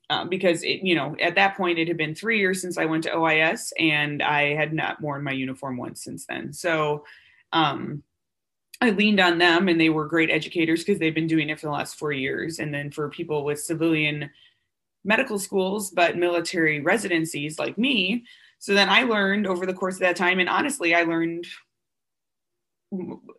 uh, 0.09 0.25
because 0.25 0.63
it, 0.63 0.81
you 0.83 0.95
know 0.95 1.15
at 1.19 1.35
that 1.35 1.57
point 1.57 1.79
it 1.79 1.87
had 1.87 1.97
been 1.97 2.15
three 2.15 2.39
years 2.39 2.61
since 2.61 2.77
i 2.77 2.85
went 2.85 3.03
to 3.03 3.09
ois 3.09 3.73
and 3.77 4.23
i 4.23 4.53
had 4.53 4.73
not 4.73 5.01
worn 5.01 5.23
my 5.23 5.31
uniform 5.33 5.75
once 5.77 6.03
since 6.03 6.25
then 6.27 6.53
so 6.53 7.03
um, 7.55 8.03
i 8.81 8.91
leaned 8.91 9.19
on 9.19 9.39
them 9.39 9.67
and 9.67 9.81
they 9.81 9.89
were 9.89 10.07
great 10.07 10.29
educators 10.29 10.83
because 10.83 10.99
they've 10.99 11.15
been 11.15 11.27
doing 11.27 11.49
it 11.49 11.59
for 11.59 11.65
the 11.65 11.71
last 11.71 11.97
four 11.97 12.11
years 12.11 12.59
and 12.59 12.71
then 12.71 12.91
for 12.91 13.09
people 13.09 13.43
with 13.43 13.59
civilian 13.59 14.29
medical 15.03 15.39
schools 15.39 15.89
but 15.89 16.17
military 16.17 16.79
residencies 16.81 17.57
like 17.57 17.77
me 17.77 18.23
so 18.59 18.73
then 18.73 18.89
i 18.89 19.01
learned 19.01 19.47
over 19.47 19.65
the 19.65 19.73
course 19.73 19.95
of 19.95 20.01
that 20.01 20.15
time 20.15 20.39
and 20.39 20.49
honestly 20.49 20.93
i 20.93 21.01
learned 21.01 21.45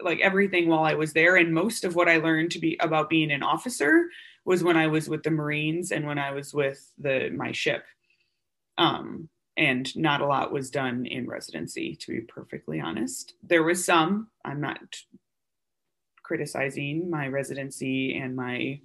like 0.00 0.20
everything 0.20 0.68
while 0.68 0.84
I 0.84 0.94
was 0.94 1.12
there. 1.12 1.36
And 1.36 1.52
most 1.52 1.84
of 1.84 1.94
what 1.94 2.08
I 2.08 2.16
learned 2.18 2.50
to 2.52 2.58
be 2.58 2.76
about 2.80 3.10
being 3.10 3.30
an 3.30 3.42
officer 3.42 4.06
was 4.44 4.62
when 4.62 4.76
I 4.76 4.86
was 4.86 5.08
with 5.08 5.22
the 5.22 5.30
Marines 5.30 5.92
and 5.92 6.06
when 6.06 6.18
I 6.18 6.32
was 6.32 6.52
with 6.54 6.92
the 6.98 7.30
my 7.30 7.52
ship. 7.52 7.84
Um, 8.78 9.28
and 9.56 9.94
not 9.96 10.20
a 10.20 10.26
lot 10.26 10.52
was 10.52 10.70
done 10.70 11.06
in 11.06 11.26
residency, 11.26 11.96
to 11.96 12.12
be 12.12 12.20
perfectly 12.20 12.80
honest. 12.80 13.34
There 13.42 13.62
was 13.62 13.84
some. 13.84 14.28
I'm 14.44 14.60
not 14.60 14.78
criticizing 16.22 17.08
my 17.08 17.28
residency 17.28 18.18
and 18.18 18.34
my 18.34 18.80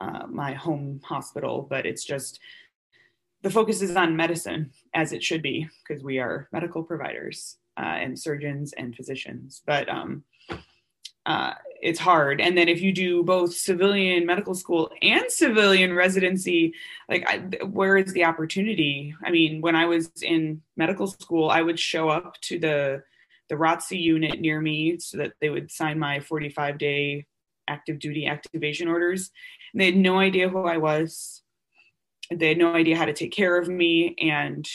uh, 0.00 0.26
my 0.28 0.54
home 0.54 1.00
hospital, 1.04 1.66
but 1.68 1.84
it's 1.84 2.04
just 2.04 2.40
the 3.42 3.50
focus 3.50 3.82
is 3.82 3.96
on 3.96 4.16
medicine 4.16 4.70
as 4.94 5.12
it 5.12 5.22
should 5.22 5.42
be 5.42 5.68
because 5.82 6.02
we 6.02 6.18
are 6.18 6.48
medical 6.52 6.82
providers 6.82 7.56
uh, 7.78 7.84
and 7.84 8.18
surgeons 8.18 8.72
and 8.74 8.94
physicians. 8.94 9.62
But 9.66 9.88
um, 9.88 10.24
uh, 11.30 11.54
it's 11.80 12.00
hard. 12.00 12.40
And 12.40 12.58
then 12.58 12.68
if 12.68 12.82
you 12.82 12.92
do 12.92 13.22
both 13.22 13.54
civilian 13.54 14.26
medical 14.26 14.54
school 14.54 14.90
and 15.00 15.24
civilian 15.28 15.94
residency, 15.94 16.74
like 17.08 17.24
I, 17.26 17.64
where 17.66 17.96
is 17.96 18.12
the 18.12 18.24
opportunity? 18.24 19.14
I 19.24 19.30
mean, 19.30 19.60
when 19.60 19.76
I 19.76 19.86
was 19.86 20.10
in 20.22 20.60
medical 20.76 21.06
school, 21.06 21.48
I 21.48 21.62
would 21.62 21.78
show 21.78 22.08
up 22.08 22.40
to 22.42 22.58
the 22.58 23.02
the 23.48 23.54
ROTC 23.56 24.00
unit 24.00 24.40
near 24.40 24.60
me 24.60 24.98
so 24.98 25.18
that 25.18 25.32
they 25.40 25.50
would 25.50 25.70
sign 25.70 25.98
my 25.98 26.20
45 26.20 26.78
day 26.78 27.26
active 27.68 27.98
duty 27.98 28.26
activation 28.26 28.88
orders. 28.88 29.30
And 29.72 29.80
they 29.80 29.86
had 29.86 29.96
no 29.96 30.18
idea 30.18 30.48
who 30.48 30.64
I 30.64 30.78
was. 30.78 31.42
They 32.32 32.48
had 32.48 32.58
no 32.58 32.74
idea 32.74 32.96
how 32.96 33.06
to 33.06 33.12
take 33.12 33.32
care 33.32 33.56
of 33.56 33.68
me. 33.68 34.16
And, 34.20 34.68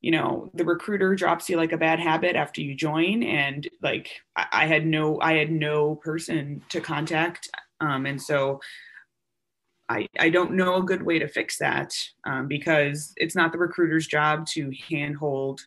you 0.00 0.10
know, 0.10 0.50
the 0.54 0.64
recruiter 0.64 1.14
drops 1.14 1.48
you 1.48 1.56
like 1.56 1.72
a 1.72 1.78
bad 1.78 1.98
habit 1.98 2.36
after 2.36 2.60
you 2.60 2.74
join. 2.74 3.22
And 3.22 3.68
like 3.82 4.10
I, 4.36 4.46
I 4.52 4.66
had 4.66 4.86
no, 4.86 5.20
I 5.20 5.34
had 5.34 5.50
no 5.50 5.96
person 5.96 6.62
to 6.68 6.80
contact. 6.80 7.48
Um, 7.80 8.06
and 8.06 8.20
so 8.20 8.60
I, 9.88 10.06
I 10.18 10.30
don't 10.30 10.52
know 10.52 10.76
a 10.76 10.82
good 10.82 11.02
way 11.02 11.18
to 11.18 11.28
fix 11.28 11.58
that 11.58 11.92
um, 12.24 12.48
because 12.48 13.12
it's 13.16 13.36
not 13.36 13.52
the 13.52 13.58
recruiter's 13.58 14.06
job 14.06 14.46
to 14.48 14.70
handhold 14.88 15.60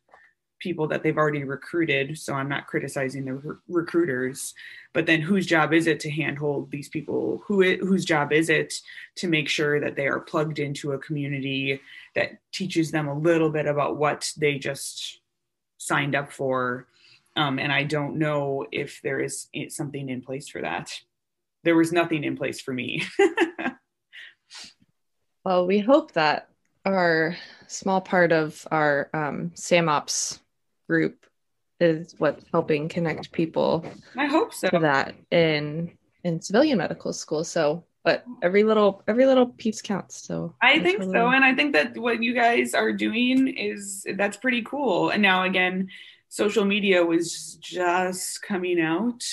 people 0.60 0.88
that 0.88 1.03
they've 1.03 1.18
already 1.18 1.43
recruited. 1.43 2.18
So 2.18 2.34
I'm 2.34 2.49
not 2.49 2.68
criticizing 2.68 3.26
the 3.26 3.34
re- 3.34 3.55
recruiters, 3.68 4.53
but 4.93 5.05
then 5.05 5.22
whose 5.22 5.45
job 5.45 5.74
is 5.74 5.88
it 5.88 5.99
to 6.01 6.12
handhold 6.12 6.70
these 6.70 6.89
people? 6.89 7.41
Who 7.47 7.62
it, 7.62 7.80
whose 7.80 8.05
job 8.05 8.32
is 8.32 8.49
it 8.49 8.74
to 9.16 9.28
make 9.28 9.49
sure 9.49 9.80
that 9.80 9.95
they 9.95 10.07
are 10.07 10.20
plugged 10.20 10.60
into 10.60 10.91
a 10.91 10.99
community 10.99 11.82
that 12.16 12.39
teaches 12.51 12.91
them 12.91 13.07
a 13.07 13.18
little 13.18 13.49
bit 13.49 13.66
about 13.66 13.97
what 13.97 14.32
they 14.38 14.57
just 14.57 15.20
signed 15.78 16.16
up 16.16 16.32
for? 16.32 16.88
Um, 17.36 17.60
and 17.60 17.72
I 17.72 17.84
don't 17.84 18.18
know 18.18 18.66
if 18.72 19.01
there 19.01 19.20
is 19.20 19.47
something 19.70 20.10
in 20.10 20.22
place 20.22 20.49
for 20.49 20.62
that. 20.62 20.91
There 21.64 21.76
was 21.76 21.91
nothing 21.91 22.24
in 22.24 22.38
place 22.38 22.60
for 22.60 22.74
me. 22.74 23.03
well, 25.45 25.66
we 25.66 25.80
hope 25.80 26.14
that 26.14 26.49
our 26.86 27.36
small 27.68 28.01
part 28.01 28.32
of 28.32 28.68
our 28.72 29.10
um, 29.14 29.51
SAMOPS 29.55 30.39
group 30.90 31.26
is 31.80 32.16
what's 32.18 32.44
helping 32.52 32.90
connect 32.90 33.32
people. 33.32 33.86
I 34.18 34.26
hope 34.26 34.54
so. 34.54 34.68
To 34.70 34.80
that 34.80 35.16
in 35.32 35.92
in 36.24 36.42
civilian 36.42 36.80
medical 36.80 37.14
school. 37.14 37.44
So, 37.44 37.86
but 38.04 38.26
every 38.42 38.64
little 38.64 39.04
every 39.08 39.26
little 39.26 39.48
piece 39.62 39.82
counts. 39.82 40.16
So 40.28 40.56
I 40.62 40.80
think 40.80 41.00
really... 41.00 41.14
so, 41.14 41.28
and 41.30 41.46
I 41.46 41.56
think 41.56 41.74
that 41.74 41.98
what 41.98 42.22
you 42.22 42.34
guys 42.34 42.74
are 42.74 42.92
doing 42.92 43.48
is 43.70 44.06
that's 44.18 44.38
pretty 44.38 44.64
cool. 44.64 45.12
And 45.12 45.22
now 45.22 45.44
again, 45.44 45.88
social 46.28 46.66
media 46.66 47.06
was 47.06 47.58
just 47.62 48.42
coming 48.42 48.82
out 48.82 49.24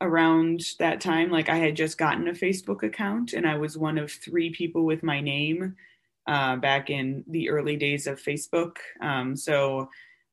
around 0.00 0.62
that 0.78 1.00
time. 1.00 1.30
Like 1.30 1.48
I 1.48 1.56
had 1.56 1.76
just 1.76 1.98
gotten 1.98 2.28
a 2.28 2.32
Facebook 2.32 2.82
account, 2.82 3.34
and 3.34 3.46
I 3.46 3.56
was 3.56 3.76
one 3.76 3.98
of 3.98 4.10
three 4.10 4.50
people 4.50 4.84
with 4.84 5.02
my 5.02 5.20
name 5.20 5.76
uh, 6.26 6.56
back 6.56 6.90
in 6.90 7.24
the 7.28 7.50
early 7.50 7.76
days 7.76 8.06
of 8.06 8.22
Facebook. 8.22 8.76
Um, 9.00 9.36
so 9.36 9.88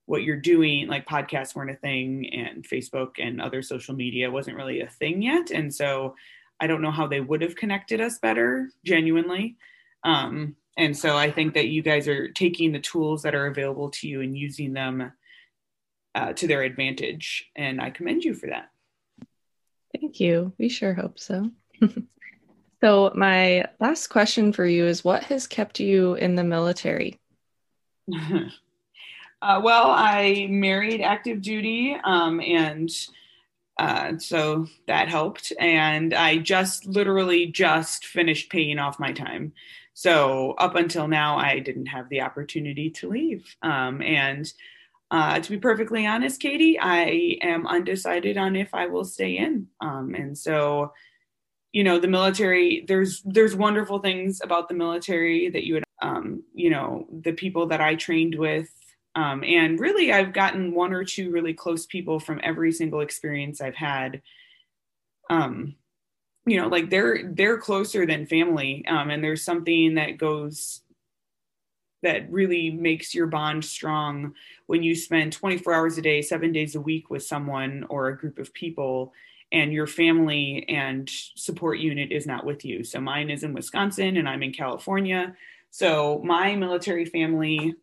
what 0.05 0.23
you're 0.23 0.35
doing 0.35 0.87
like 0.87 1.07
podcasts 1.07 1.55
weren't 1.55 1.71
a 1.71 1.75
thing 1.75 2.29
and 2.31 2.63
facebook 2.67 3.13
and 3.17 3.41
other 3.41 3.61
social 3.61 3.95
media 3.95 4.29
wasn't 4.29 4.55
really 4.55 4.81
a 4.81 4.87
thing 4.87 5.21
yet. 5.21 5.51
And 5.51 5.73
so 5.73 6.15
i 6.59 6.67
don't 6.67 6.81
know 6.81 6.91
how 6.91 7.07
they 7.07 7.21
would 7.21 7.41
have 7.41 7.55
connected 7.55 8.01
us 8.01 8.19
better 8.19 8.69
genuinely. 8.83 9.57
Um, 10.03 10.55
and 10.77 10.95
so 10.95 11.17
i 11.17 11.31
think 11.31 11.53
that 11.53 11.67
you 11.67 11.81
guys 11.81 12.07
are 12.07 12.29
taking 12.29 12.71
the 12.71 12.79
tools 12.79 13.23
that 13.23 13.35
are 13.35 13.47
available 13.47 13.89
to 13.91 14.07
you 14.07 14.21
and 14.21 14.37
using 14.37 14.73
them 14.73 15.11
uh, 16.13 16.33
to 16.33 16.47
their 16.47 16.63
advantage. 16.63 17.49
And 17.55 17.81
i 17.81 17.89
commend 17.89 18.23
you 18.23 18.33
for 18.33 18.47
that. 18.47 18.69
Thank 19.99 20.19
you. 20.19 20.53
We 20.57 20.69
sure 20.69 20.93
hope 20.93 21.19
so. 21.19 21.49
So 22.85 23.11
my 23.15 23.65
last 23.79 24.07
question 24.07 24.53
for 24.53 24.63
you 24.63 24.85
is 24.85 25.03
what 25.03 25.23
has 25.23 25.47
kept 25.47 25.79
you 25.79 26.13
in 26.13 26.35
the 26.35 26.43
military 26.43 27.19
Uh, 29.45 29.61
well, 29.63 29.91
I 29.91 30.47
married 30.49 31.01
active 31.01 31.39
duty, 31.39 31.95
um, 32.03 32.41
and 32.41 32.89
uh, 33.77 34.17
so 34.17 34.65
that 34.87 35.07
helped. 35.07 35.53
And 35.59 36.15
I 36.15 36.37
just 36.37 36.87
literally 36.87 37.45
just 37.45 38.07
finished 38.07 38.49
paying 38.49 38.79
off 38.79 38.99
my 38.99 39.11
time. 39.11 39.53
So 39.93 40.55
up 40.57 40.73
until 40.73 41.07
now, 41.07 41.37
I 41.37 41.59
didn't 41.59 41.85
have 41.85 42.09
the 42.09 42.21
opportunity 42.21 42.89
to 42.89 43.09
leave. 43.09 43.55
Um, 43.61 44.01
and 44.01 44.51
uh, 45.11 45.39
to 45.39 45.51
be 45.51 45.59
perfectly 45.59 46.07
honest, 46.07 46.41
Katie, 46.41 46.79
I 46.79 47.37
am 47.43 47.67
undecided 47.67 48.37
on 48.37 48.55
if 48.55 48.73
I 48.73 48.87
will 48.87 49.05
stay 49.05 49.37
in. 49.37 49.67
Um, 49.79 50.15
and 50.15 50.35
so, 50.35 50.91
you 51.71 51.83
know, 51.83 51.99
the 51.99 52.07
military. 52.07 52.83
There's 52.87 53.21
there's 53.21 53.55
wonderful 53.55 53.99
things 53.99 54.41
about 54.43 54.69
the 54.69 54.73
military 54.73 55.49
that 55.49 55.65
you 55.65 55.75
would, 55.75 55.83
um, 56.01 56.41
you 56.55 56.71
know, 56.71 57.05
the 57.21 57.33
people 57.33 57.67
that 57.67 57.79
I 57.79 57.93
trained 57.93 58.33
with 58.39 58.71
um, 59.15 59.43
and 59.45 59.79
really, 59.79 60.11
I've 60.11 60.33
gotten 60.33 60.73
one 60.73 60.91
or 60.91 61.05
two 61.05 61.31
really 61.31 61.53
close 61.53 61.85
people 61.85 62.19
from 62.19 62.41
every 62.43 62.71
single 62.73 62.99
experience 62.99 63.61
I've 63.61 63.75
had. 63.75 64.21
Um, 65.29 65.75
you 66.45 66.59
know, 66.59 66.67
like 66.67 66.89
they're 66.89 67.31
they're 67.31 67.57
closer 67.57 68.05
than 68.05 68.25
family, 68.25 68.85
um, 68.87 69.09
and 69.09 69.23
there's 69.23 69.43
something 69.43 69.95
that 69.95 70.17
goes 70.17 70.81
that 72.03 72.29
really 72.29 72.69
makes 72.69 73.15
your 73.15 73.25
bond 73.25 73.63
strong 73.65 74.33
when 74.67 74.83
you 74.83 74.93
spend 74.93 75.33
24 75.33 75.73
hours 75.73 75.97
a 75.97 76.01
day, 76.01 76.21
seven 76.21 76.51
days 76.51 76.75
a 76.75 76.81
week 76.81 77.09
with 77.09 77.23
someone 77.23 77.85
or 77.89 78.09
a 78.09 78.17
group 78.17 78.37
of 78.37 78.53
people, 78.53 79.13
and 79.51 79.71
your 79.71 79.87
family 79.87 80.65
and 80.67 81.09
support 81.09 81.79
unit 81.79 82.11
is 82.11 82.27
not 82.27 82.45
with 82.45 82.65
you. 82.65 82.83
So 82.83 82.99
mine 82.99 83.29
is 83.29 83.43
in 83.43 83.53
Wisconsin, 83.53 84.17
and 84.17 84.27
I'm 84.27 84.43
in 84.43 84.51
California. 84.51 85.35
So 85.71 86.21
my 86.23 86.55
military 86.55 87.05
family 87.05 87.75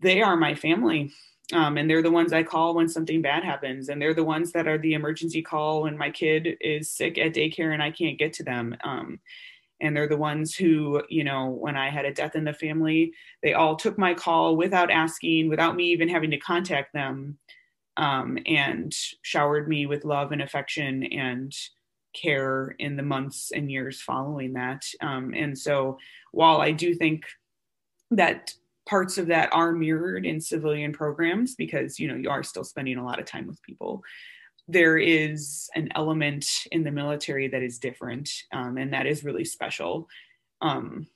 they 0.00 0.22
are 0.22 0.36
my 0.36 0.54
family. 0.54 1.12
Um, 1.52 1.78
and 1.78 1.90
they're 1.90 2.02
the 2.02 2.10
ones 2.10 2.32
I 2.32 2.44
call 2.44 2.74
when 2.74 2.88
something 2.88 3.22
bad 3.22 3.42
happens. 3.42 3.88
And 3.88 4.00
they're 4.00 4.14
the 4.14 4.24
ones 4.24 4.52
that 4.52 4.68
are 4.68 4.78
the 4.78 4.94
emergency 4.94 5.42
call 5.42 5.82
when 5.82 5.98
my 5.98 6.10
kid 6.10 6.56
is 6.60 6.92
sick 6.92 7.18
at 7.18 7.34
daycare 7.34 7.72
and 7.72 7.82
I 7.82 7.90
can't 7.90 8.18
get 8.18 8.32
to 8.34 8.44
them. 8.44 8.76
Um, 8.84 9.18
and 9.80 9.96
they're 9.96 10.08
the 10.08 10.16
ones 10.16 10.54
who, 10.54 11.02
you 11.08 11.24
know, 11.24 11.48
when 11.48 11.76
I 11.76 11.90
had 11.90 12.04
a 12.04 12.14
death 12.14 12.36
in 12.36 12.44
the 12.44 12.52
family, 12.52 13.12
they 13.42 13.54
all 13.54 13.76
took 13.76 13.98
my 13.98 14.14
call 14.14 14.56
without 14.56 14.90
asking, 14.90 15.48
without 15.48 15.74
me 15.74 15.86
even 15.86 16.08
having 16.08 16.30
to 16.30 16.38
contact 16.38 16.92
them, 16.92 17.38
um, 17.96 18.38
and 18.46 18.94
showered 19.22 19.68
me 19.68 19.86
with 19.86 20.04
love 20.04 20.32
and 20.32 20.42
affection 20.42 21.02
and 21.04 21.52
care 22.12 22.74
in 22.78 22.96
the 22.96 23.02
months 23.02 23.52
and 23.52 23.70
years 23.70 24.00
following 24.00 24.52
that. 24.52 24.84
Um, 25.00 25.32
and 25.34 25.58
so 25.58 25.98
while 26.32 26.60
I 26.60 26.72
do 26.72 26.94
think 26.94 27.24
that 28.10 28.54
parts 28.90 29.18
of 29.18 29.28
that 29.28 29.48
are 29.52 29.70
mirrored 29.70 30.26
in 30.26 30.40
civilian 30.40 30.92
programs 30.92 31.54
because 31.54 32.00
you 32.00 32.08
know 32.08 32.16
you 32.16 32.28
are 32.28 32.42
still 32.42 32.64
spending 32.64 32.98
a 32.98 33.04
lot 33.04 33.20
of 33.20 33.24
time 33.24 33.46
with 33.46 33.62
people. 33.62 34.02
There 34.66 34.98
is 34.98 35.70
an 35.76 35.88
element 35.94 36.46
in 36.72 36.82
the 36.82 36.90
military 36.90 37.46
that 37.48 37.62
is 37.62 37.78
different 37.78 38.28
um, 38.52 38.76
and 38.76 38.92
that 38.92 39.06
is 39.06 39.24
really 39.24 39.44
special. 39.44 40.08
Um, 40.60 41.06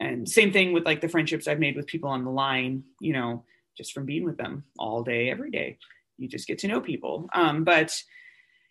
and 0.00 0.28
same 0.28 0.52
thing 0.52 0.72
with 0.72 0.84
like 0.84 1.00
the 1.00 1.08
friendships 1.08 1.46
i've 1.46 1.60
made 1.60 1.76
with 1.76 1.86
people 1.86 2.10
on 2.10 2.24
the 2.24 2.30
line 2.30 2.82
you 3.00 3.12
know 3.12 3.44
just 3.76 3.92
from 3.92 4.04
being 4.04 4.24
with 4.24 4.36
them 4.36 4.64
all 4.78 5.02
day 5.02 5.30
every 5.30 5.50
day. 5.50 5.78
You 6.18 6.28
just 6.28 6.48
get 6.48 6.58
to 6.60 6.68
know 6.68 6.80
people. 6.80 7.28
Um, 7.34 7.64
but 7.64 7.94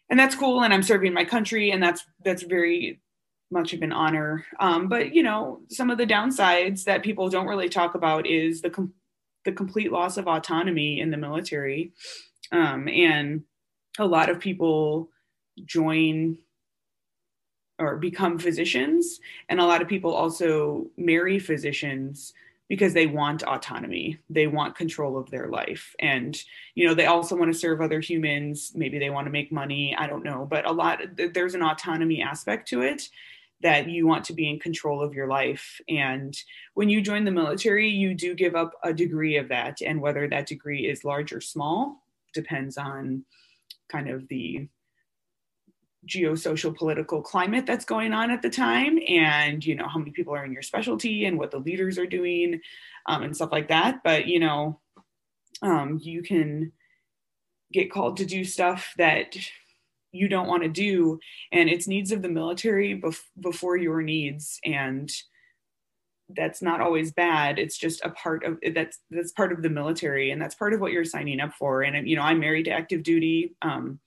and 0.10 0.20
that's 0.20 0.36
cool 0.36 0.62
and 0.64 0.74
i'm 0.74 0.84
serving 0.84 1.14
my 1.14 1.26
country 1.26 1.72
and 1.72 1.82
that's 1.82 2.06
that's 2.24 2.44
very 2.44 3.00
much 3.52 3.74
of 3.74 3.82
an 3.82 3.92
honor. 3.92 4.46
Um, 4.60 4.88
but 4.88 5.14
you 5.14 5.24
know, 5.24 5.62
some 5.70 5.90
of 5.90 5.98
the 5.98 6.06
downsides 6.06 6.86
that 6.86 7.04
people 7.04 7.30
don't 7.30 7.48
really 7.48 7.70
talk 7.70 7.96
about 7.96 8.26
is 8.26 8.62
the 8.62 8.70
com- 8.70 8.94
the 9.44 9.52
complete 9.52 9.92
loss 9.92 10.18
of 10.18 10.28
autonomy 10.28 11.00
in 11.00 11.12
the 11.12 11.18
military, 11.18 11.94
um, 12.52 12.88
and 12.88 13.44
a 14.00 14.06
lot 14.06 14.30
of 14.30 14.40
people 14.40 15.10
join 15.66 16.38
or 17.80 17.98
become 17.98 18.38
physicians, 18.38 19.20
and 19.50 19.60
a 19.60 19.66
lot 19.66 19.82
of 19.82 19.88
people 19.88 20.14
also 20.14 20.88
marry 20.98 21.40
physicians 21.40 22.34
because 22.72 22.94
they 22.94 23.06
want 23.06 23.44
autonomy. 23.44 24.18
They 24.30 24.48
want 24.48 24.78
control 24.78 25.18
of 25.18 25.30
their 25.30 25.50
life. 25.50 25.94
And 26.00 26.42
you 26.74 26.88
know 26.88 26.94
they 26.94 27.06
also 27.06 27.36
want 27.36 27.52
to 27.52 27.60
serve 27.60 27.82
other 27.82 28.00
humans. 28.00 28.72
Maybe 28.74 28.98
they 28.98 29.10
want 29.10 29.28
to 29.28 29.32
make 29.32 29.52
money. 29.52 29.94
I 29.98 30.08
don't 30.08 30.24
know. 30.24 30.48
But 30.50 30.66
a 30.66 30.72
lot 30.72 31.02
there's 31.34 31.54
an 31.54 31.64
autonomy 31.64 32.22
aspect 32.22 32.70
to 32.70 32.82
it 32.82 33.10
that 33.62 33.90
you 33.90 34.08
want 34.08 34.26
to 34.26 34.34
be 34.34 34.50
in 34.50 34.60
control 34.60 35.02
of 35.02 35.14
your 35.14 35.28
life. 35.28 35.80
And 35.88 36.36
when 36.74 36.90
you 36.90 37.02
join 37.02 37.26
the 37.26 37.32
military 37.32 37.90
you 37.90 38.14
do 38.14 38.34
give 38.34 38.56
up 38.56 38.74
a 38.84 38.94
degree 38.94 39.38
of 39.38 39.50
that. 39.50 39.82
And 39.82 40.02
whether 40.02 40.28
that 40.28 40.48
degree 40.48 40.88
is 40.88 41.06
large 41.06 41.32
or 41.34 41.42
small 41.42 42.04
depends 42.34 42.78
on 42.78 43.26
kind 43.90 44.10
of 44.10 44.28
the 44.28 44.68
geosocial 46.08 46.76
political 46.76 47.22
climate 47.22 47.66
that's 47.68 47.86
going 47.86 48.12
on 48.12 48.32
at 48.32 48.42
the 48.42 48.50
time 48.50 48.98
and 49.08 49.64
you 49.64 49.76
know 49.76 49.88
how 49.88 50.00
many 50.00 50.10
people 50.10 50.34
are 50.34 50.44
in 50.44 50.52
your 50.52 50.64
specialty 50.64 51.26
and 51.26 51.38
what 51.38 51.52
the 51.52 51.60
leaders 51.60 52.00
are 52.00 52.08
doing 52.08 52.60
um, 53.06 53.22
and 53.22 53.36
stuff 53.36 53.52
like 53.52 53.68
that. 53.68 54.02
But 54.04 54.26
you 54.28 54.40
know 54.40 54.80
um, 55.62 56.00
you 56.02 56.24
can 56.24 56.72
get 57.72 57.92
called 57.92 58.18
to 58.18 58.26
do 58.26 58.44
stuff 58.44 58.94
that 58.98 59.38
you 60.12 60.28
don't 60.28 60.48
want 60.48 60.64
to 60.64 60.70
do 60.70 61.20
and 61.52 61.70
it's 61.70 61.88
needs 61.88 62.12
of 62.12 62.22
the 62.22 62.30
military 62.30 63.00
bef- 63.00 63.22
before 63.40 63.78
your 63.78 64.02
needs 64.02 64.60
and 64.66 65.12
that's 66.34 66.62
not 66.62 66.80
always 66.80 67.12
bad. 67.12 67.60
It's 67.60 67.78
just 67.78 68.06
a 68.06 68.10
part 68.10 68.46
of 68.46 68.58
that's 68.74 69.00
that's 69.10 69.34
part 69.34 69.52
of 69.52 69.62
the 69.62 69.70
military 69.70 70.32
and 70.32 70.42
that's 70.42 70.56
part 70.56 70.74
of 70.74 70.80
what 70.80 70.94
you're 70.94 71.04
signing 71.04 71.42
up 71.42 71.54
for. 71.54 71.82
And 71.82 72.08
you 72.08 72.16
know 72.16 72.22
i'm 72.22 72.40
married 72.40 72.66
to 72.66 72.72
active 72.72 73.04
duty 73.04 73.56
um, 73.62 74.00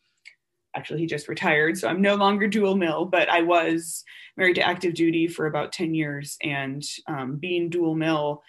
actually 0.75 1.01
he 1.01 1.07
just 1.07 1.29
retired 1.29 1.79
so 1.79 1.89
i'm 1.89 2.03
no 2.03 2.15
longer 2.17 2.49
dual 2.49 2.77
mill 2.77 3.05
but 3.05 3.29
i 3.29 3.41
was 3.43 4.05
married 4.37 4.55
to 4.55 4.67
active 4.67 4.95
duty 4.95 5.29
for 5.29 5.47
about 5.47 5.73
10 5.73 5.95
years 5.95 6.37
and 6.43 6.83
um, 7.07 7.37
being 7.37 7.71
dual 7.71 7.95
mill 7.95 8.43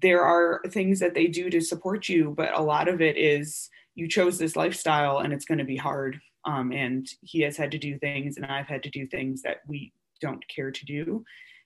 there 0.00 0.22
are 0.22 0.62
things 0.70 1.00
that 1.00 1.14
they 1.14 1.26
do 1.26 1.50
to 1.50 1.60
support 1.60 2.08
you 2.08 2.32
but 2.36 2.56
a 2.56 2.62
lot 2.62 2.88
of 2.88 3.00
it 3.00 3.16
is 3.16 3.68
you 3.94 4.08
chose 4.08 4.38
this 4.38 4.56
lifestyle 4.56 5.18
and 5.18 5.32
it's 5.32 5.44
going 5.44 5.58
to 5.58 5.64
be 5.64 5.76
hard 5.76 6.18
um, 6.44 6.72
and 6.72 7.06
he 7.20 7.42
has 7.42 7.56
had 7.56 7.70
to 7.70 7.78
do 7.78 7.98
things 7.98 8.36
and 8.36 8.46
i've 8.46 8.66
had 8.66 8.82
to 8.82 8.90
do 8.90 9.06
things 9.06 9.42
that 9.42 9.58
we 9.66 9.92
don't 10.20 10.46
care 10.48 10.70
to 10.70 10.84
do 10.84 11.24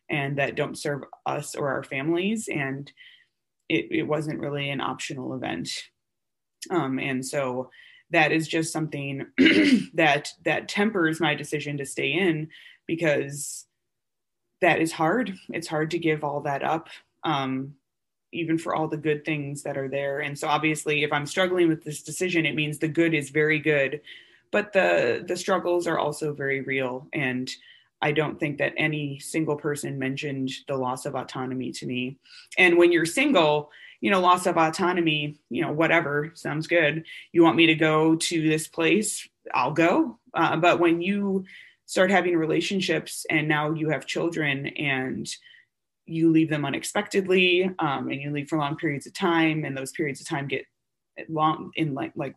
and 0.08 0.38
that 0.38 0.54
don't 0.54 0.78
serve 0.78 1.02
us 1.26 1.54
or 1.54 1.68
our 1.68 1.82
families 1.82 2.48
and 2.48 2.92
it, 3.68 3.86
it 3.90 4.02
wasn't 4.02 4.40
really 4.40 4.70
an 4.70 4.80
optional 4.80 5.34
event. 5.34 5.70
Um, 6.70 6.98
and 6.98 7.24
so 7.24 7.70
that 8.10 8.32
is 8.32 8.46
just 8.46 8.72
something 8.72 9.26
that 9.94 10.28
that 10.44 10.68
tempers 10.68 11.20
my 11.20 11.34
decision 11.34 11.76
to 11.78 11.86
stay 11.86 12.12
in 12.12 12.48
because 12.86 13.66
that 14.60 14.80
is 14.80 14.92
hard. 14.92 15.34
It's 15.50 15.66
hard 15.66 15.90
to 15.92 15.98
give 15.98 16.24
all 16.24 16.42
that 16.42 16.62
up. 16.62 16.88
Um, 17.24 17.74
even 18.32 18.58
for 18.58 18.74
all 18.74 18.88
the 18.88 18.96
good 18.96 19.24
things 19.24 19.62
that 19.62 19.78
are 19.78 19.88
there 19.88 20.20
and 20.20 20.38
so 20.38 20.48
obviously 20.48 21.02
if 21.04 21.12
i'm 21.12 21.26
struggling 21.26 21.68
with 21.68 21.84
this 21.84 22.02
decision 22.02 22.46
it 22.46 22.54
means 22.54 22.78
the 22.78 22.88
good 22.88 23.14
is 23.14 23.30
very 23.30 23.58
good 23.58 24.00
but 24.50 24.72
the 24.72 25.24
the 25.26 25.36
struggles 25.36 25.86
are 25.86 25.98
also 25.98 26.32
very 26.32 26.60
real 26.60 27.08
and 27.12 27.50
I 28.02 28.12
don't 28.12 28.38
think 28.38 28.58
that 28.58 28.74
any 28.76 29.18
single 29.18 29.56
person 29.56 29.98
mentioned 29.98 30.50
the 30.68 30.76
loss 30.76 31.06
of 31.06 31.14
autonomy 31.14 31.72
to 31.72 31.86
me. 31.86 32.18
And 32.58 32.76
when 32.76 32.92
you're 32.92 33.06
single, 33.06 33.70
you 34.00 34.10
know, 34.10 34.20
loss 34.20 34.46
of 34.46 34.58
autonomy, 34.58 35.38
you 35.48 35.62
know, 35.62 35.72
whatever 35.72 36.30
sounds 36.34 36.66
good. 36.66 37.04
You 37.32 37.42
want 37.42 37.56
me 37.56 37.66
to 37.66 37.74
go 37.74 38.16
to 38.16 38.48
this 38.48 38.68
place, 38.68 39.26
I'll 39.54 39.72
go. 39.72 40.18
Uh, 40.34 40.56
but 40.56 40.78
when 40.78 41.00
you 41.00 41.44
start 41.86 42.10
having 42.10 42.36
relationships 42.36 43.24
and 43.30 43.48
now 43.48 43.72
you 43.72 43.88
have 43.88 44.06
children 44.06 44.66
and 44.66 45.28
you 46.06 46.30
leave 46.30 46.48
them 46.48 46.64
unexpectedly 46.64 47.70
um, 47.78 48.08
and 48.08 48.20
you 48.20 48.30
leave 48.30 48.48
for 48.48 48.58
long 48.58 48.76
periods 48.76 49.06
of 49.06 49.12
time 49.12 49.64
and 49.64 49.76
those 49.76 49.92
periods 49.92 50.20
of 50.20 50.28
time 50.28 50.46
get 50.46 50.64
long 51.28 51.70
in 51.74 51.94
like 51.94 52.12
like 52.14 52.34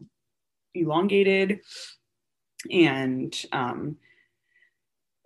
elongated. 0.73 1.59
And 2.71 3.35
um, 3.51 3.97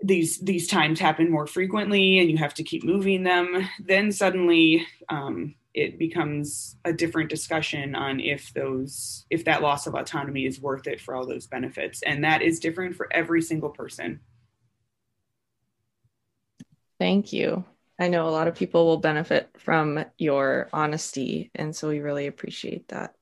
these 0.02 0.40
these 0.40 0.68
times 0.68 1.00
happen 1.00 1.32
more 1.32 1.48
frequently 1.48 2.20
and 2.20 2.30
you 2.30 2.38
have 2.38 2.54
to 2.56 2.64
keep 2.64 2.84
moving 2.84 3.24
them. 3.24 3.68
Then 3.80 4.12
suddenly 4.12 4.86
um, 5.10 5.56
it 5.74 5.98
becomes 5.98 6.76
a 6.86 6.94
different 6.94 7.30
discussion 7.30 7.96
on 7.96 8.20
if 8.20 8.54
those 8.54 9.26
if 9.30 9.46
that 9.46 9.62
loss 9.62 9.88
of 9.88 9.96
autonomy 9.96 10.46
is 10.46 10.60
worth 10.60 10.88
it 10.88 11.00
for 11.00 11.16
all 11.16 11.26
those 11.26 11.48
benefits. 11.48 12.02
And 12.04 12.24
that 12.24 12.42
is 12.42 12.60
different 12.60 12.96
for 12.96 13.08
every 13.12 13.42
single 13.42 13.70
person. 13.70 14.20
Thank 17.00 17.34
you 17.34 17.66
i 18.04 18.08
know 18.08 18.28
a 18.28 18.32
lot 18.32 18.48
of 18.48 18.56
people 18.56 18.86
will 18.86 18.98
benefit 18.98 19.50
from 19.58 20.04
your 20.18 20.70
honesty 20.74 21.50
and 21.56 21.76
so 21.76 21.90
we 21.90 22.00
really 22.00 22.28
appreciate 22.28 22.88
that 22.90 23.16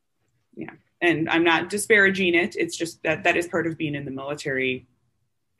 yeah 0.55 0.71
and 1.01 1.29
i'm 1.29 1.43
not 1.43 1.69
disparaging 1.69 2.35
it 2.35 2.55
it's 2.57 2.75
just 2.75 3.01
that 3.03 3.23
that 3.23 3.37
is 3.37 3.47
part 3.47 3.67
of 3.67 3.77
being 3.77 3.95
in 3.95 4.05
the 4.05 4.11
military 4.11 4.87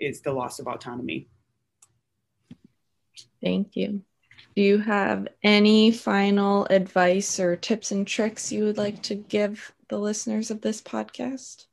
is 0.01 0.22
the 0.22 0.34
loss 0.34 0.59
of 0.59 0.67
autonomy. 0.67 1.28
Thank 3.41 3.76
you. 3.76 4.01
Do 4.55 4.61
you 4.61 4.80
have 4.80 5.28
any 5.43 5.91
final 5.91 6.65
advice 6.65 7.39
or 7.39 7.55
tips 7.55 7.91
and 7.91 8.05
tricks 8.05 8.51
you 8.51 8.65
would 8.65 8.78
like 8.78 9.01
to 9.03 9.15
give 9.15 9.74
the 9.88 9.97
listeners 9.97 10.51
of 10.51 10.61
this 10.61 10.82
podcast? 10.82 11.67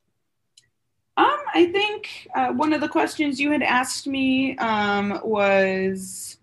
Um, 1.17 1.39
I 1.53 1.65
think 1.65 2.29
uh, 2.33 2.53
one 2.53 2.71
of 2.71 2.79
the 2.79 2.87
questions 2.87 3.39
you 3.39 3.51
had 3.51 3.63
asked 3.63 4.07
me 4.07 4.57
um, 4.57 5.19
was, 5.23 6.37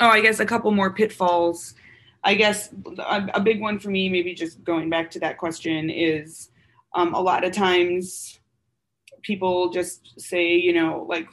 oh, 0.00 0.08
I 0.08 0.20
guess 0.20 0.40
a 0.40 0.46
couple 0.46 0.70
more 0.70 0.92
pitfalls. 0.92 1.74
I 2.24 2.34
guess 2.34 2.70
a, 2.98 3.28
a 3.34 3.40
big 3.40 3.60
one 3.60 3.78
for 3.78 3.90
me, 3.90 4.08
maybe 4.08 4.34
just 4.34 4.62
going 4.64 4.90
back 4.90 5.10
to 5.12 5.20
that 5.20 5.38
question, 5.38 5.90
is 5.90 6.50
um, 6.94 7.14
a 7.14 7.20
lot 7.20 7.44
of 7.44 7.52
times 7.52 8.40
people 9.22 9.70
just 9.70 10.20
say, 10.20 10.54
you 10.54 10.72
know, 10.72 11.06
like 11.08 11.28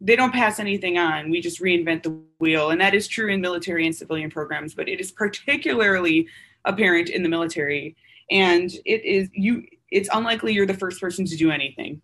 they 0.00 0.16
don't 0.16 0.32
pass 0.32 0.58
anything 0.58 0.98
on. 0.98 1.30
We 1.30 1.40
just 1.40 1.60
reinvent 1.60 2.02
the 2.02 2.18
wheel. 2.38 2.70
And 2.70 2.80
that 2.80 2.94
is 2.94 3.08
true 3.08 3.32
in 3.32 3.40
military 3.40 3.86
and 3.86 3.94
civilian 3.94 4.30
programs, 4.30 4.74
but 4.74 4.88
it 4.88 5.00
is 5.00 5.10
particularly 5.10 6.28
apparent 6.64 7.08
in 7.08 7.22
the 7.22 7.28
military. 7.28 7.96
And 8.30 8.70
it 8.84 9.04
is 9.04 9.28
you 9.32 9.64
it's 9.90 10.08
unlikely 10.12 10.52
you're 10.52 10.66
the 10.66 10.74
first 10.74 11.00
person 11.00 11.24
to 11.26 11.36
do 11.36 11.50
anything. 11.50 12.02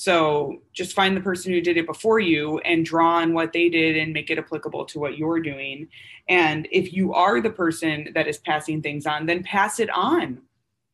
So 0.00 0.62
just 0.72 0.94
find 0.94 1.14
the 1.14 1.20
person 1.20 1.52
who 1.52 1.60
did 1.60 1.76
it 1.76 1.84
before 1.84 2.20
you 2.20 2.56
and 2.60 2.86
draw 2.86 3.16
on 3.16 3.34
what 3.34 3.52
they 3.52 3.68
did 3.68 3.98
and 3.98 4.14
make 4.14 4.30
it 4.30 4.38
applicable 4.38 4.86
to 4.86 4.98
what 4.98 5.18
you're 5.18 5.40
doing. 5.40 5.88
And 6.26 6.66
if 6.72 6.94
you 6.94 7.12
are 7.12 7.42
the 7.42 7.50
person 7.50 8.08
that 8.14 8.26
is 8.26 8.38
passing 8.38 8.80
things 8.80 9.04
on, 9.04 9.26
then 9.26 9.42
pass 9.42 9.78
it 9.78 9.90
on. 9.90 10.40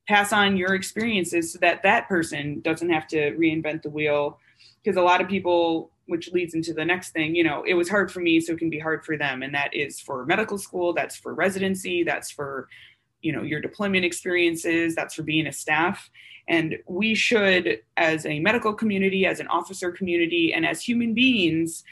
Pass 0.08 0.32
on 0.32 0.56
your 0.56 0.74
experiences 0.74 1.52
so 1.52 1.60
that 1.60 1.84
that 1.84 2.08
person 2.08 2.60
doesn't 2.62 2.90
have 2.90 3.06
to 3.06 3.30
reinvent 3.36 3.82
the 3.82 3.90
wheel. 3.90 4.40
Because 4.82 4.96
a 4.96 5.02
lot 5.02 5.20
of 5.20 5.28
people 5.28 5.92
which 6.06 6.32
leads 6.32 6.54
into 6.54 6.72
the 6.72 6.84
next 6.84 7.10
thing 7.10 7.34
you 7.34 7.42
know 7.42 7.64
it 7.66 7.74
was 7.74 7.88
hard 7.88 8.12
for 8.12 8.20
me 8.20 8.38
so 8.38 8.52
it 8.52 8.58
can 8.58 8.70
be 8.70 8.80
hard 8.80 9.04
for 9.04 9.16
them. 9.16 9.44
And 9.44 9.54
that 9.54 9.72
is 9.72 10.00
for 10.00 10.26
medical 10.26 10.58
school 10.58 10.92
that's 10.92 11.14
for 11.14 11.32
residency 11.32 12.02
that's 12.02 12.32
for 12.32 12.68
you 13.26 13.32
know 13.32 13.42
your 13.42 13.60
deployment 13.60 14.04
experiences 14.04 14.94
that's 14.94 15.14
for 15.14 15.24
being 15.24 15.48
a 15.48 15.52
staff. 15.52 16.08
And 16.48 16.76
we 16.86 17.16
should 17.16 17.80
as 17.96 18.24
a 18.24 18.38
medical 18.38 18.72
community 18.72 19.26
as 19.26 19.40
an 19.40 19.48
officer 19.48 19.90
community 19.90 20.52
and 20.54 20.64
as 20.64 20.80
human 20.80 21.12
beings 21.12 21.82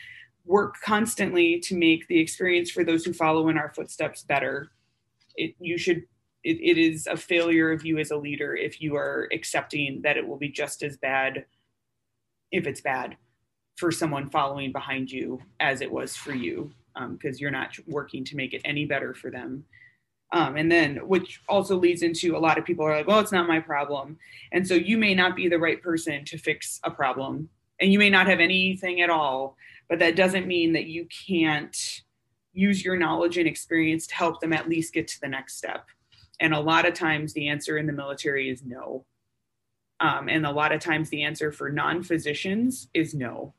work 0.44 0.76
constantly 0.80 1.58
to 1.58 1.76
make 1.76 2.06
the 2.06 2.20
experience 2.20 2.70
for 2.70 2.84
those 2.84 3.04
who 3.04 3.12
follow 3.12 3.48
in 3.48 3.58
our 3.58 3.72
footsteps 3.74 4.22
better. 4.22 4.70
It, 5.34 5.56
you 5.58 5.76
should 5.76 6.04
it, 6.44 6.58
it 6.60 6.78
is 6.78 7.08
a 7.08 7.16
failure 7.16 7.72
of 7.72 7.84
you 7.84 7.98
as 7.98 8.12
a 8.12 8.16
leader 8.16 8.54
if 8.54 8.80
you 8.80 8.94
are 8.94 9.28
accepting 9.32 10.02
that 10.02 10.16
it 10.16 10.28
will 10.28 10.36
be 10.36 10.50
just 10.50 10.84
as 10.84 10.96
bad 10.96 11.46
if 12.52 12.68
it's 12.68 12.80
bad 12.80 13.16
for 13.76 13.90
someone 13.90 14.30
following 14.30 14.70
behind 14.70 15.10
you 15.10 15.40
as 15.58 15.80
it 15.80 15.90
was 15.90 16.14
for 16.14 16.32
you 16.32 16.70
because 16.94 17.36
um, 17.36 17.38
you're 17.40 17.50
not 17.50 17.76
working 17.88 18.24
to 18.24 18.36
make 18.36 18.54
it 18.54 18.62
any 18.64 18.84
better 18.84 19.14
for 19.14 19.32
them 19.32 19.64
um, 20.32 20.56
and 20.56 20.70
then 20.70 20.96
which 21.06 21.40
also 21.48 21.76
leads 21.76 22.02
into 22.02 22.36
a 22.36 22.38
lot 22.38 22.58
of 22.58 22.64
people 22.64 22.84
are 22.84 22.96
like 22.96 23.06
well 23.06 23.20
it's 23.20 23.32
not 23.32 23.48
my 23.48 23.60
problem 23.60 24.18
and 24.52 24.66
so 24.66 24.74
you 24.74 24.96
may 24.96 25.14
not 25.14 25.36
be 25.36 25.48
the 25.48 25.58
right 25.58 25.82
person 25.82 26.24
to 26.24 26.38
fix 26.38 26.80
a 26.84 26.90
problem 26.90 27.48
and 27.80 27.92
you 27.92 27.98
may 27.98 28.10
not 28.10 28.26
have 28.26 28.40
anything 28.40 29.00
at 29.00 29.10
all 29.10 29.56
but 29.88 29.98
that 29.98 30.16
doesn't 30.16 30.46
mean 30.46 30.72
that 30.72 30.86
you 30.86 31.06
can't 31.26 32.02
use 32.52 32.84
your 32.84 32.96
knowledge 32.96 33.36
and 33.36 33.48
experience 33.48 34.06
to 34.06 34.14
help 34.14 34.40
them 34.40 34.52
at 34.52 34.68
least 34.68 34.94
get 34.94 35.08
to 35.08 35.20
the 35.20 35.28
next 35.28 35.56
step 35.56 35.86
and 36.40 36.54
a 36.54 36.60
lot 36.60 36.86
of 36.86 36.94
times 36.94 37.32
the 37.32 37.48
answer 37.48 37.78
in 37.78 37.86
the 37.86 37.92
military 37.92 38.50
is 38.50 38.64
no. 38.64 39.04
Um, 40.00 40.28
and 40.28 40.44
a 40.44 40.50
lot 40.50 40.72
of 40.72 40.80
times 40.80 41.08
the 41.08 41.22
answer 41.22 41.52
for 41.52 41.70
non 41.70 42.02
physicians 42.02 42.88
is 42.94 43.14
no. 43.14 43.54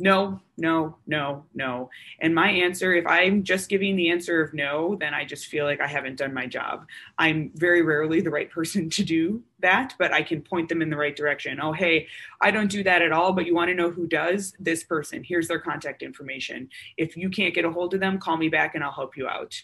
No, 0.00 0.40
no, 0.56 0.96
no, 1.08 1.44
no. 1.54 1.90
And 2.20 2.32
my 2.32 2.48
answer, 2.48 2.94
if 2.94 3.06
I'm 3.06 3.42
just 3.42 3.68
giving 3.68 3.96
the 3.96 4.10
answer 4.10 4.40
of 4.40 4.54
no, 4.54 4.94
then 4.94 5.12
I 5.12 5.24
just 5.24 5.46
feel 5.46 5.64
like 5.64 5.80
I 5.80 5.88
haven't 5.88 6.16
done 6.16 6.32
my 6.32 6.46
job. 6.46 6.86
I'm 7.18 7.50
very 7.56 7.82
rarely 7.82 8.20
the 8.20 8.30
right 8.30 8.48
person 8.48 8.88
to 8.90 9.02
do 9.02 9.42
that, 9.58 9.94
but 9.98 10.12
I 10.12 10.22
can 10.22 10.40
point 10.40 10.68
them 10.68 10.82
in 10.82 10.90
the 10.90 10.96
right 10.96 11.16
direction. 11.16 11.58
Oh, 11.60 11.72
hey, 11.72 12.06
I 12.40 12.52
don't 12.52 12.70
do 12.70 12.84
that 12.84 13.02
at 13.02 13.10
all, 13.10 13.32
but 13.32 13.44
you 13.44 13.54
want 13.54 13.70
to 13.70 13.74
know 13.74 13.90
who 13.90 14.06
does? 14.06 14.54
This 14.60 14.84
person. 14.84 15.24
Here's 15.24 15.48
their 15.48 15.58
contact 15.58 16.02
information. 16.02 16.68
If 16.96 17.16
you 17.16 17.28
can't 17.28 17.54
get 17.54 17.64
a 17.64 17.70
hold 17.70 17.92
of 17.92 18.00
them, 18.00 18.18
call 18.18 18.36
me 18.36 18.48
back 18.48 18.76
and 18.76 18.84
I'll 18.84 18.92
help 18.92 19.16
you 19.16 19.26
out. 19.26 19.60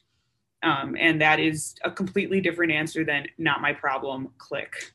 Um, 0.64 0.96
and 0.98 1.20
that 1.20 1.38
is 1.38 1.76
a 1.84 1.90
completely 1.92 2.40
different 2.40 2.72
answer 2.72 3.04
than 3.04 3.26
not 3.38 3.60
my 3.60 3.72
problem, 3.72 4.30
click. 4.38 4.94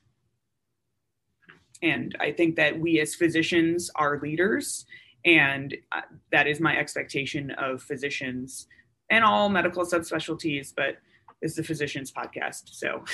And 1.82 2.14
I 2.20 2.32
think 2.32 2.56
that 2.56 2.78
we 2.78 3.00
as 3.00 3.14
physicians 3.14 3.90
are 3.94 4.20
leaders 4.20 4.84
and 5.24 5.76
uh, 5.92 6.02
that 6.32 6.46
is 6.46 6.60
my 6.60 6.76
expectation 6.76 7.50
of 7.52 7.82
physicians 7.82 8.66
and 9.10 9.24
all 9.24 9.48
medical 9.48 9.84
subspecialties, 9.84 10.72
but 10.74 10.96
is 11.42 11.54
the 11.54 11.64
physicians 11.64 12.12
podcast. 12.12 12.70
So, 12.72 13.04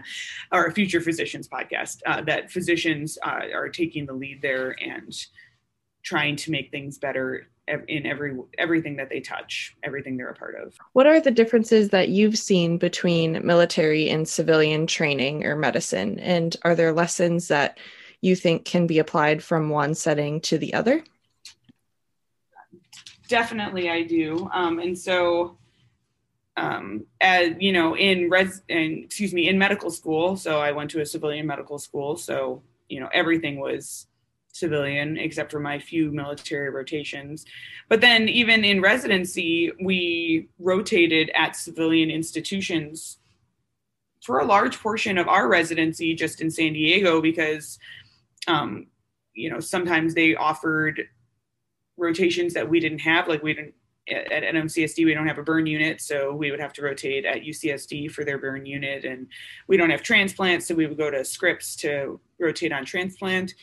or 0.52 0.66
a 0.66 0.72
future 0.72 1.00
physicians 1.00 1.48
podcast, 1.48 1.98
uh, 2.06 2.22
that 2.22 2.50
physicians 2.50 3.18
uh, 3.24 3.40
are 3.54 3.68
taking 3.68 4.06
the 4.06 4.14
lead 4.14 4.40
there 4.42 4.74
and 4.80 5.14
trying 6.02 6.36
to 6.36 6.50
make 6.50 6.70
things 6.70 6.98
better 6.98 7.48
in 7.88 8.04
every 8.04 8.36
everything 8.58 8.96
that 8.96 9.08
they 9.08 9.20
touch, 9.20 9.74
everything 9.82 10.16
they're 10.16 10.28
a 10.28 10.34
part 10.34 10.54
of. 10.62 10.74
What 10.92 11.06
are 11.06 11.20
the 11.20 11.30
differences 11.30 11.88
that 11.90 12.10
you've 12.10 12.38
seen 12.38 12.76
between 12.76 13.44
military 13.44 14.10
and 14.10 14.28
civilian 14.28 14.86
training 14.86 15.46
or 15.46 15.56
medicine? 15.56 16.18
And 16.20 16.56
are 16.62 16.74
there 16.74 16.92
lessons 16.92 17.48
that 17.48 17.78
you 18.20 18.36
think 18.36 18.64
can 18.64 18.86
be 18.86 18.98
applied 18.98 19.42
from 19.42 19.70
one 19.70 19.94
setting 19.94 20.40
to 20.42 20.58
the 20.58 20.74
other? 20.74 21.02
Definitely 23.34 23.90
I 23.90 24.02
do. 24.02 24.48
Um, 24.52 24.78
and 24.78 24.96
so, 24.96 25.58
um, 26.56 27.04
as 27.20 27.54
you 27.58 27.72
know, 27.72 27.96
in 27.96 28.30
res, 28.30 28.62
and 28.68 29.04
excuse 29.04 29.34
me, 29.34 29.48
in 29.48 29.58
medical 29.58 29.90
school. 29.90 30.36
So 30.36 30.60
I 30.60 30.70
went 30.70 30.88
to 30.92 31.00
a 31.00 31.06
civilian 31.06 31.44
medical 31.44 31.78
school. 31.80 32.16
So 32.16 32.62
you 32.88 33.00
know, 33.00 33.08
everything 33.12 33.58
was 33.58 34.06
civilian 34.52 35.16
except 35.16 35.50
for 35.50 35.58
my 35.58 35.80
few 35.80 36.12
military 36.12 36.70
rotations. 36.70 37.44
But 37.88 38.00
then, 38.00 38.28
even 38.28 38.64
in 38.64 38.80
residency, 38.80 39.72
we 39.82 40.48
rotated 40.60 41.30
at 41.34 41.56
civilian 41.56 42.10
institutions 42.10 43.18
for 44.22 44.38
a 44.38 44.44
large 44.44 44.78
portion 44.78 45.18
of 45.18 45.26
our 45.26 45.48
residency 45.48 46.14
just 46.14 46.40
in 46.40 46.50
San 46.52 46.72
Diego 46.72 47.20
because, 47.20 47.80
um, 48.46 48.86
you 49.34 49.50
know, 49.50 49.58
sometimes 49.58 50.14
they 50.14 50.36
offered 50.36 51.08
rotations 51.96 52.54
that 52.54 52.68
we 52.68 52.80
didn't 52.80 53.00
have. 53.00 53.28
Like 53.28 53.42
we 53.42 53.54
didn't 53.54 53.74
at 54.08 54.42
NMCSD, 54.42 55.04
we 55.04 55.14
don't 55.14 55.26
have 55.26 55.38
a 55.38 55.42
burn 55.42 55.66
unit, 55.66 56.00
so 56.00 56.34
we 56.34 56.50
would 56.50 56.60
have 56.60 56.74
to 56.74 56.82
rotate 56.82 57.24
at 57.24 57.42
UCSD 57.42 58.10
for 58.10 58.24
their 58.24 58.36
burn 58.36 58.66
unit, 58.66 59.04
and 59.04 59.26
we 59.66 59.76
don't 59.76 59.90
have 59.90 60.02
transplants, 60.02 60.66
so 60.66 60.74
we 60.74 60.86
would 60.86 60.98
go 60.98 61.10
to 61.10 61.24
Scripps 61.24 61.74
to 61.76 62.20
rotate 62.38 62.72
on 62.72 62.84
transplant. 62.84 63.54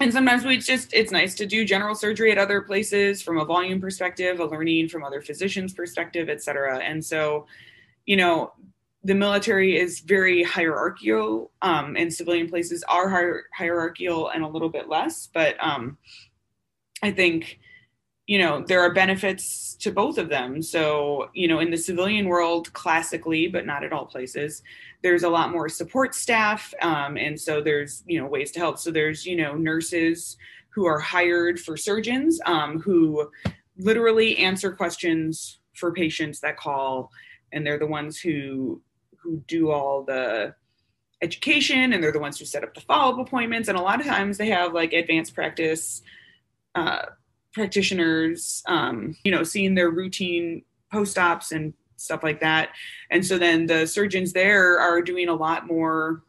And 0.00 0.12
sometimes 0.12 0.44
we 0.44 0.58
just, 0.58 0.94
it's 0.94 1.12
nice 1.12 1.34
to 1.34 1.46
do 1.46 1.64
general 1.64 1.94
surgery 1.94 2.32
at 2.32 2.38
other 2.38 2.62
places 2.62 3.20
from 3.20 3.38
a 3.38 3.44
volume 3.44 3.80
perspective, 3.80 4.40
a 4.40 4.44
learning 4.44 4.88
from 4.88 5.04
other 5.04 5.20
physicians' 5.20 5.74
perspective, 5.74 6.28
et 6.28 6.42
cetera. 6.42 6.78
And 6.78 7.04
so, 7.04 7.46
you 8.06 8.16
know, 8.16 8.52
the 9.04 9.14
military 9.14 9.76
is 9.76 10.00
very 10.00 10.44
hierarchical, 10.44 11.50
um, 11.62 11.96
and 11.96 12.12
civilian 12.12 12.48
places 12.48 12.84
are 12.88 13.10
hier- 13.10 13.44
hierarchical 13.52 14.28
and 14.28 14.44
a 14.44 14.48
little 14.48 14.68
bit 14.68 14.88
less, 14.88 15.28
but 15.34 15.56
um, 15.60 15.98
I 17.02 17.10
think, 17.10 17.58
you 18.26 18.38
know, 18.38 18.64
there 18.66 18.80
are 18.80 18.92
benefits 18.92 19.74
to 19.80 19.90
both 19.90 20.18
of 20.18 20.28
them. 20.28 20.62
So, 20.62 21.30
you 21.34 21.48
know, 21.48 21.58
in 21.58 21.70
the 21.70 21.76
civilian 21.76 22.26
world, 22.26 22.72
classically, 22.72 23.48
but 23.48 23.66
not 23.66 23.84
at 23.84 23.92
all 23.92 24.06
places, 24.06 24.62
there's 25.02 25.24
a 25.24 25.28
lot 25.28 25.50
more 25.50 25.68
support 25.68 26.14
staff. 26.14 26.72
Um, 26.80 27.16
and 27.16 27.40
so 27.40 27.60
there's, 27.60 28.04
you 28.06 28.20
know, 28.20 28.26
ways 28.26 28.52
to 28.52 28.60
help. 28.60 28.78
So 28.78 28.90
there's, 28.90 29.26
you 29.26 29.36
know, 29.36 29.54
nurses 29.54 30.36
who 30.70 30.86
are 30.86 31.00
hired 31.00 31.58
for 31.58 31.76
surgeons 31.76 32.40
um, 32.46 32.80
who 32.80 33.28
literally 33.76 34.38
answer 34.38 34.70
questions 34.70 35.58
for 35.74 35.92
patients 35.92 36.40
that 36.40 36.56
call. 36.56 37.10
And 37.52 37.66
they're 37.66 37.78
the 37.78 37.86
ones 37.86 38.20
who 38.20 38.80
who 39.22 39.42
do 39.46 39.70
all 39.70 40.02
the 40.02 40.54
education 41.22 41.92
and 41.92 42.02
they're 42.02 42.12
the 42.12 42.18
ones 42.18 42.38
who 42.38 42.44
set 42.44 42.64
up 42.64 42.74
the 42.74 42.80
follow-up 42.80 43.24
appointments 43.24 43.68
and 43.68 43.78
a 43.78 43.80
lot 43.80 44.00
of 44.00 44.06
times 44.06 44.36
they 44.36 44.48
have 44.48 44.72
like 44.72 44.92
advanced 44.92 45.34
practice 45.34 46.02
uh, 46.74 47.06
practitioners, 47.52 48.62
um, 48.66 49.16
you 49.24 49.30
know, 49.30 49.42
seeing 49.42 49.74
their 49.74 49.90
routine 49.90 50.62
post 50.90 51.18
ops 51.18 51.52
and 51.52 51.74
stuff 51.96 52.22
like 52.22 52.40
that. 52.40 52.70
And 53.10 53.24
so 53.24 53.38
then 53.38 53.66
the 53.66 53.86
surgeons 53.86 54.32
there 54.32 54.78
are 54.78 55.00
doing 55.02 55.28
a 55.28 55.34
lot 55.34 55.66
more, 55.66 56.22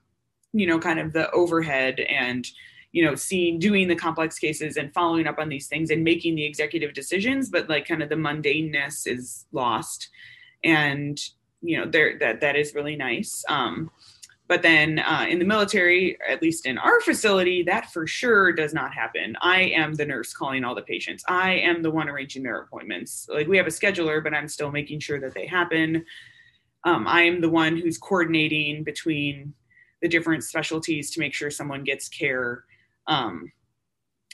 you 0.53 0.67
know, 0.67 0.79
kind 0.79 0.99
of 0.99 1.13
the 1.13 1.31
overhead 1.31 1.99
and, 2.01 2.47
you 2.91 3.03
know, 3.03 3.15
seeing, 3.15 3.57
doing 3.57 3.87
the 3.87 3.95
complex 3.95 4.37
cases 4.37 4.77
and 4.77 4.93
following 4.93 5.25
up 5.25 5.39
on 5.39 5.49
these 5.49 5.67
things 5.67 5.89
and 5.89 6.03
making 6.03 6.35
the 6.35 6.45
executive 6.45 6.93
decisions, 6.93 7.49
but 7.49 7.69
like 7.69 7.87
kind 7.87 8.03
of 8.03 8.09
the 8.09 8.15
mundaneness 8.15 9.07
is 9.07 9.45
lost. 9.51 10.09
And, 10.63 11.19
you 11.61 11.77
know, 11.77 11.89
there 11.89 12.19
that 12.19 12.41
that 12.41 12.55
is 12.55 12.75
really 12.75 12.95
nice. 12.95 13.43
Um, 13.49 13.89
but 14.47 14.61
then 14.61 14.99
uh, 14.99 15.25
in 15.29 15.39
the 15.39 15.45
military, 15.45 16.17
at 16.27 16.41
least 16.41 16.65
in 16.65 16.77
our 16.77 16.99
facility, 17.01 17.63
that 17.63 17.91
for 17.91 18.05
sure 18.05 18.51
does 18.51 18.73
not 18.73 18.93
happen. 18.93 19.37
I 19.41 19.61
am 19.61 19.93
the 19.93 20.05
nurse 20.05 20.33
calling 20.33 20.63
all 20.63 20.75
the 20.75 20.81
patients. 20.81 21.23
I 21.27 21.53
am 21.53 21.81
the 21.81 21.91
one 21.91 22.09
arranging 22.09 22.43
their 22.43 22.59
appointments. 22.61 23.27
Like 23.31 23.47
we 23.47 23.57
have 23.57 23.67
a 23.67 23.71
scheduler, 23.71 24.21
but 24.21 24.33
I'm 24.33 24.49
still 24.49 24.71
making 24.71 24.99
sure 24.99 25.19
that 25.21 25.33
they 25.33 25.47
happen. 25.47 26.05
Um, 26.83 27.07
I 27.07 27.21
am 27.21 27.39
the 27.39 27.49
one 27.49 27.77
who's 27.77 27.97
coordinating 27.97 28.83
between 28.83 29.53
the 30.01 30.09
different 30.09 30.43
specialties 30.43 31.11
to 31.11 31.21
make 31.21 31.33
sure 31.33 31.49
someone 31.49 31.85
gets 31.85 32.09
care. 32.09 32.65
Um, 33.07 33.49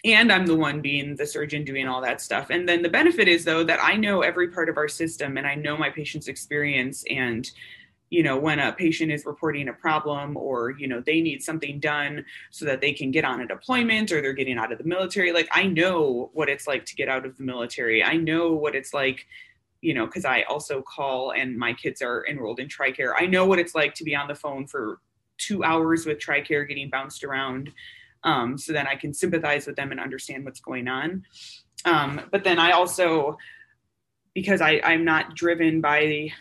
and 0.04 0.32
I'm 0.32 0.48
the 0.48 0.56
one 0.56 0.82
being 0.82 1.16
the 1.16 1.28
surgeon 1.28 1.64
doing 1.64 1.88
all 1.88 2.02
that 2.02 2.22
stuff. 2.22 2.50
And 2.50 2.68
then 2.68 2.82
the 2.82 2.90
benefit 2.90 3.28
is, 3.28 3.46
though, 3.46 3.64
that 3.66 3.84
I 3.84 3.96
know 3.96 4.22
every 4.22 4.48
part 4.48 4.70
of 4.70 4.78
our 4.78 4.88
system 4.88 5.38
and 5.38 5.46
I 5.46 5.56
know 5.56 5.78
my 5.78 5.90
patient's 5.90 6.28
experience 6.28 7.04
and 7.10 7.50
you 8.10 8.24
know 8.24 8.38
when 8.38 8.60
a 8.60 8.74
patient 8.74 9.12
is 9.12 9.26
reporting 9.26 9.68
a 9.68 9.74
problem 9.74 10.36
or 10.36 10.72
you 10.72 10.88
know 10.88 11.02
they 11.06 11.22
need 11.22 11.44
something 11.44 11.80
done 11.80 12.26
so 12.50 12.66
that 12.66 12.82
they 12.82 12.92
can 12.92 13.12
get 13.12 13.24
on 13.24 13.42
a 13.42 13.48
deployment 13.48 14.12
or 14.12 14.22
they're 14.22 14.34
getting 14.34 14.58
out 14.58 14.72
of 14.72 14.78
the 14.78 14.84
military 14.84 15.32
like 15.32 15.48
i 15.52 15.64
know 15.64 16.30
what 16.34 16.50
it's 16.50 16.68
like 16.68 16.86
to 16.86 16.96
get 16.96 17.10
out 17.10 17.26
of 17.26 17.38
the 17.38 17.44
military. 17.44 18.04
I 18.04 18.16
know 18.18 18.52
what 18.54 18.76
it's 18.76 18.94
like 18.94 19.26
you 19.82 19.94
know 19.94 20.06
because 20.06 20.26
i 20.26 20.42
also 20.44 20.82
call 20.82 21.32
and 21.32 21.58
my 21.58 21.74
kids 21.74 22.02
are 22.02 22.26
enrolled 22.28 22.60
in 22.60 22.68
tricare. 22.68 23.14
I 23.18 23.26
know 23.26 23.46
what 23.46 23.60
it's 23.60 23.76
like 23.76 23.94
to 23.96 24.04
be 24.04 24.16
on 24.16 24.28
the 24.28 24.36
phone 24.36 24.68
for 24.68 25.00
two 25.38 25.64
hours 25.64 26.06
with 26.06 26.20
tricare 26.20 26.68
getting 26.68 26.90
bounced 26.90 27.24
around 27.24 27.72
um, 28.24 28.58
so 28.58 28.74
then 28.74 28.88
i 28.88 28.96
can 28.96 29.14
sympathize 29.14 29.68
with 29.68 29.76
them 29.76 29.92
and 29.92 30.00
understand 30.00 30.44
what's 30.46 30.60
going 30.60 30.88
on. 30.88 31.24
Um, 31.86 32.22
but 32.32 32.44
then 32.44 32.60
i 32.60 32.72
also 32.72 33.38
because 34.34 34.62
I, 34.62 34.82
i'm 34.84 35.06
not 35.06 35.36
driven 35.36 35.82
by 35.82 36.32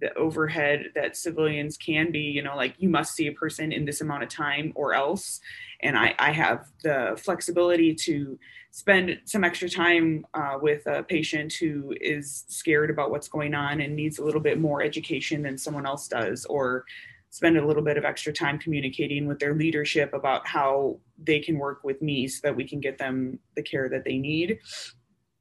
the 0.00 0.12
overhead 0.14 0.86
that 0.94 1.16
civilians 1.16 1.76
can 1.76 2.10
be 2.10 2.20
you 2.20 2.42
know 2.42 2.56
like 2.56 2.74
you 2.78 2.88
must 2.88 3.14
see 3.14 3.26
a 3.26 3.32
person 3.32 3.72
in 3.72 3.84
this 3.84 4.00
amount 4.00 4.22
of 4.22 4.28
time 4.28 4.72
or 4.74 4.94
else. 4.94 5.40
And 5.80 5.96
i, 5.98 6.14
I 6.18 6.32
have 6.32 6.68
the 6.82 7.18
flexibility 7.22 7.94
to 7.94 8.38
spend 8.70 9.20
some 9.24 9.44
extra 9.44 9.68
time 9.68 10.26
uh, 10.34 10.58
with 10.60 10.84
a 10.86 11.04
patient 11.04 11.52
who 11.52 11.94
is 12.00 12.44
scared 12.48 12.90
about 12.90 13.08
what's 13.08 13.28
going 13.28 13.54
on 13.54 13.80
and 13.80 13.94
needs 13.94 14.18
a 14.18 14.24
little 14.24 14.40
bit 14.40 14.58
more 14.58 14.82
education 14.82 15.42
than 15.42 15.56
someone 15.56 15.86
else 15.86 16.08
does 16.08 16.44
or 16.46 16.84
spend 17.30 17.56
a 17.56 17.64
little 17.66 17.82
bit 17.82 17.96
of 17.96 18.04
extra 18.04 18.32
time 18.32 18.58
communicating 18.58 19.26
with 19.26 19.40
their 19.40 19.54
leadership 19.54 20.12
about 20.12 20.46
how 20.46 20.98
they 21.18 21.38
can 21.38 21.58
work 21.58 21.84
with 21.84 22.00
me 22.02 22.28
so 22.28 22.40
that 22.42 22.54
we 22.54 22.66
can 22.66 22.80
get 22.80 22.96
them 22.98 23.38
the 23.56 23.62
care 23.62 23.88
that 23.88 24.04
they 24.04 24.18
need. 24.18 24.58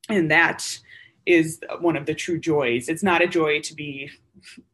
And 0.10 0.30
that 0.30 0.80
is 1.26 1.60
one 1.80 1.96
of 1.96 2.06
the 2.06 2.14
true 2.14 2.40
joys. 2.40 2.90
It's 2.90 3.04
not 3.04 3.22
a 3.22 3.28
joy 3.28 3.62
to 3.62 3.74
be 3.74 4.10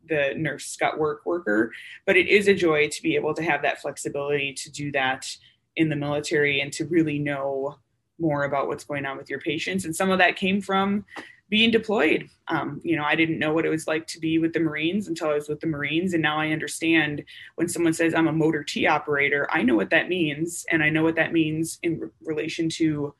the 0.08 0.34
nurse 0.36 0.66
scut 0.66 0.97
work 0.97 1.26
worker, 1.26 1.72
but 2.06 2.18
it 2.18 2.28
is 2.28 2.47
a 2.47 2.54
joy 2.56 2.89
to 2.89 3.04
be 3.04 3.16
able 3.16 3.34
to 3.36 3.43
have 3.43 3.62
that 3.62 3.82
flexibility 3.82 4.54
to 4.54 4.72
do 4.72 4.91
that 4.91 5.28
in 5.76 5.89
the 5.89 5.95
military 5.95 6.62
and 6.62 6.74
to 6.74 6.86
really 6.86 7.20
know 7.20 7.78
more 8.20 8.43
about 8.43 8.68
what's 8.68 8.84
going 8.84 9.06
on 9.06 9.18
with 9.18 9.30
your 9.30 9.39
patients. 9.39 9.86
And 9.86 9.95
some 9.95 10.10
of 10.10 10.18
that 10.18 10.36
came 10.36 10.62
from 10.62 11.06
being 11.50 11.72
deployed. 11.72 12.30
Um, 12.47 12.80
you 12.84 12.95
know, 12.95 13.04
I 13.04 13.16
didn't 13.16 13.39
know 13.39 13.54
what 13.54 13.66
it 13.66 13.70
was 13.70 13.88
like 13.88 14.06
to 14.08 14.20
be 14.20 14.38
with 14.38 14.54
the 14.54 14.60
Marines 14.60 15.08
until 15.08 15.30
I 15.30 15.34
was 15.34 15.50
with 15.50 15.60
the 15.60 15.68
Marines. 15.68 16.14
And 16.14 16.22
now 16.22 16.38
I 16.38 16.50
understand 16.50 17.24
when 17.56 17.68
someone 17.68 17.93
says 17.93 18.14
I'm 18.14 18.28
a 18.28 18.32
motor 18.32 18.64
T 18.64 18.86
operator, 18.86 19.47
I 19.50 19.64
know 19.64 19.76
what 19.76 19.89
that 19.89 20.10
means. 20.10 20.66
And 20.70 20.84
I 20.84 20.89
know 20.89 21.04
what 21.04 21.16
that 21.16 21.34
means 21.34 21.80
in 21.82 22.00
re- 22.00 22.10
relation 22.24 22.70
to 22.70 23.16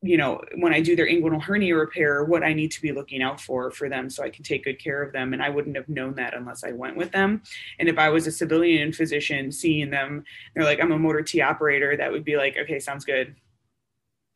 you 0.00 0.16
know, 0.16 0.40
when 0.58 0.72
I 0.72 0.80
do 0.80 0.94
their 0.94 1.08
inguinal 1.08 1.42
hernia 1.42 1.74
repair, 1.74 2.24
what 2.24 2.44
I 2.44 2.52
need 2.52 2.70
to 2.72 2.82
be 2.82 2.92
looking 2.92 3.20
out 3.20 3.40
for 3.40 3.70
for 3.70 3.88
them 3.88 4.08
so 4.08 4.22
I 4.22 4.30
can 4.30 4.44
take 4.44 4.64
good 4.64 4.78
care 4.78 5.02
of 5.02 5.12
them. 5.12 5.32
And 5.32 5.42
I 5.42 5.50
wouldn't 5.50 5.76
have 5.76 5.88
known 5.88 6.14
that 6.14 6.34
unless 6.34 6.62
I 6.62 6.70
went 6.70 6.96
with 6.96 7.10
them. 7.10 7.42
And 7.80 7.88
if 7.88 7.98
I 7.98 8.08
was 8.08 8.26
a 8.26 8.32
civilian 8.32 8.92
physician 8.92 9.50
seeing 9.50 9.90
them, 9.90 10.24
they're 10.54 10.64
like, 10.64 10.80
I'm 10.80 10.92
a 10.92 10.98
motor 10.98 11.22
T 11.22 11.42
operator, 11.42 11.96
that 11.96 12.12
would 12.12 12.24
be 12.24 12.36
like, 12.36 12.56
okay, 12.56 12.78
sounds 12.78 13.04
good. 13.04 13.34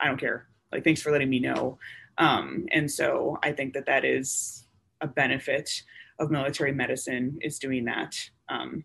I 0.00 0.06
don't 0.06 0.18
care. 0.18 0.48
Like, 0.72 0.82
thanks 0.82 1.00
for 1.00 1.12
letting 1.12 1.30
me 1.30 1.38
know. 1.38 1.78
Um, 2.18 2.66
and 2.72 2.90
so 2.90 3.38
I 3.42 3.52
think 3.52 3.72
that 3.74 3.86
that 3.86 4.04
is 4.04 4.66
a 5.00 5.06
benefit 5.06 5.82
of 6.18 6.30
military 6.30 6.72
medicine 6.72 7.38
is 7.40 7.60
doing 7.60 7.84
that. 7.84 8.16
Um, 8.48 8.84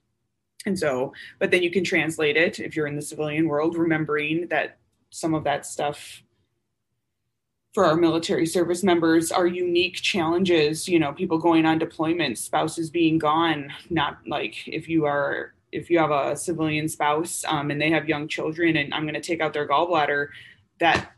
and 0.66 0.78
so, 0.78 1.14
but 1.40 1.50
then 1.50 1.64
you 1.64 1.72
can 1.72 1.84
translate 1.84 2.38
it 2.38 2.60
if 2.60 2.76
you're 2.76 2.88
in 2.88 2.96
the 2.96 3.02
civilian 3.02 3.48
world, 3.48 3.76
remembering 3.76 4.48
that 4.50 4.78
some 5.10 5.34
of 5.34 5.44
that 5.46 5.66
stuff 5.66 6.24
for 7.78 7.86
our 7.86 7.96
military 7.96 8.48
service 8.48 8.84
members 8.84 9.32
are 9.32 9.46
unique 9.46 9.98
challenges 9.98 10.90
you 10.90 10.98
know 10.98 11.14
people 11.14 11.38
going 11.38 11.64
on 11.64 11.78
deployment 11.78 12.36
spouses 12.36 12.90
being 12.90 13.20
gone 13.20 13.72
not 13.92 14.18
like 14.26 14.68
if 14.68 14.90
you 14.90 15.06
are 15.06 15.54
if 15.72 15.88
you 15.88 16.00
have 16.00 16.10
a 16.10 16.36
civilian 16.36 16.90
spouse 16.90 17.46
um, 17.48 17.70
and 17.70 17.80
they 17.80 17.92
have 17.92 18.10
young 18.10 18.28
children 18.28 18.78
and 18.78 18.92
i'm 18.96 19.04
going 19.04 19.14
to 19.14 19.22
take 19.22 19.42
out 19.42 19.54
their 19.54 19.68
gallbladder 19.68 20.30
that 20.80 21.12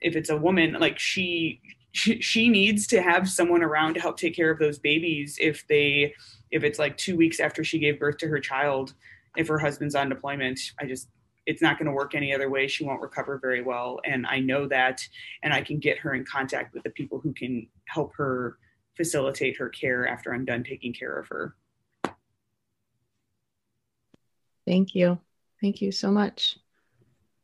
if 0.00 0.16
it's 0.16 0.28
a 0.28 0.36
woman 0.36 0.72
like 0.80 0.98
she 0.98 1.60
she 1.92 2.48
needs 2.48 2.88
to 2.88 3.00
have 3.00 3.28
someone 3.28 3.62
around 3.62 3.94
to 3.94 4.00
help 4.00 4.16
take 4.16 4.34
care 4.34 4.50
of 4.50 4.58
those 4.58 4.80
babies 4.80 5.38
if 5.40 5.64
they 5.68 6.12
if 6.50 6.64
it's 6.64 6.80
like 6.80 6.96
two 6.96 7.16
weeks 7.16 7.38
after 7.38 7.62
she 7.62 7.78
gave 7.78 8.00
birth 8.00 8.16
to 8.16 8.26
her 8.26 8.40
child 8.40 8.92
if 9.36 9.48
her 9.48 9.58
husband's 9.58 9.94
on 9.94 10.08
deployment. 10.08 10.60
I 10.80 10.86
just 10.86 11.08
it's 11.46 11.62
not 11.62 11.78
going 11.78 11.86
to 11.86 11.92
work 11.92 12.14
any 12.14 12.34
other 12.34 12.48
way. 12.48 12.68
She 12.68 12.84
won't 12.84 13.02
recover 13.02 13.38
very 13.38 13.62
well. 13.62 14.00
And 14.04 14.26
I 14.26 14.38
know 14.38 14.68
that, 14.68 15.06
and 15.42 15.52
I 15.52 15.60
can 15.60 15.78
get 15.78 15.98
her 15.98 16.14
in 16.14 16.24
contact 16.24 16.72
with 16.72 16.82
the 16.82 16.90
people 16.90 17.18
who 17.18 17.32
can 17.32 17.68
help 17.86 18.14
her 18.16 18.58
facilitate 18.96 19.56
her 19.56 19.68
care 19.68 20.06
after 20.06 20.32
I'm 20.32 20.44
done 20.44 20.62
taking 20.62 20.92
care 20.92 21.18
of 21.18 21.28
her. 21.28 21.54
Thank 24.66 24.94
you. 24.94 25.18
Thank 25.60 25.80
you 25.82 25.90
so 25.90 26.10
much. 26.10 26.58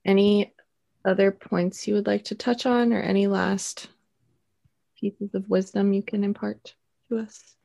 Any 0.05 0.53
other 1.05 1.33
points 1.33 1.89
you 1.89 1.95
would 1.95 2.07
like 2.07 2.25
to 2.25 2.35
touch 2.35 2.67
on, 2.67 2.93
or 2.93 3.01
any 3.01 3.27
last 3.27 3.89
pieces 4.99 5.35
of 5.35 5.49
wisdom 5.49 5.93
you 5.93 6.03
can 6.03 6.23
impart 6.25 6.75
to 7.09 7.19
us? 7.19 7.57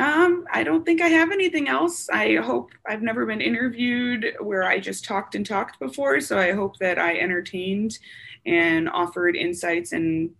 Um, 0.00 0.46
I 0.50 0.64
don't 0.64 0.86
think 0.86 1.02
I 1.02 1.08
have 1.08 1.30
anything 1.30 1.68
else. 1.68 2.08
I 2.08 2.36
hope 2.36 2.70
I've 2.88 3.02
never 3.02 3.26
been 3.26 3.42
interviewed 3.42 4.34
where 4.40 4.64
I 4.64 4.80
just 4.80 5.04
talked 5.04 5.34
and 5.34 5.44
talked 5.44 5.78
before. 5.78 6.22
So 6.22 6.38
I 6.38 6.52
hope 6.52 6.78
that 6.78 6.98
I 6.98 7.18
entertained 7.18 7.98
and 8.46 8.88
offered 8.88 9.36
insights 9.36 9.92
and 9.92 10.30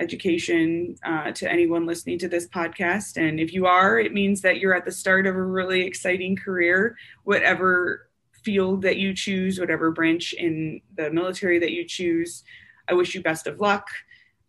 education 0.00 0.96
uh, 1.04 1.30
to 1.30 1.48
anyone 1.48 1.86
listening 1.86 2.18
to 2.18 2.28
this 2.28 2.48
podcast. 2.48 3.16
And 3.16 3.38
if 3.38 3.52
you 3.52 3.66
are, 3.66 4.00
it 4.00 4.12
means 4.12 4.40
that 4.40 4.58
you're 4.58 4.74
at 4.74 4.84
the 4.84 4.90
start 4.90 5.28
of 5.28 5.36
a 5.36 5.42
really 5.42 5.82
exciting 5.82 6.34
career, 6.34 6.96
whatever 7.22 8.08
field 8.42 8.82
that 8.82 8.96
you 8.96 9.14
choose, 9.14 9.60
whatever 9.60 9.92
branch 9.92 10.32
in 10.32 10.80
the 10.96 11.08
military 11.12 11.60
that 11.60 11.70
you 11.70 11.84
choose. 11.84 12.42
I 12.88 12.94
wish 12.94 13.14
you 13.14 13.22
best 13.22 13.46
of 13.46 13.60
luck. 13.60 13.86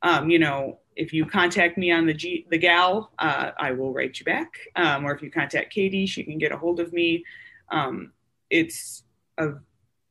Um, 0.01 0.31
you 0.31 0.39
know, 0.39 0.79
if 0.99 1.13
you 1.13 1.25
contact 1.25 1.77
me 1.77 1.91
on 1.91 2.05
the 2.05 2.13
G, 2.13 2.45
the 2.49 2.57
gal, 2.57 3.11
uh, 3.19 3.51
I 3.57 3.71
will 3.71 3.93
write 3.93 4.19
you 4.19 4.25
back. 4.25 4.51
Um, 4.75 5.05
or 5.05 5.15
if 5.15 5.21
you 5.21 5.31
contact 5.31 5.73
Katie, 5.73 6.05
she 6.05 6.23
can 6.23 6.37
get 6.37 6.51
a 6.51 6.57
hold 6.57 6.81
of 6.81 6.91
me. 6.91 7.23
Um, 7.71 8.11
it's 8.49 9.03
a, 9.37 9.51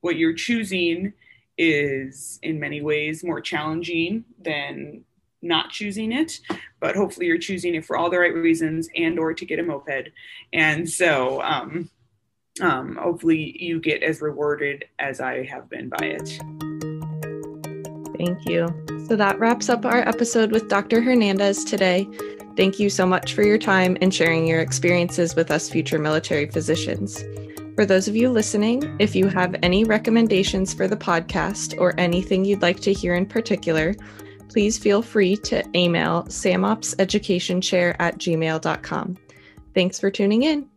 what 0.00 0.16
you're 0.16 0.32
choosing 0.32 1.12
is 1.58 2.38
in 2.42 2.58
many 2.58 2.80
ways 2.80 3.22
more 3.22 3.40
challenging 3.40 4.24
than 4.40 5.04
not 5.42 5.70
choosing 5.70 6.12
it 6.12 6.40
but 6.80 6.96
hopefully 6.96 7.26
you're 7.26 7.38
choosing 7.38 7.74
it 7.74 7.84
for 7.84 7.96
all 7.96 8.10
the 8.10 8.18
right 8.18 8.34
reasons 8.34 8.88
and 8.96 9.18
or 9.18 9.34
to 9.34 9.44
get 9.44 9.58
a 9.58 9.62
moped 9.62 10.08
and 10.52 10.88
so 10.88 11.42
um, 11.42 11.90
um, 12.60 12.96
hopefully 12.96 13.56
you 13.58 13.80
get 13.80 14.02
as 14.02 14.20
rewarded 14.20 14.84
as 14.98 15.20
i 15.20 15.44
have 15.44 15.68
been 15.68 15.88
by 15.88 16.06
it 16.06 16.40
thank 18.18 18.46
you 18.48 18.68
so 19.08 19.16
that 19.16 19.38
wraps 19.38 19.68
up 19.68 19.86
our 19.86 20.06
episode 20.06 20.52
with 20.52 20.68
Dr. 20.68 21.00
Hernandez 21.00 21.64
today. 21.64 22.06
Thank 22.56 22.78
you 22.78 22.90
so 22.90 23.06
much 23.06 23.34
for 23.34 23.42
your 23.42 23.56
time 23.56 23.96
and 24.02 24.12
sharing 24.12 24.46
your 24.46 24.60
experiences 24.60 25.34
with 25.34 25.50
us 25.50 25.70
future 25.70 25.98
military 25.98 26.46
physicians. 26.46 27.24
For 27.76 27.86
those 27.86 28.08
of 28.08 28.16
you 28.16 28.28
listening, 28.28 28.96
if 28.98 29.14
you 29.14 29.28
have 29.28 29.54
any 29.62 29.84
recommendations 29.84 30.74
for 30.74 30.88
the 30.88 30.96
podcast 30.96 31.78
or 31.78 31.94
anything 31.98 32.44
you'd 32.44 32.60
like 32.60 32.80
to 32.80 32.92
hear 32.92 33.14
in 33.14 33.24
particular, 33.24 33.94
please 34.48 34.76
feel 34.76 35.00
free 35.02 35.36
to 35.36 35.64
email 35.76 36.24
samopseducationchair 36.24 37.94
at 38.00 38.18
gmail.com. 38.18 39.16
Thanks 39.74 40.00
for 40.00 40.10
tuning 40.10 40.42
in. 40.42 40.68